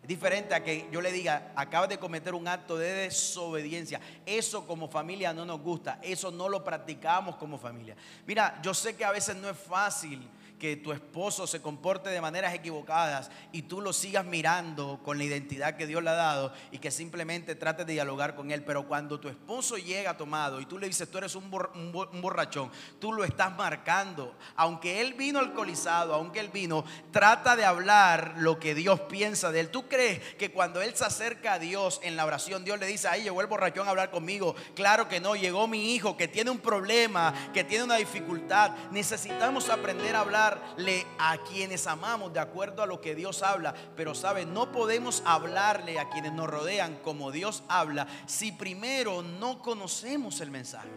Es 0.01 0.07
diferente 0.07 0.55
a 0.55 0.63
que 0.63 0.87
yo 0.91 1.01
le 1.01 1.11
diga, 1.11 1.51
acabas 1.55 1.89
de 1.89 1.99
cometer 1.99 2.33
un 2.33 2.47
acto 2.47 2.77
de 2.77 2.93
desobediencia. 2.93 3.99
Eso 4.25 4.65
como 4.65 4.87
familia 4.87 5.33
no 5.33 5.45
nos 5.45 5.59
gusta, 5.59 5.99
eso 6.01 6.31
no 6.31 6.47
lo 6.47 6.63
practicamos 6.63 7.35
como 7.35 7.57
familia. 7.57 7.95
Mira, 8.25 8.59
yo 8.61 8.73
sé 8.73 8.95
que 8.95 9.03
a 9.03 9.11
veces 9.11 9.35
no 9.35 9.49
es 9.49 9.57
fácil 9.57 10.27
que 10.59 10.75
tu 10.75 10.91
esposo 10.91 11.47
se 11.47 11.61
comporte 11.61 12.09
de 12.09 12.21
maneras 12.21 12.53
equivocadas 12.53 13.31
y 13.51 13.63
tú 13.63 13.81
lo 13.81 13.93
sigas 13.93 14.25
mirando 14.25 14.99
con 15.03 15.17
la 15.17 15.23
identidad 15.23 15.77
que 15.77 15.87
Dios 15.87 16.03
le 16.03 16.09
ha 16.09 16.13
dado 16.13 16.53
y 16.71 16.79
que 16.79 16.91
simplemente 16.91 17.55
trates 17.55 17.85
de 17.87 17.93
dialogar 17.93 18.35
con 18.35 18.51
él. 18.51 18.63
Pero 18.63 18.87
cuando 18.87 19.19
tu 19.19 19.29
esposo 19.29 19.77
llega 19.77 20.17
tomado 20.17 20.59
y 20.59 20.65
tú 20.65 20.77
le 20.77 20.87
dices, 20.87 21.09
tú 21.09 21.17
eres 21.17 21.33
un, 21.35 21.49
bor- 21.49 21.71
un 21.73 21.91
bo- 21.91 22.09
un 22.11 22.21
borrachón, 22.21 22.71
tú 22.99 23.13
lo 23.13 23.23
estás 23.23 23.55
marcando. 23.57 24.35
Aunque 24.55 25.01
él 25.01 25.13
vino 25.13 25.39
alcoholizado, 25.39 26.13
aunque 26.13 26.39
él 26.41 26.49
vino, 26.49 26.83
trata 27.11 27.55
de 27.55 27.63
hablar 27.65 28.33
lo 28.37 28.59
que 28.59 28.75
Dios 28.75 28.99
piensa 29.01 29.51
de 29.51 29.61
él. 29.61 29.69
¿Tú 29.69 29.87
crees 29.87 30.19
que 30.35 30.51
cuando 30.51 30.81
él 30.81 30.93
se 30.95 31.05
acerca 31.05 31.53
a 31.53 31.59
Dios 31.59 32.01
en 32.03 32.15
la 32.17 32.25
oración, 32.25 32.65
Dios 32.65 32.77
le 32.79 32.85
dice, 32.85 33.07
ahí 33.07 33.23
llegó 33.23 33.39
el 33.41 33.47
borrachón 33.47 33.87
a 33.87 33.91
hablar 33.91 34.11
conmigo? 34.11 34.55
Claro 34.75 35.07
que 35.07 35.21
no, 35.21 35.35
llegó 35.35 35.67
mi 35.67 35.93
hijo 35.95 36.17
que 36.17 36.27
tiene 36.27 36.51
un 36.51 36.59
problema, 36.59 37.33
que 37.53 37.63
tiene 37.63 37.85
una 37.85 37.95
dificultad. 37.95 38.71
Necesitamos 38.91 39.69
aprender 39.69 40.15
a 40.15 40.19
hablarle 40.49 41.05
a 41.17 41.37
quienes 41.43 41.87
amamos 41.87 42.33
de 42.33 42.39
acuerdo 42.39 42.81
a 42.81 42.85
lo 42.85 43.01
que 43.01 43.15
Dios 43.15 43.43
habla. 43.43 43.73
Pero 43.95 44.15
sabe, 44.15 44.45
no 44.45 44.71
podemos 44.71 45.21
hablarle 45.25 45.99
a 45.99 46.09
quienes 46.09 46.33
nos 46.33 46.47
rodean 46.47 46.97
como 46.97 47.31
Dios 47.31 47.63
habla 47.67 48.07
si 48.25 48.51
primero 48.51 49.21
no 49.21 49.61
conocemos 49.61 50.41
el 50.41 50.51
mensaje. 50.51 50.89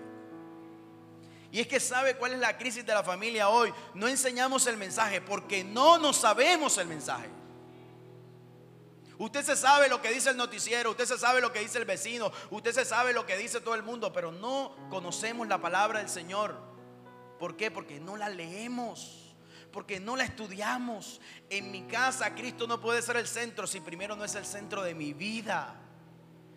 Y 1.51 1.61
es 1.61 1.67
que 1.67 1.81
sabe 1.81 2.17
cuál 2.17 2.33
es 2.33 2.39
la 2.39 2.57
crisis 2.57 2.85
de 2.87 2.95
la 2.95 3.03
familia 3.03 3.51
hoy. 3.51 3.73
No 3.95 4.09
enseñamos 4.09 4.67
el 4.67 4.79
mensaje 4.79 5.21
porque 5.21 5.63
no 5.63 5.99
nos 5.99 6.17
sabemos 6.17 6.79
el 6.79 6.87
mensaje. 6.87 7.29
Usted 9.19 9.45
se 9.45 9.55
sabe 9.55 9.89
lo 9.89 10.01
que 10.01 10.11
dice 10.11 10.31
el 10.31 10.37
noticiero, 10.37 10.91
usted 10.91 11.05
se 11.05 11.19
sabe 11.19 11.41
lo 11.41 11.53
que 11.53 11.61
dice 11.61 11.79
el 11.79 11.85
vecino, 11.85 12.33
usted 12.51 12.73
se 12.73 12.85
sabe 12.85 13.13
lo 13.13 13.25
que 13.25 13.37
dice 13.37 13.61
todo 13.61 13.77
el 13.77 13.83
mundo, 13.83 14.13
pero 14.13 14.33
no 14.33 14.75
conocemos 14.91 15.47
la 15.47 15.61
palabra 15.61 16.01
del 16.01 16.09
Señor. 16.09 16.57
¿Por 17.39 17.57
qué? 17.57 17.71
Porque 17.71 18.01
no 18.01 18.17
la 18.17 18.29
leemos. 18.29 19.22
Porque 19.73 19.99
no 19.99 20.17
la 20.17 20.25
estudiamos. 20.25 21.21
En 21.51 21.71
mi 21.71 21.83
casa 21.83 22.35
Cristo 22.35 22.67
no 22.67 22.81
puede 22.81 23.03
ser 23.03 23.17
el 23.17 23.27
centro 23.27 23.67
si 23.67 23.81
primero 23.81 24.15
no 24.15 24.25
es 24.25 24.35
el 24.35 24.45
centro 24.45 24.83
de 24.83 24.95
mi 24.95 25.13
vida. 25.13 25.75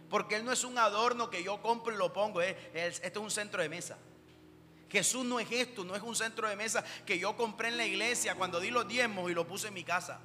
Porque 0.09 0.35
Él 0.35 0.45
no 0.45 0.51
es 0.51 0.63
un 0.63 0.77
adorno 0.77 1.29
que 1.29 1.43
yo 1.43 1.61
compro 1.61 1.93
y 1.93 1.97
lo 1.97 2.13
pongo. 2.13 2.41
Esto 2.41 2.69
es 2.73 3.17
un 3.17 3.31
centro 3.31 3.61
de 3.61 3.69
mesa. 3.69 3.97
Jesús 4.89 5.25
no 5.25 5.39
es 5.39 5.51
esto, 5.51 5.83
no 5.83 5.95
es 5.95 6.03
un 6.03 6.15
centro 6.15 6.47
de 6.47 6.55
mesa 6.55 6.83
que 7.05 7.17
yo 7.17 7.35
compré 7.35 7.69
en 7.69 7.77
la 7.77 7.85
iglesia 7.85 8.35
cuando 8.35 8.59
di 8.59 8.69
los 8.69 8.87
diezmos 8.87 9.29
y 9.31 9.33
lo 9.33 9.47
puse 9.47 9.69
en 9.69 9.73
mi 9.73 9.83
casa. 9.83 10.19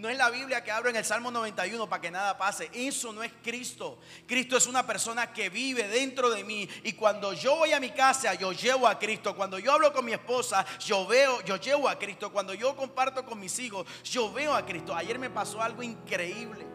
No 0.00 0.08
es 0.08 0.16
la 0.16 0.30
Biblia 0.30 0.64
que 0.64 0.70
abro 0.70 0.88
en 0.88 0.96
el 0.96 1.04
Salmo 1.04 1.30
91 1.30 1.86
para 1.86 2.00
que 2.00 2.10
nada 2.10 2.38
pase. 2.38 2.70
Eso 2.72 3.12
no 3.12 3.22
es 3.22 3.30
Cristo. 3.42 3.98
Cristo 4.26 4.56
es 4.56 4.66
una 4.66 4.86
persona 4.86 5.30
que 5.30 5.50
vive 5.50 5.88
dentro 5.88 6.30
de 6.30 6.42
mí. 6.42 6.66
Y 6.84 6.94
cuando 6.94 7.34
yo 7.34 7.56
voy 7.56 7.72
a 7.72 7.80
mi 7.80 7.90
casa, 7.90 8.32
yo 8.32 8.52
llevo 8.52 8.88
a 8.88 8.98
Cristo. 8.98 9.36
Cuando 9.36 9.58
yo 9.58 9.72
hablo 9.72 9.92
con 9.92 10.06
mi 10.06 10.14
esposa, 10.14 10.64
yo 10.78 11.06
veo, 11.06 11.42
yo 11.42 11.56
llevo 11.56 11.86
a 11.86 11.98
Cristo. 11.98 12.32
Cuando 12.32 12.54
yo 12.54 12.74
comparto 12.74 13.26
con 13.26 13.38
mis 13.38 13.58
hijos, 13.58 13.86
yo 14.02 14.32
veo 14.32 14.54
a 14.54 14.64
Cristo. 14.64 14.96
Ayer 14.96 15.18
me 15.18 15.28
pasó 15.28 15.60
algo 15.60 15.82
increíble. 15.82 16.66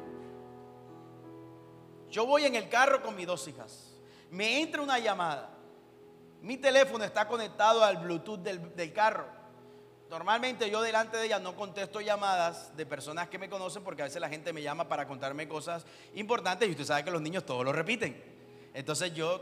Yo 2.11 2.27
voy 2.27 2.45
en 2.45 2.53
el 2.53 2.69
carro 2.69 3.01
con 3.01 3.15
mis 3.15 3.25
dos 3.25 3.47
hijas. 3.47 3.95
Me 4.29 4.61
entra 4.61 4.83
una 4.83 4.99
llamada. 4.99 5.49
Mi 6.43 6.57
teléfono 6.57 7.03
está 7.03 7.27
conectado 7.27 7.83
al 7.83 7.97
Bluetooth 7.97 8.41
del, 8.41 8.75
del 8.75 8.93
carro. 8.93 9.34
Normalmente 10.09 10.69
yo 10.69 10.81
delante 10.81 11.17
de 11.17 11.25
ella 11.25 11.39
no 11.39 11.55
contesto 11.55 11.99
llamadas 11.99 12.75
de 12.77 12.85
personas 12.85 13.27
que 13.27 13.39
me 13.39 13.49
conocen 13.49 13.83
porque 13.83 14.03
a 14.03 14.05
veces 14.05 14.21
la 14.21 14.29
gente 14.29 14.53
me 14.53 14.61
llama 14.61 14.87
para 14.87 15.07
contarme 15.07 15.47
cosas 15.47 15.85
importantes 16.13 16.67
y 16.67 16.71
usted 16.71 16.85
sabe 16.85 17.03
que 17.03 17.11
los 17.11 17.21
niños 17.21 17.45
todos 17.45 17.65
lo 17.65 17.73
repiten. 17.73 18.21
Entonces 18.73 19.13
yo, 19.13 19.41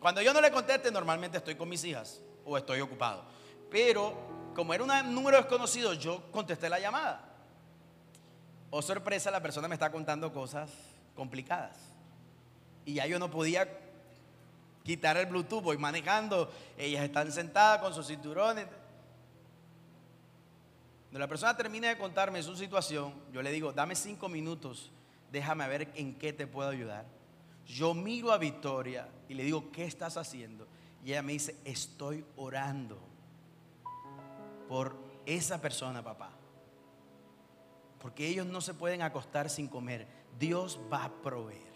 cuando 0.00 0.20
yo 0.20 0.34
no 0.34 0.42
le 0.42 0.50
conteste, 0.50 0.90
normalmente 0.90 1.38
estoy 1.38 1.54
con 1.54 1.68
mis 1.68 1.82
hijas 1.84 2.20
o 2.44 2.58
estoy 2.58 2.80
ocupado. 2.80 3.24
Pero 3.70 4.14
como 4.54 4.74
era 4.74 4.84
un 4.84 5.14
número 5.14 5.38
desconocido, 5.38 5.94
yo 5.94 6.30
contesté 6.30 6.68
la 6.68 6.78
llamada. 6.78 7.34
Oh 8.70 8.82
sorpresa, 8.82 9.30
la 9.30 9.40
persona 9.40 9.68
me 9.68 9.74
está 9.74 9.90
contando 9.90 10.32
cosas 10.32 10.70
complicadas. 11.16 11.78
Y 12.84 12.94
ya 12.94 13.06
yo 13.06 13.18
no 13.18 13.30
podía 13.30 13.68
quitar 14.82 15.16
el 15.16 15.26
Bluetooth, 15.26 15.62
voy 15.62 15.78
manejando, 15.78 16.52
ellas 16.76 17.04
están 17.04 17.32
sentadas 17.32 17.80
con 17.80 17.94
sus 17.94 18.06
cinturones. 18.06 18.66
Cuando 21.14 21.26
la 21.26 21.28
persona 21.28 21.56
termina 21.56 21.86
de 21.86 21.96
contarme 21.96 22.42
su 22.42 22.56
situación, 22.56 23.14
yo 23.32 23.40
le 23.40 23.52
digo, 23.52 23.72
dame 23.72 23.94
cinco 23.94 24.28
minutos, 24.28 24.90
déjame 25.30 25.68
ver 25.68 25.92
en 25.94 26.18
qué 26.18 26.32
te 26.32 26.48
puedo 26.48 26.68
ayudar. 26.68 27.06
Yo 27.64 27.94
miro 27.94 28.32
a 28.32 28.36
Victoria 28.36 29.08
y 29.28 29.34
le 29.34 29.44
digo, 29.44 29.70
¿qué 29.70 29.84
estás 29.84 30.16
haciendo? 30.16 30.66
Y 31.04 31.12
ella 31.12 31.22
me 31.22 31.34
dice, 31.34 31.56
estoy 31.64 32.26
orando 32.34 32.98
por 34.68 34.96
esa 35.24 35.60
persona, 35.60 36.02
papá. 36.02 36.32
Porque 38.00 38.26
ellos 38.26 38.48
no 38.48 38.60
se 38.60 38.74
pueden 38.74 39.00
acostar 39.00 39.48
sin 39.48 39.68
comer. 39.68 40.08
Dios 40.36 40.80
va 40.92 41.04
a 41.04 41.12
proveer. 41.22 41.74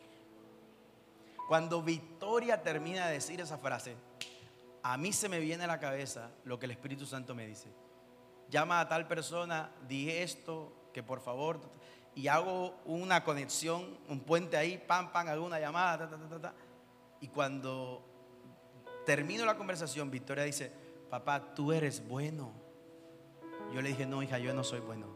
Cuando 1.46 1.80
Victoria 1.80 2.60
termina 2.64 3.06
de 3.06 3.12
decir 3.12 3.40
esa 3.40 3.58
frase, 3.58 3.94
a 4.82 4.96
mí 4.96 5.12
se 5.12 5.28
me 5.28 5.38
viene 5.38 5.62
a 5.62 5.68
la 5.68 5.78
cabeza 5.78 6.32
lo 6.42 6.58
que 6.58 6.66
el 6.66 6.72
Espíritu 6.72 7.06
Santo 7.06 7.36
me 7.36 7.46
dice 7.46 7.68
llama 8.50 8.80
a 8.80 8.88
tal 8.88 9.06
persona, 9.06 9.70
dije 9.86 10.22
esto, 10.22 10.72
que 10.92 11.02
por 11.02 11.20
favor, 11.20 11.60
y 12.14 12.28
hago 12.28 12.74
una 12.84 13.22
conexión, 13.22 13.98
un 14.08 14.20
puente 14.20 14.56
ahí, 14.56 14.78
pam, 14.78 15.12
pam, 15.12 15.28
hago 15.28 15.44
una 15.44 15.60
llamada, 15.60 16.10
y 17.20 17.28
cuando 17.28 18.04
termino 19.06 19.44
la 19.44 19.56
conversación, 19.56 20.10
Victoria 20.10 20.44
dice, 20.44 20.72
papá, 21.10 21.54
tú 21.54 21.72
eres 21.72 22.06
bueno. 22.06 22.52
Yo 23.72 23.82
le 23.82 23.90
dije, 23.90 24.06
no, 24.06 24.22
hija, 24.22 24.38
yo 24.38 24.54
no 24.54 24.64
soy 24.64 24.80
bueno. 24.80 25.06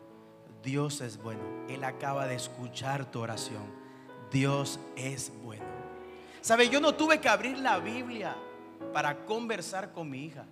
Dios 0.63 1.01
es 1.01 1.21
bueno. 1.21 1.43
Él 1.69 1.85
acaba 1.85 2.27
de 2.27 2.35
escuchar 2.35 3.11
tu 3.11 3.21
oración. 3.21 3.65
Dios 4.31 4.79
es 4.97 5.33
bueno. 5.43 5.65
¿Sabe? 6.41 6.69
Yo 6.69 6.81
no 6.81 6.95
tuve 6.95 7.21
que 7.21 7.29
abrir 7.29 7.59
la 7.59 7.79
Biblia 7.79 8.37
para 8.93 9.25
conversar 9.25 9.93
con 9.93 10.11
mi 10.11 10.25
hija. 10.25 10.47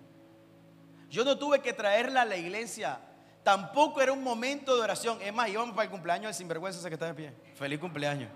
Yo 1.11 1.25
no 1.25 1.37
tuve 1.37 1.61
que 1.61 1.73
traerla 1.73 2.23
a 2.23 2.25
la 2.25 2.37
iglesia. 2.37 3.01
Tampoco 3.43 4.01
era 4.01 4.13
un 4.13 4.23
momento 4.23 4.77
de 4.77 4.83
oración. 4.83 5.19
Es 5.21 5.35
más, 5.35 5.49
íbamos 5.49 5.75
para 5.75 5.85
el 5.85 5.91
cumpleaños 5.91 6.27
del 6.27 6.35
sinvergüenza 6.35 6.89
que 6.89 6.95
está 6.95 7.07
de 7.07 7.15
pie. 7.15 7.33
Feliz 7.57 7.81
cumpleaños. 7.81 8.31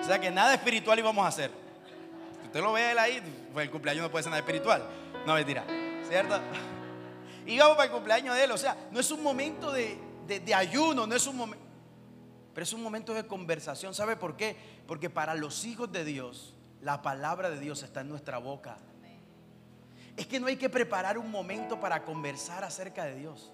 O 0.00 0.04
sea 0.04 0.18
que 0.18 0.30
nada 0.30 0.54
espiritual 0.54 0.98
íbamos 0.98 1.24
a 1.24 1.28
hacer. 1.28 1.50
usted 2.44 2.60
lo 2.60 2.72
ve 2.72 2.92
él 2.92 2.98
ahí, 2.98 3.22
pues 3.52 3.66
el 3.66 3.70
cumpleaños 3.70 4.04
no 4.04 4.10
puede 4.10 4.22
ser 4.22 4.30
nada 4.30 4.40
espiritual. 4.40 4.82
No, 5.26 5.34
mentira. 5.34 5.64
¿Cierto? 6.08 6.40
Íbamos 7.46 7.76
para 7.76 7.86
el 7.86 7.92
cumpleaños 7.92 8.34
de 8.34 8.44
él. 8.44 8.50
O 8.52 8.58
sea, 8.58 8.76
no 8.90 8.98
es 8.98 9.10
un 9.10 9.22
momento 9.22 9.70
de, 9.70 9.98
de 10.26 10.54
ayuno, 10.54 11.06
no 11.06 11.14
es 11.14 11.26
un 11.26 11.36
momento. 11.36 11.64
Pero 12.54 12.64
es 12.64 12.72
un 12.72 12.82
momento 12.82 13.12
de 13.12 13.26
conversación. 13.26 13.94
¿Sabe 13.94 14.16
por 14.16 14.36
qué? 14.36 14.56
Porque 14.86 15.10
para 15.10 15.34
los 15.34 15.64
hijos 15.64 15.92
de 15.92 16.04
Dios, 16.04 16.54
la 16.80 17.02
palabra 17.02 17.50
de 17.50 17.58
Dios 17.58 17.82
está 17.82 18.00
en 18.00 18.08
nuestra 18.08 18.38
boca. 18.38 18.78
Es 20.16 20.26
que 20.26 20.38
no 20.38 20.46
hay 20.46 20.56
que 20.56 20.68
preparar 20.68 21.18
un 21.18 21.30
momento 21.30 21.80
para 21.80 22.04
conversar 22.04 22.64
acerca 22.64 23.04
de 23.04 23.16
Dios. 23.16 23.52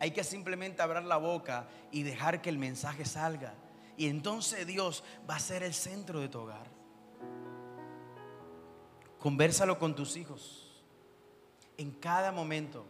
Hay 0.00 0.10
que 0.10 0.24
simplemente 0.24 0.82
abrir 0.82 1.04
la 1.04 1.16
boca 1.16 1.68
y 1.90 2.02
dejar 2.02 2.42
que 2.42 2.50
el 2.50 2.58
mensaje 2.58 3.04
salga. 3.04 3.54
Y 3.96 4.08
entonces 4.08 4.66
Dios 4.66 5.04
va 5.28 5.36
a 5.36 5.40
ser 5.40 5.62
el 5.62 5.72
centro 5.72 6.20
de 6.20 6.28
tu 6.28 6.40
hogar. 6.40 6.66
Conversalo 9.18 9.78
con 9.78 9.94
tus 9.94 10.16
hijos. 10.16 10.82
En 11.78 11.92
cada 11.92 12.32
momento, 12.32 12.84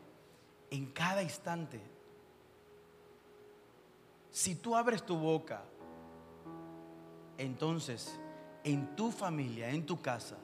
en 0.70 0.86
cada 0.86 1.22
instante. 1.22 1.80
Si 4.30 4.56
tú 4.56 4.74
abres 4.74 5.06
tu 5.06 5.16
boca, 5.16 5.62
entonces 7.38 8.18
en 8.64 8.96
tu 8.96 9.12
familia, 9.12 9.70
en 9.70 9.86
tu 9.86 10.00
casa, 10.00 10.38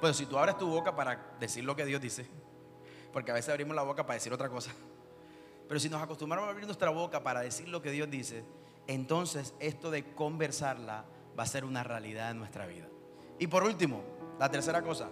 pues 0.00 0.16
si 0.16 0.26
tú 0.26 0.38
abres 0.38 0.56
tu 0.56 0.68
boca 0.68 0.94
para 0.94 1.34
decir 1.40 1.64
lo 1.64 1.74
que 1.74 1.84
Dios 1.84 2.00
dice, 2.00 2.26
porque 3.12 3.30
a 3.30 3.34
veces 3.34 3.50
abrimos 3.50 3.74
la 3.74 3.82
boca 3.82 4.04
para 4.04 4.14
decir 4.14 4.32
otra 4.32 4.48
cosa, 4.48 4.70
pero 5.68 5.80
si 5.80 5.88
nos 5.88 6.02
acostumbramos 6.02 6.46
a 6.48 6.50
abrir 6.50 6.66
nuestra 6.66 6.90
boca 6.90 7.22
para 7.22 7.40
decir 7.40 7.68
lo 7.68 7.82
que 7.82 7.90
Dios 7.90 8.10
dice, 8.10 8.44
entonces 8.86 9.54
esto 9.60 9.90
de 9.90 10.14
conversarla 10.14 11.04
va 11.38 11.42
a 11.42 11.46
ser 11.46 11.64
una 11.64 11.84
realidad 11.84 12.30
en 12.30 12.38
nuestra 12.38 12.66
vida. 12.66 12.86
Y 13.38 13.46
por 13.46 13.64
último, 13.64 14.02
la 14.38 14.50
tercera 14.50 14.82
cosa. 14.82 15.08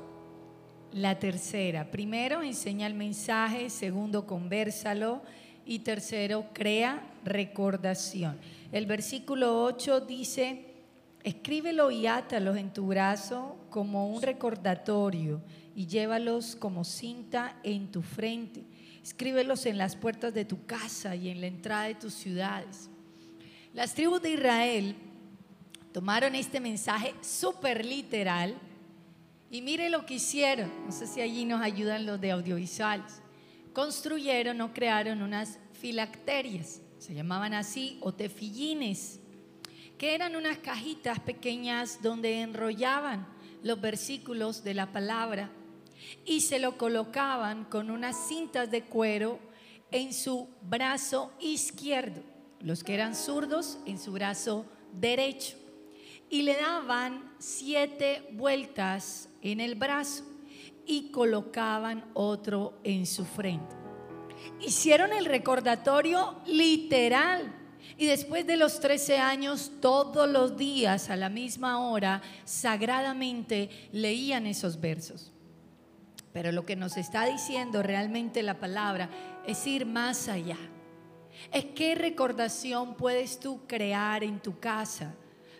La 0.92 1.18
tercera, 1.18 1.90
primero 1.90 2.42
enseña 2.42 2.86
el 2.86 2.94
mensaje, 2.94 3.70
segundo 3.70 4.26
conversalo 4.26 5.22
y 5.66 5.80
tercero 5.80 6.46
crea 6.54 7.06
recordación. 7.24 8.40
El 8.72 8.86
versículo 8.86 9.62
8 9.64 10.00
dice, 10.00 10.65
escríbelo 11.26 11.90
y 11.90 12.06
átalos 12.06 12.56
en 12.56 12.72
tu 12.72 12.86
brazo 12.86 13.56
como 13.68 14.08
un 14.08 14.22
recordatorio 14.22 15.42
y 15.74 15.86
llévalos 15.86 16.54
como 16.54 16.84
cinta 16.84 17.58
en 17.64 17.90
tu 17.90 18.00
frente. 18.00 18.62
Escríbelos 19.02 19.66
en 19.66 19.76
las 19.76 19.96
puertas 19.96 20.32
de 20.32 20.44
tu 20.44 20.64
casa 20.66 21.16
y 21.16 21.28
en 21.28 21.40
la 21.40 21.48
entrada 21.48 21.82
de 21.88 21.96
tus 21.96 22.14
ciudades. 22.14 22.88
Las 23.74 23.92
tribus 23.92 24.22
de 24.22 24.34
Israel 24.34 24.94
tomaron 25.92 26.36
este 26.36 26.60
mensaje 26.60 27.12
súper 27.22 27.84
literal 27.84 28.54
y 29.50 29.62
mire 29.62 29.90
lo 29.90 30.06
que 30.06 30.14
hicieron. 30.14 30.70
No 30.86 30.92
sé 30.92 31.08
si 31.08 31.20
allí 31.20 31.44
nos 31.44 31.60
ayudan 31.60 32.06
los 32.06 32.20
de 32.20 32.30
audiovisuales. 32.30 33.20
Construyeron 33.72 34.60
o 34.60 34.72
crearon 34.72 35.22
unas 35.22 35.58
filacterias, 35.72 36.82
se 36.98 37.14
llamaban 37.14 37.52
así, 37.52 37.98
o 38.00 38.14
tefillines, 38.14 39.18
que 39.98 40.14
eran 40.14 40.36
unas 40.36 40.58
cajitas 40.58 41.20
pequeñas 41.20 42.02
donde 42.02 42.40
enrollaban 42.42 43.26
los 43.62 43.80
versículos 43.80 44.62
de 44.62 44.74
la 44.74 44.92
palabra 44.92 45.50
y 46.24 46.42
se 46.42 46.58
lo 46.58 46.76
colocaban 46.76 47.64
con 47.64 47.90
unas 47.90 48.28
cintas 48.28 48.70
de 48.70 48.84
cuero 48.84 49.38
en 49.90 50.12
su 50.12 50.48
brazo 50.62 51.32
izquierdo, 51.40 52.22
los 52.60 52.84
que 52.84 52.94
eran 52.94 53.14
zurdos 53.14 53.78
en 53.86 53.98
su 53.98 54.12
brazo 54.12 54.66
derecho, 54.92 55.56
y 56.28 56.42
le 56.42 56.56
daban 56.56 57.32
siete 57.38 58.28
vueltas 58.32 59.28
en 59.42 59.60
el 59.60 59.76
brazo 59.76 60.24
y 60.84 61.10
colocaban 61.10 62.04
otro 62.14 62.78
en 62.84 63.06
su 63.06 63.24
frente. 63.24 63.74
Hicieron 64.60 65.12
el 65.12 65.24
recordatorio 65.24 66.36
literal 66.46 67.52
y 67.98 68.06
después 68.06 68.46
de 68.46 68.56
los 68.56 68.80
13 68.80 69.18
años, 69.18 69.72
todos 69.80 70.28
los 70.28 70.56
días 70.56 71.08
a 71.10 71.16
la 71.16 71.28
misma 71.28 71.88
hora, 71.88 72.22
sagradamente 72.44 73.70
leían 73.92 74.46
esos 74.46 74.80
versos. 74.80 75.32
Pero 76.32 76.52
lo 76.52 76.66
que 76.66 76.76
nos 76.76 76.98
está 76.98 77.24
diciendo 77.24 77.82
realmente 77.82 78.42
la 78.42 78.60
palabra 78.60 79.08
es 79.46 79.66
ir 79.66 79.86
más 79.86 80.28
allá. 80.28 80.58
Es 81.52 81.64
qué 81.66 81.94
recordación 81.94 82.94
puedes 82.94 83.40
tú 83.40 83.66
crear 83.66 84.22
en 84.22 84.40
tu 84.40 84.58
casa 84.58 85.14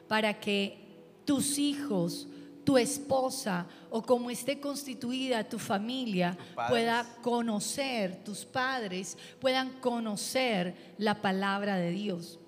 para 0.09 0.39
que 0.39 0.79
tus 1.25 1.59
hijos 1.59 2.29
tu 2.67 2.77
esposa 2.77 3.65
o 3.91 4.03
como 4.03 4.29
esté 4.29 4.59
constituida 4.59 5.49
tu 5.49 5.57
familia 5.57 6.37
pueda 6.69 7.07
conocer, 7.23 8.25
tus 8.25 8.45
padres 8.45 9.17
puedan 9.39 9.79
conocer 9.81 10.75
la 10.99 11.23
palabra 11.23 11.77
de 11.77 11.93
Dios. 11.93 12.41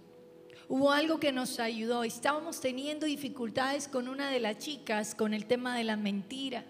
Hubo 0.68 0.90
algo 0.90 1.20
que 1.20 1.30
nos 1.30 1.60
ayudó. 1.60 2.02
Estábamos 2.02 2.60
teniendo 2.60 3.06
dificultades 3.06 3.86
con 3.86 4.08
una 4.08 4.28
de 4.28 4.40
las 4.40 4.58
chicas 4.58 5.14
con 5.14 5.32
el 5.32 5.46
tema 5.46 5.76
de 5.76 5.84
la 5.84 5.96
mentira. 5.96 6.64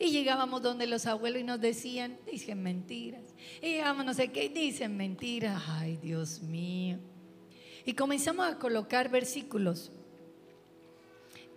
Y 0.00 0.10
llegábamos 0.10 0.60
donde 0.60 0.88
los 0.88 1.06
abuelos 1.06 1.40
y 1.40 1.44
nos 1.44 1.60
decían, 1.60 2.18
dicen 2.30 2.64
mentiras. 2.64 3.36
Y 3.62 3.74
llegábamos 3.74 4.06
no 4.06 4.12
sé 4.12 4.32
qué, 4.32 4.48
dicen 4.48 4.96
mentiras. 4.96 5.62
Ay, 5.68 5.98
Dios 6.02 6.42
mío. 6.42 6.98
Y 7.84 7.94
comenzamos 7.94 8.44
a 8.44 8.58
colocar 8.58 9.08
versículos 9.08 9.92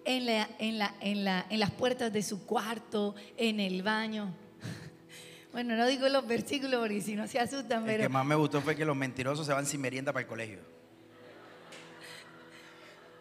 en, 0.05 0.25
la- 0.25 0.49
en 0.59 0.77
la- 0.79 0.95
en 1.01 1.23
la- 1.25 1.45
en 1.49 1.59
las 1.59 1.71
puertas 1.71 2.11
de 2.13 2.21
su 2.23 2.45
cuarto, 2.45 3.15
en 3.37 3.59
el 3.59 3.83
baño. 3.83 4.33
Bueno, 5.51 5.75
no 5.75 5.87
digo 5.87 6.07
los 6.09 6.27
versículos 6.27 6.79
porque 6.79 7.01
si 7.01 7.15
no 7.15 7.27
se 7.27 7.39
asustan, 7.39 7.83
pero... 7.83 8.03
que 8.03 8.09
más 8.09 8.23
me 8.23 8.35
gustó 8.35 8.61
fue 8.61 8.75
que 8.75 8.85
los 8.85 8.95
mentirosos 8.95 9.47
se 9.47 9.51
van 9.51 9.65
sin 9.65 9.81
merienda 9.81 10.13
para 10.13 10.21
el 10.21 10.27
colegio. 10.27 10.59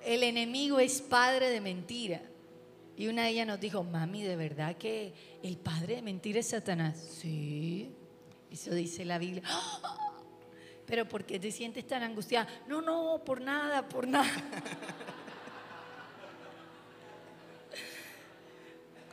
El 0.05 0.23
enemigo 0.23 0.79
es 0.79 1.01
padre 1.01 1.49
de 1.49 1.61
mentira. 1.63 2.21
Y 2.99 3.07
una 3.07 3.25
de 3.25 3.31
ellas 3.31 3.47
nos 3.47 3.59
dijo, 3.61 3.83
mami, 3.83 4.23
¿de 4.25 4.37
verdad 4.37 4.77
que 4.77 5.15
el 5.43 5.57
padre 5.57 5.97
de 5.97 6.03
mentira 6.03 6.41
es 6.41 6.49
Satanás? 6.49 6.99
Sí, 7.21 7.93
eso 8.51 8.75
dice 8.75 9.05
la 9.07 9.17
Biblia. 9.19 9.43
¡Ah! 9.47 10.11
Pero 10.87 11.09
¿por 11.09 11.25
qué 11.25 11.39
te 11.41 11.51
sientes 11.51 11.87
tan 11.87 12.03
angustiada? 12.03 12.49
No, 12.67 12.83
no, 12.83 13.23
por 13.25 13.41
nada, 13.41 13.89
por 13.89 14.07
nada. 14.07 14.29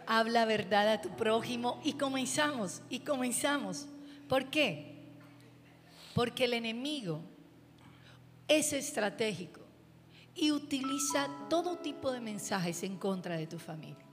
Habla 0.07 0.45
verdad 0.45 0.91
a 0.91 1.01
tu 1.01 1.09
prójimo 1.09 1.79
y 1.83 1.93
comenzamos, 1.93 2.81
y 2.89 2.99
comenzamos. 2.99 3.87
¿Por 4.27 4.49
qué? 4.49 4.95
Porque 6.13 6.45
el 6.45 6.53
enemigo 6.53 7.21
es 8.47 8.73
estratégico 8.73 9.61
y 10.35 10.51
utiliza 10.51 11.29
todo 11.49 11.77
tipo 11.77 12.11
de 12.11 12.19
mensajes 12.19 12.83
en 12.83 12.97
contra 12.97 13.37
de 13.37 13.47
tu 13.47 13.57
familia. 13.59 14.05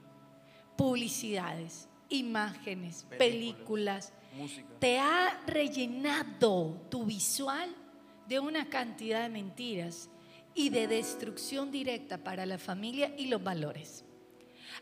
Publicidades, 0.77 1.89
imágenes, 2.09 3.05
películas. 3.19 4.13
Música. 4.37 4.67
Te 4.79 4.99
ha 4.99 5.41
rellenado 5.47 6.81
tu 6.91 7.05
visual 7.05 7.69
de 8.29 8.41
una 8.41 8.69
cantidad 8.69 9.23
de 9.23 9.29
mentiras 9.29 10.09
y 10.55 10.71
de 10.71 10.87
destrucción 10.87 11.71
directa 11.71 12.19
para 12.19 12.47
la 12.47 12.59
familia 12.59 13.15
y 13.17 13.27
los 13.27 13.43
valores. 13.43 14.05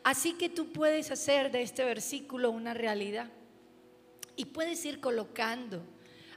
Así 0.03 0.35
que 0.35 0.49
tú 0.49 0.73
puedes 0.73 1.11
hacer 1.11 1.51
de 1.51 1.63
este 1.63 1.85
versículo 1.85 2.51
una 2.51 2.75
realidad 2.75 3.31
y 4.37 4.47
puedes 4.47 4.85
ir 4.85 5.01
colocando 5.01 5.83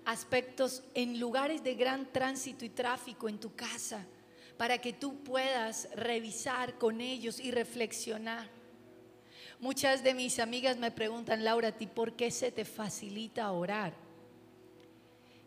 aspectos 0.05 0.83
en 0.93 1.19
lugares 1.19 1.63
de 1.63 1.75
gran 1.75 2.11
tránsito 2.11 2.65
y 2.65 2.69
tráfico 2.69 3.29
en 3.29 3.39
tu 3.39 3.55
casa 3.55 4.05
para 4.57 4.77
que 4.77 4.93
tú 4.93 5.23
puedas 5.23 5.87
revisar 5.95 6.77
con 6.77 7.01
ellos 7.01 7.39
y 7.39 7.51
reflexionar. 7.51 8.49
Muchas 9.59 10.03
de 10.03 10.13
mis 10.13 10.39
amigas 10.39 10.77
me 10.77 10.91
preguntan, 10.91 11.43
Laura, 11.43 11.69
¿a 11.69 11.93
por 11.93 12.13
qué 12.13 12.31
se 12.31 12.51
te 12.51 12.65
facilita 12.65 13.51
orar? 13.51 13.93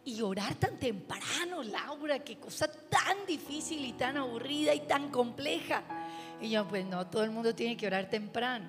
Y 0.05 0.23
orar 0.23 0.55
tan 0.55 0.79
temprano, 0.79 1.63
Laura, 1.63 2.21
qué 2.21 2.37
cosa 2.37 2.67
tan 2.69 3.27
difícil 3.27 3.85
y 3.85 3.93
tan 3.93 4.17
aburrida 4.17 4.73
y 4.75 4.81
tan 4.81 5.11
compleja. 5.11 6.06
Y 6.41 6.51
yo, 6.51 6.67
pues 6.69 6.85
no, 6.85 7.07
todo 7.07 7.25
el 7.25 7.31
mundo 7.31 7.55
tiene 7.55 7.77
que 7.77 7.87
orar 7.87 8.11
temprano. 8.11 8.69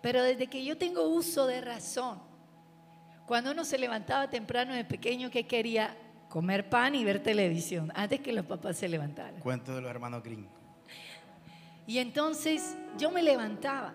Pero 0.00 0.22
desde 0.22 0.46
que 0.48 0.64
yo 0.64 0.76
tengo 0.76 1.08
uso 1.08 1.46
de 1.46 1.60
razón, 1.60 2.20
cuando 3.26 3.52
uno 3.52 3.64
se 3.64 3.78
levantaba 3.78 4.28
temprano 4.28 4.74
de 4.74 4.84
pequeño, 4.84 5.30
¿qué 5.30 5.46
quería? 5.46 5.96
Comer 6.28 6.68
pan 6.68 6.94
y 6.94 7.04
ver 7.04 7.22
televisión, 7.22 7.90
antes 7.94 8.20
que 8.20 8.32
los 8.32 8.44
papás 8.44 8.76
se 8.76 8.88
levantaran. 8.88 9.40
Cuento 9.40 9.74
de 9.74 9.80
los 9.80 9.90
hermanos 9.90 10.22
Green. 10.22 10.48
Y 11.86 11.98
entonces 11.98 12.76
yo 12.98 13.10
me 13.10 13.22
levantaba 13.22 13.94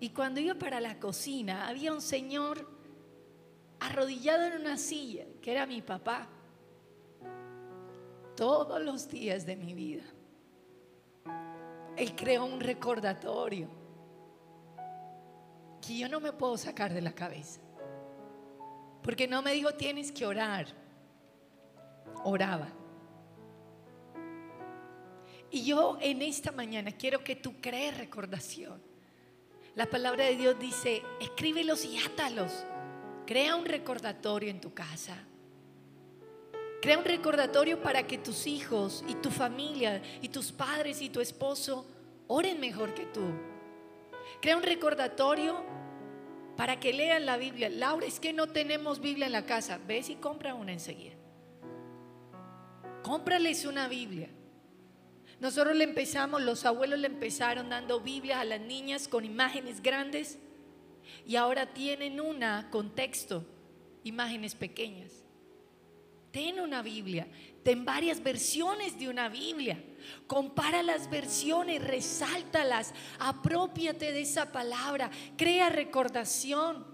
y 0.00 0.10
cuando 0.10 0.40
iba 0.40 0.54
para 0.54 0.80
la 0.80 0.98
cocina 0.98 1.68
había 1.68 1.92
un 1.92 2.00
señor 2.00 2.70
arrodillado 3.80 4.44
en 4.44 4.60
una 4.60 4.78
silla, 4.78 5.24
que 5.42 5.52
era 5.52 5.66
mi 5.66 5.82
papá, 5.82 6.26
todos 8.34 8.82
los 8.82 9.08
días 9.08 9.44
de 9.44 9.56
mi 9.56 9.74
vida. 9.74 10.04
Él 11.96 12.14
creó 12.16 12.44
un 12.44 12.60
recordatorio 12.60 13.68
que 15.80 15.98
yo 15.98 16.08
no 16.08 16.20
me 16.20 16.32
puedo 16.32 16.56
sacar 16.56 16.92
de 16.92 17.02
la 17.02 17.12
cabeza. 17.12 17.60
Porque 19.02 19.28
no 19.28 19.42
me 19.42 19.52
dijo 19.52 19.74
tienes 19.74 20.10
que 20.10 20.26
orar. 20.26 20.66
Oraba. 22.24 22.68
Y 25.50 25.64
yo 25.64 25.98
en 26.00 26.22
esta 26.22 26.50
mañana 26.50 26.90
quiero 26.92 27.22
que 27.22 27.36
tú 27.36 27.60
crees 27.60 27.96
recordación. 27.96 28.82
La 29.74 29.86
palabra 29.86 30.24
de 30.24 30.36
Dios 30.36 30.58
dice, 30.58 31.02
escríbelos 31.20 31.84
y 31.84 31.98
átalos. 31.98 32.64
Crea 33.26 33.56
un 33.56 33.64
recordatorio 33.64 34.50
en 34.50 34.60
tu 34.60 34.72
casa. 34.72 35.16
Crea 36.84 36.98
un 36.98 37.04
recordatorio 37.06 37.80
para 37.80 38.06
que 38.06 38.18
tus 38.18 38.46
hijos 38.46 39.02
y 39.08 39.14
tu 39.14 39.30
familia 39.30 40.02
y 40.20 40.28
tus 40.28 40.52
padres 40.52 41.00
y 41.00 41.08
tu 41.08 41.22
esposo 41.22 41.86
oren 42.26 42.60
mejor 42.60 42.92
que 42.92 43.06
tú. 43.06 43.22
Crea 44.42 44.58
un 44.58 44.62
recordatorio 44.62 45.64
para 46.58 46.78
que 46.78 46.92
lean 46.92 47.24
la 47.24 47.38
Biblia. 47.38 47.70
Laura, 47.70 48.04
es 48.04 48.20
que 48.20 48.34
no 48.34 48.48
tenemos 48.48 49.00
Biblia 49.00 49.24
en 49.24 49.32
la 49.32 49.46
casa. 49.46 49.80
Ves 49.88 50.10
y 50.10 50.16
compra 50.16 50.54
una 50.54 50.74
enseguida. 50.74 51.14
Cómprales 53.02 53.64
una 53.64 53.88
Biblia. 53.88 54.28
Nosotros 55.40 55.74
le 55.74 55.84
empezamos, 55.84 56.42
los 56.42 56.66
abuelos 56.66 56.98
le 56.98 57.06
empezaron 57.06 57.70
dando 57.70 58.00
Biblias 58.00 58.40
a 58.40 58.44
las 58.44 58.60
niñas 58.60 59.08
con 59.08 59.24
imágenes 59.24 59.82
grandes 59.82 60.38
y 61.24 61.36
ahora 61.36 61.72
tienen 61.72 62.20
una 62.20 62.68
con 62.70 62.94
texto, 62.94 63.42
imágenes 64.02 64.54
pequeñas. 64.54 65.23
Ten 66.34 66.58
una 66.58 66.82
Biblia, 66.82 67.28
ten 67.62 67.84
varias 67.84 68.20
versiones 68.20 68.98
de 68.98 69.08
una 69.08 69.28
Biblia. 69.28 69.78
Compara 70.26 70.82
las 70.82 71.08
versiones, 71.08 71.80
resáltalas, 71.80 72.92
apropiate 73.20 74.10
de 74.10 74.22
esa 74.22 74.50
palabra, 74.50 75.12
crea 75.36 75.68
recordación. 75.68 76.84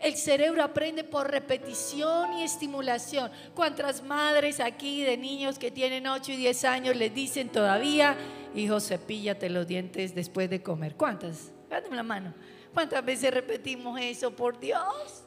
El 0.00 0.16
cerebro 0.16 0.64
aprende 0.64 1.04
por 1.04 1.30
repetición 1.30 2.36
y 2.38 2.42
estimulación. 2.42 3.30
¿Cuántas 3.54 4.02
madres 4.02 4.58
aquí 4.58 5.04
de 5.04 5.16
niños 5.16 5.56
que 5.56 5.70
tienen 5.70 6.08
8 6.08 6.32
y 6.32 6.36
10 6.38 6.64
años 6.64 6.96
les 6.96 7.14
dicen 7.14 7.48
todavía, 7.48 8.16
hijo, 8.56 8.80
cepíllate 8.80 9.50
los 9.50 9.68
dientes 9.68 10.16
después 10.16 10.50
de 10.50 10.60
comer? 10.60 10.96
¿Cuántas? 10.96 11.52
Dame 11.70 11.94
la 11.94 12.02
mano. 12.02 12.34
¿Cuántas 12.74 13.04
veces 13.04 13.32
repetimos 13.32 14.00
eso? 14.00 14.34
Por 14.34 14.58
Dios. 14.58 15.22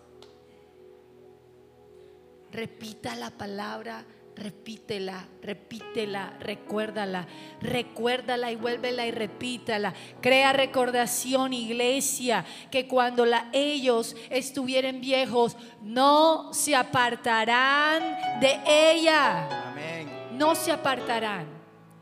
Repita 2.56 3.16
la 3.18 3.32
palabra, 3.32 4.06
repítela, 4.34 5.28
repítela, 5.42 6.38
recuérdala, 6.40 7.28
recuérdala 7.60 8.50
y 8.50 8.56
vuélvela 8.56 9.06
y 9.06 9.12
repítala. 9.12 9.94
Crea 10.22 10.54
recordación, 10.54 11.52
iglesia, 11.52 12.46
que 12.72 12.88
cuando 12.88 13.26
la- 13.26 13.50
ellos 13.52 14.16
estuvieren 14.30 15.02
viejos, 15.02 15.58
no 15.82 16.54
se 16.54 16.78
apartarán 16.78 18.02
de 18.40 18.58
ella. 18.94 19.72
Amén. 19.72 20.10
No 20.38 20.56
se 20.56 20.72
apartarán 20.72 21.48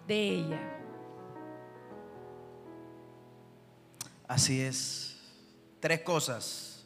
de 0.07 0.29
ella. 0.35 0.59
Así 4.27 4.61
es. 4.61 5.17
Tres 5.79 6.01
cosas 6.01 6.85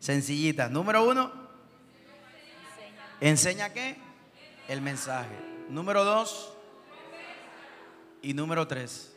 sencillitas. 0.00 0.70
Número 0.72 1.08
uno, 1.08 1.45
enseña 3.20 3.72
qué? 3.72 3.96
El 4.68 4.80
mensaje. 4.80 5.36
Número 5.68 6.04
dos 6.04 6.52
y 8.22 8.34
número 8.34 8.66
tres, 8.66 9.14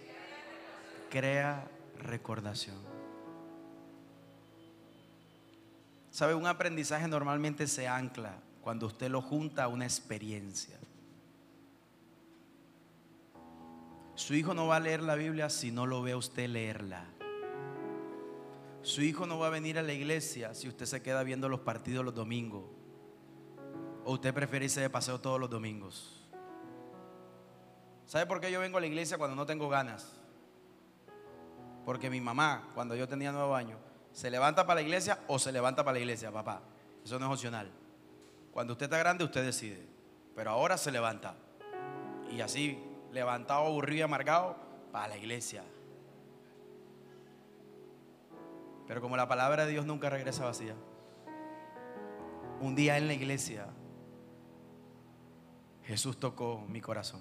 crea 1.09 1.67
recordación. 1.97 2.77
¿Sabe? 6.11 6.33
Un 6.33 6.47
aprendizaje 6.47 7.07
normalmente 7.07 7.67
se 7.67 7.87
ancla 7.87 8.39
cuando 8.61 8.87
usted 8.87 9.09
lo 9.09 9.21
junta 9.21 9.63
a 9.63 9.67
una 9.67 9.85
experiencia. 9.85 10.77
Su 14.15 14.35
hijo 14.35 14.53
no 14.53 14.67
va 14.67 14.75
a 14.75 14.79
leer 14.79 15.01
la 15.01 15.15
Biblia 15.15 15.49
si 15.49 15.71
no 15.71 15.85
lo 15.85 16.01
ve 16.01 16.11
a 16.11 16.17
usted 16.17 16.49
leerla. 16.49 17.05
Su 18.81 19.01
hijo 19.01 19.25
no 19.25 19.39
va 19.39 19.47
a 19.47 19.49
venir 19.49 19.77
a 19.79 19.81
la 19.81 19.93
iglesia 19.93 20.53
si 20.53 20.67
usted 20.67 20.85
se 20.85 21.01
queda 21.01 21.23
viendo 21.23 21.47
los 21.47 21.61
partidos 21.61 22.03
los 22.03 22.13
domingos. 22.13 22.78
O 24.09 24.13
usted 24.13 24.33
prefiere 24.33 24.65
irse 24.65 24.81
de 24.81 24.89
paseo 24.89 25.21
todos 25.21 25.39
los 25.39 25.51
domingos. 25.51 26.27
¿Sabe 28.07 28.25
por 28.25 28.41
qué 28.41 28.51
yo 28.51 28.59
vengo 28.59 28.79
a 28.79 28.81
la 28.81 28.87
iglesia 28.87 29.19
cuando 29.19 29.35
no 29.35 29.45
tengo 29.45 29.69
ganas? 29.69 30.17
Porque 31.85 32.09
mi 32.09 32.19
mamá, 32.19 32.69
cuando 32.73 32.95
yo 32.95 33.07
tenía 33.07 33.31
nueve 33.31 33.53
años, 33.53 33.77
se 34.11 34.31
levanta 34.31 34.65
para 34.65 34.79
la 34.79 34.81
iglesia 34.81 35.19
o 35.27 35.37
se 35.37 35.51
levanta 35.51 35.83
para 35.83 35.93
la 35.93 35.99
iglesia, 35.99 36.31
papá. 36.31 36.63
Eso 37.05 37.19
no 37.19 37.27
es 37.27 37.33
opcional. 37.33 37.69
Cuando 38.51 38.73
usted 38.73 38.85
está 38.85 38.97
grande, 38.97 39.25
usted 39.25 39.45
decide. 39.45 39.85
Pero 40.35 40.49
ahora 40.49 40.79
se 40.79 40.91
levanta. 40.91 41.35
Y 42.31 42.41
así, 42.41 42.83
levantado, 43.11 43.67
aburrido 43.67 43.99
y 43.99 44.01
amargado, 44.01 44.55
para 44.91 45.09
la 45.09 45.17
iglesia. 45.17 45.63
Pero 48.87 49.01
como 49.01 49.15
la 49.15 49.27
palabra 49.27 49.67
de 49.67 49.73
Dios 49.73 49.85
nunca 49.85 50.09
regresa 50.09 50.45
vacía, 50.45 50.73
un 52.59 52.73
día 52.73 52.97
en 52.97 53.05
la 53.05 53.13
iglesia, 53.13 53.67
Jesús 55.89 56.19
tocó 56.19 56.63
mi 56.67 56.81
corazón. 56.81 57.19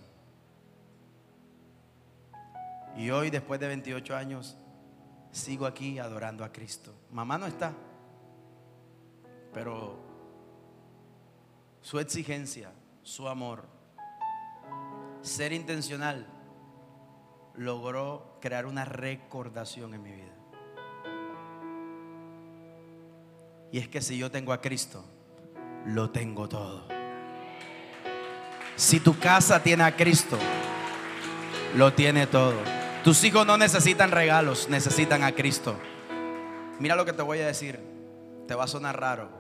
Y 2.99 3.09
hoy, 3.09 3.31
después 3.31 3.59
de 3.59 3.67
28 3.67 4.15
años, 4.15 4.59
sigo 5.31 5.65
aquí 5.65 5.99
adorando 5.99 6.45
a 6.45 6.53
Cristo. 6.53 6.95
Mamá 7.11 7.39
no 7.39 7.47
está, 7.47 7.73
pero 9.55 9.97
su 11.81 11.99
exigencia, 11.99 12.71
su 13.03 13.27
amor, 13.27 13.65
ser 15.23 15.55
intencional, 15.55 16.27
logró 17.55 18.37
crear 18.39 18.67
una 18.67 18.85
recordación 18.85 19.95
en 19.95 20.03
mi 20.03 20.13
vida. 20.13 20.37
Y 23.73 23.79
es 23.79 23.89
que 23.89 24.03
si 24.03 24.19
yo 24.19 24.31
tengo 24.31 24.53
a 24.53 24.61
Cristo, 24.61 25.07
lo 25.87 26.11
tengo 26.11 26.51
todo. 26.51 26.98
Si 28.79 29.01
tu 29.01 29.19
casa 29.19 29.61
tiene 29.61 29.83
a 29.83 29.97
Cristo, 29.97 30.39
lo 31.75 31.93
tiene 31.95 32.29
todo. 32.29 32.55
Tus 33.03 33.25
hijos 33.25 33.45
no 33.45 33.59
necesitan 33.59 34.13
regalos, 34.13 34.69
necesitan 34.69 35.25
a 35.25 35.33
Cristo. 35.33 35.77
Mira 36.79 36.95
lo 36.95 37.05
que 37.05 37.13
te 37.13 37.23
voy 37.23 37.41
a 37.41 37.47
decir. 37.49 37.81
Te 38.47 38.55
va 38.55 38.65
a 38.65 38.69
sonar 38.69 39.01
raro, 39.01 39.31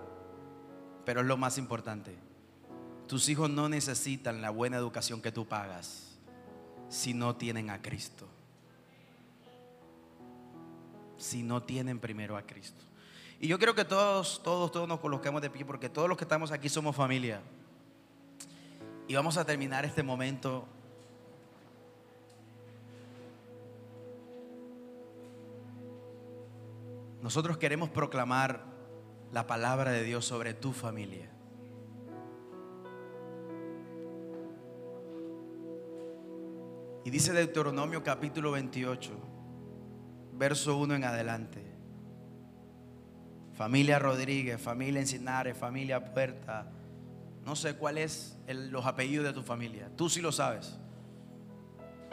pero 1.04 1.20
es 1.20 1.26
lo 1.28 1.36
más 1.36 1.56
importante. 1.56 2.16
Tus 3.06 3.28
hijos 3.28 3.48
no 3.48 3.68
necesitan 3.68 4.42
la 4.42 4.50
buena 4.50 4.76
educación 4.76 5.22
que 5.22 5.30
tú 5.30 5.46
pagas 5.46 6.18
si 6.88 7.14
no 7.14 7.36
tienen 7.36 7.70
a 7.70 7.80
Cristo. 7.80 8.26
Si 11.16 11.44
no 11.44 11.62
tienen 11.62 12.00
primero 12.00 12.36
a 12.36 12.42
Cristo. 12.42 12.82
Y 13.38 13.46
yo 13.46 13.60
creo 13.60 13.76
que 13.76 13.84
todos, 13.84 14.42
todos, 14.42 14.72
todos 14.72 14.88
nos 14.88 14.98
coloquemos 14.98 15.40
de 15.40 15.48
pie 15.48 15.64
porque 15.64 15.88
todos 15.88 16.08
los 16.08 16.18
que 16.18 16.24
estamos 16.24 16.50
aquí 16.50 16.68
somos 16.68 16.96
familia. 16.96 17.40
Y 19.08 19.14
vamos 19.14 19.38
a 19.38 19.46
terminar 19.46 19.86
este 19.86 20.02
momento. 20.02 20.68
Nosotros 27.22 27.56
queremos 27.56 27.88
proclamar 27.88 28.66
la 29.32 29.46
palabra 29.46 29.92
de 29.92 30.04
Dios 30.04 30.26
sobre 30.26 30.52
tu 30.52 30.74
familia. 30.74 31.30
Y 37.06 37.10
dice 37.10 37.32
Deuteronomio 37.32 38.02
capítulo 38.02 38.50
28, 38.50 39.10
verso 40.34 40.76
1 40.76 40.96
en 40.96 41.04
adelante. 41.04 41.64
Familia 43.54 43.98
Rodríguez, 43.98 44.60
familia 44.60 45.00
Encinares, 45.00 45.56
familia 45.56 46.12
Puerta. 46.12 46.70
No 47.48 47.56
sé 47.56 47.76
cuál 47.76 47.96
es 47.96 48.36
los 48.46 48.84
apellidos 48.84 49.24
de 49.24 49.32
tu 49.32 49.42
familia. 49.42 49.88
Tú 49.96 50.10
sí 50.10 50.20
lo 50.20 50.32
sabes. 50.32 50.76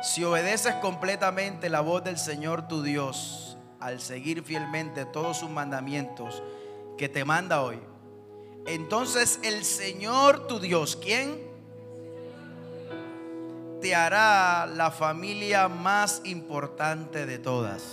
Si 0.01 0.23
obedeces 0.23 0.75
completamente 0.75 1.69
la 1.69 1.81
voz 1.81 2.05
del 2.05 2.17
Señor 2.17 2.69
tu 2.69 2.81
Dios 2.81 3.57
al 3.81 3.99
seguir 3.99 4.43
fielmente 4.43 5.03
todos 5.03 5.39
sus 5.39 5.49
mandamientos 5.49 6.41
que 6.97 7.09
te 7.09 7.25
manda 7.25 7.63
hoy, 7.63 7.81
entonces 8.65 9.41
el 9.43 9.65
Señor 9.65 10.47
tu 10.47 10.61
Dios, 10.61 10.95
¿quién? 10.95 11.37
Te 13.81 13.93
hará 13.93 14.65
la 14.65 14.89
familia 14.89 15.67
más 15.67 16.21
importante 16.23 17.25
de 17.25 17.39
todas. 17.39 17.83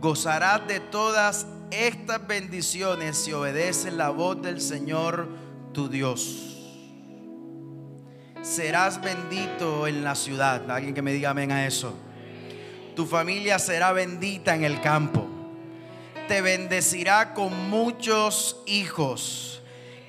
Gozarás 0.00 0.66
de 0.66 0.80
todas 0.80 1.46
estas 1.70 2.26
bendiciones 2.26 3.18
si 3.18 3.32
obedeces 3.32 3.92
la 3.92 4.10
voz 4.10 4.42
del 4.42 4.60
Señor 4.60 5.45
tu 5.76 5.90
Dios. 5.90 6.56
Serás 8.40 8.98
bendito 9.02 9.86
en 9.86 10.02
la 10.02 10.14
ciudad. 10.14 10.70
Alguien 10.70 10.94
que 10.94 11.02
me 11.02 11.12
diga 11.12 11.28
amén 11.30 11.52
a 11.52 11.66
eso. 11.66 11.94
Tu 12.94 13.04
familia 13.04 13.58
será 13.58 13.92
bendita 13.92 14.54
en 14.54 14.64
el 14.64 14.80
campo. 14.80 15.26
Te 16.28 16.40
bendecirá 16.40 17.34
con 17.34 17.68
muchos 17.68 18.56
hijos 18.64 19.60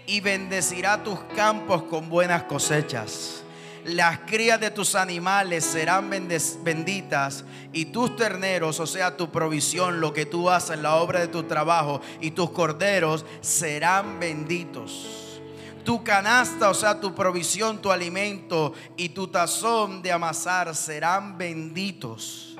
y 0.05 0.21
bendecirá 0.21 1.03
tus 1.03 1.19
campos 1.35 1.83
con 1.83 2.07
buenas 2.07 2.43
cosechas 2.43 3.43
las 3.83 4.19
crías 4.19 4.59
de 4.59 4.69
tus 4.69 4.95
animales 4.95 5.63
serán 5.63 6.09
benditas 6.09 7.45
y 7.71 7.85
tus 7.85 8.17
terneros, 8.17 8.81
o 8.81 8.85
sea, 8.85 9.15
tu 9.15 9.31
provisión, 9.31 10.01
lo 10.01 10.11
que 10.11 10.25
tú 10.25 10.49
haces, 10.49 10.77
la 10.77 10.97
obra 10.97 11.21
de 11.21 11.29
tu 11.29 11.43
trabajo 11.43 12.01
y 12.19 12.31
tus 12.31 12.49
corderos 12.49 13.25
serán 13.39 14.19
benditos. 14.19 15.26
Tu 15.87 16.03
canasta, 16.03 16.69
o 16.69 16.73
sea, 16.73 16.99
tu 16.99 17.15
provisión, 17.15 17.81
tu 17.81 17.89
alimento 17.89 18.73
y 18.97 19.07
tu 19.07 19.29
tazón 19.29 20.01
de 20.01 20.11
amasar 20.11 20.75
serán 20.75 21.37
benditos. 21.37 22.57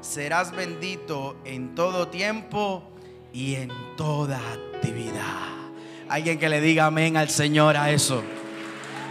Serás 0.00 0.52
bendito 0.52 1.38
en 1.44 1.74
todo 1.74 2.06
tiempo 2.06 2.84
y 3.32 3.56
en 3.56 3.72
toda 3.96 4.38
actividad. 4.52 5.48
Alguien 6.08 6.38
que 6.38 6.48
le 6.48 6.60
diga 6.60 6.86
amén 6.86 7.16
al 7.16 7.30
Señor 7.30 7.76
a 7.76 7.90
eso. 7.90 8.22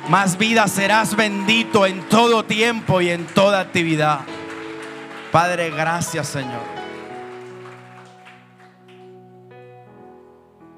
Más 0.07 0.37
vida 0.37 0.65
serás 0.69 1.13
bendito 1.17 1.85
en 1.85 2.07
todo 2.07 2.45
tiempo 2.45 3.01
y 3.01 3.09
en 3.09 3.25
toda 3.25 3.59
actividad. 3.59 4.21
Padre, 5.29 5.71
gracias 5.71 6.29
Señor. 6.29 6.63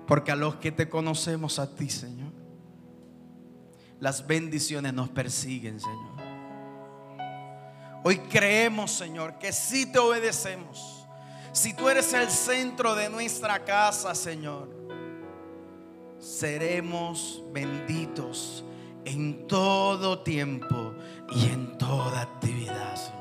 Porque 0.08 0.32
a 0.32 0.36
los 0.36 0.56
que 0.56 0.72
te 0.72 0.90
conocemos 0.90 1.60
a 1.60 1.76
ti, 1.76 1.88
Señor, 1.88 2.29
las 4.00 4.26
bendiciones 4.26 4.94
nos 4.94 5.10
persiguen, 5.10 5.80
Señor. 5.80 6.20
Hoy 8.04 8.18
creemos, 8.20 8.92
Señor, 8.92 9.38
que 9.38 9.52
si 9.52 9.86
te 9.86 10.00
obedecemos, 10.00 11.06
si 11.52 11.74
tú 11.74 11.90
eres 11.90 12.14
el 12.14 12.30
centro 12.30 12.96
de 12.96 13.10
nuestra 13.10 13.66
casa, 13.66 14.16
Señor, 14.16 14.70
seremos 16.18 17.44
benditos 17.52 18.64
en 19.04 19.48
todo 19.48 20.20
tiempo 20.20 20.94
y 21.32 21.46
en 21.50 21.78
toda 21.78 22.22
actividad, 22.22 22.96
Señor. 22.96 23.20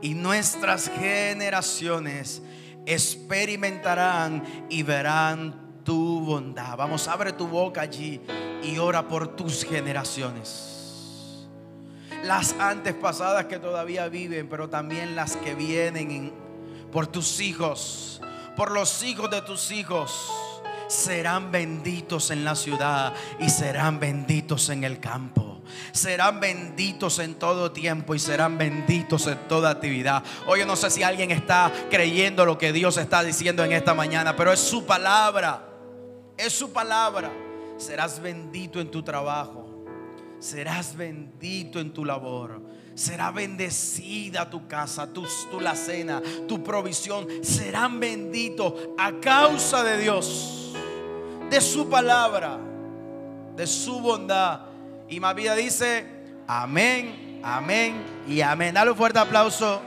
Y 0.00 0.14
nuestras 0.14 0.90
generaciones 0.90 2.42
experimentarán 2.84 4.44
y 4.68 4.82
verán 4.82 5.63
tu 5.84 6.20
bondad. 6.20 6.76
Vamos, 6.76 7.06
abre 7.06 7.32
tu 7.32 7.46
boca 7.46 7.82
allí 7.82 8.20
y 8.62 8.78
ora 8.78 9.06
por 9.06 9.36
tus 9.36 9.64
generaciones. 9.64 11.46
Las 12.24 12.54
antes 12.58 12.94
pasadas 12.94 13.44
que 13.44 13.58
todavía 13.58 14.08
viven, 14.08 14.48
pero 14.48 14.68
también 14.68 15.14
las 15.14 15.36
que 15.36 15.54
vienen 15.54 16.32
por 16.90 17.06
tus 17.06 17.40
hijos, 17.40 18.20
por 18.56 18.70
los 18.70 19.02
hijos 19.02 19.30
de 19.30 19.42
tus 19.42 19.70
hijos 19.70 20.32
serán 20.88 21.50
benditos 21.50 22.30
en 22.30 22.44
la 22.44 22.54
ciudad 22.54 23.12
y 23.38 23.50
serán 23.50 24.00
benditos 24.00 24.68
en 24.70 24.84
el 24.84 25.00
campo. 25.00 25.60
Serán 25.92 26.40
benditos 26.40 27.18
en 27.18 27.34
todo 27.34 27.72
tiempo 27.72 28.14
y 28.14 28.18
serán 28.18 28.58
benditos 28.58 29.26
en 29.26 29.38
toda 29.48 29.70
actividad. 29.70 30.22
Hoy 30.46 30.64
no 30.64 30.76
sé 30.76 30.90
si 30.90 31.02
alguien 31.02 31.30
está 31.30 31.72
creyendo 31.90 32.44
lo 32.46 32.58
que 32.58 32.72
Dios 32.72 32.96
está 32.96 33.22
diciendo 33.22 33.64
en 33.64 33.72
esta 33.72 33.94
mañana, 33.94 34.36
pero 34.36 34.52
es 34.52 34.60
su 34.60 34.84
palabra. 34.84 35.73
Es 36.44 36.52
su 36.52 36.72
palabra. 36.72 37.32
Serás 37.78 38.20
bendito 38.20 38.80
en 38.80 38.90
tu 38.90 39.02
trabajo. 39.02 39.84
Serás 40.38 40.94
bendito 40.94 41.80
en 41.80 41.92
tu 41.92 42.04
labor. 42.04 42.60
Será 42.94 43.30
bendecida 43.30 44.50
tu 44.50 44.68
casa, 44.68 45.12
tu, 45.12 45.26
tu 45.50 45.60
la 45.60 45.74
cena, 45.74 46.20
tu 46.46 46.62
provisión. 46.62 47.26
Serán 47.42 47.98
benditos 47.98 48.74
a 48.98 49.12
causa 49.20 49.82
de 49.82 49.98
Dios 49.98 50.74
de 51.50 51.60
su 51.60 51.88
palabra, 51.88 52.58
de 53.56 53.66
su 53.66 54.00
bondad. 54.00 54.60
Y 55.08 55.20
más 55.20 55.34
vida 55.34 55.54
dice, 55.54 56.06
amén, 56.46 57.40
amén 57.42 58.02
y 58.28 58.40
amén. 58.40 58.74
Dale 58.74 58.90
un 58.90 58.96
fuerte 58.96 59.18
aplauso 59.18 59.80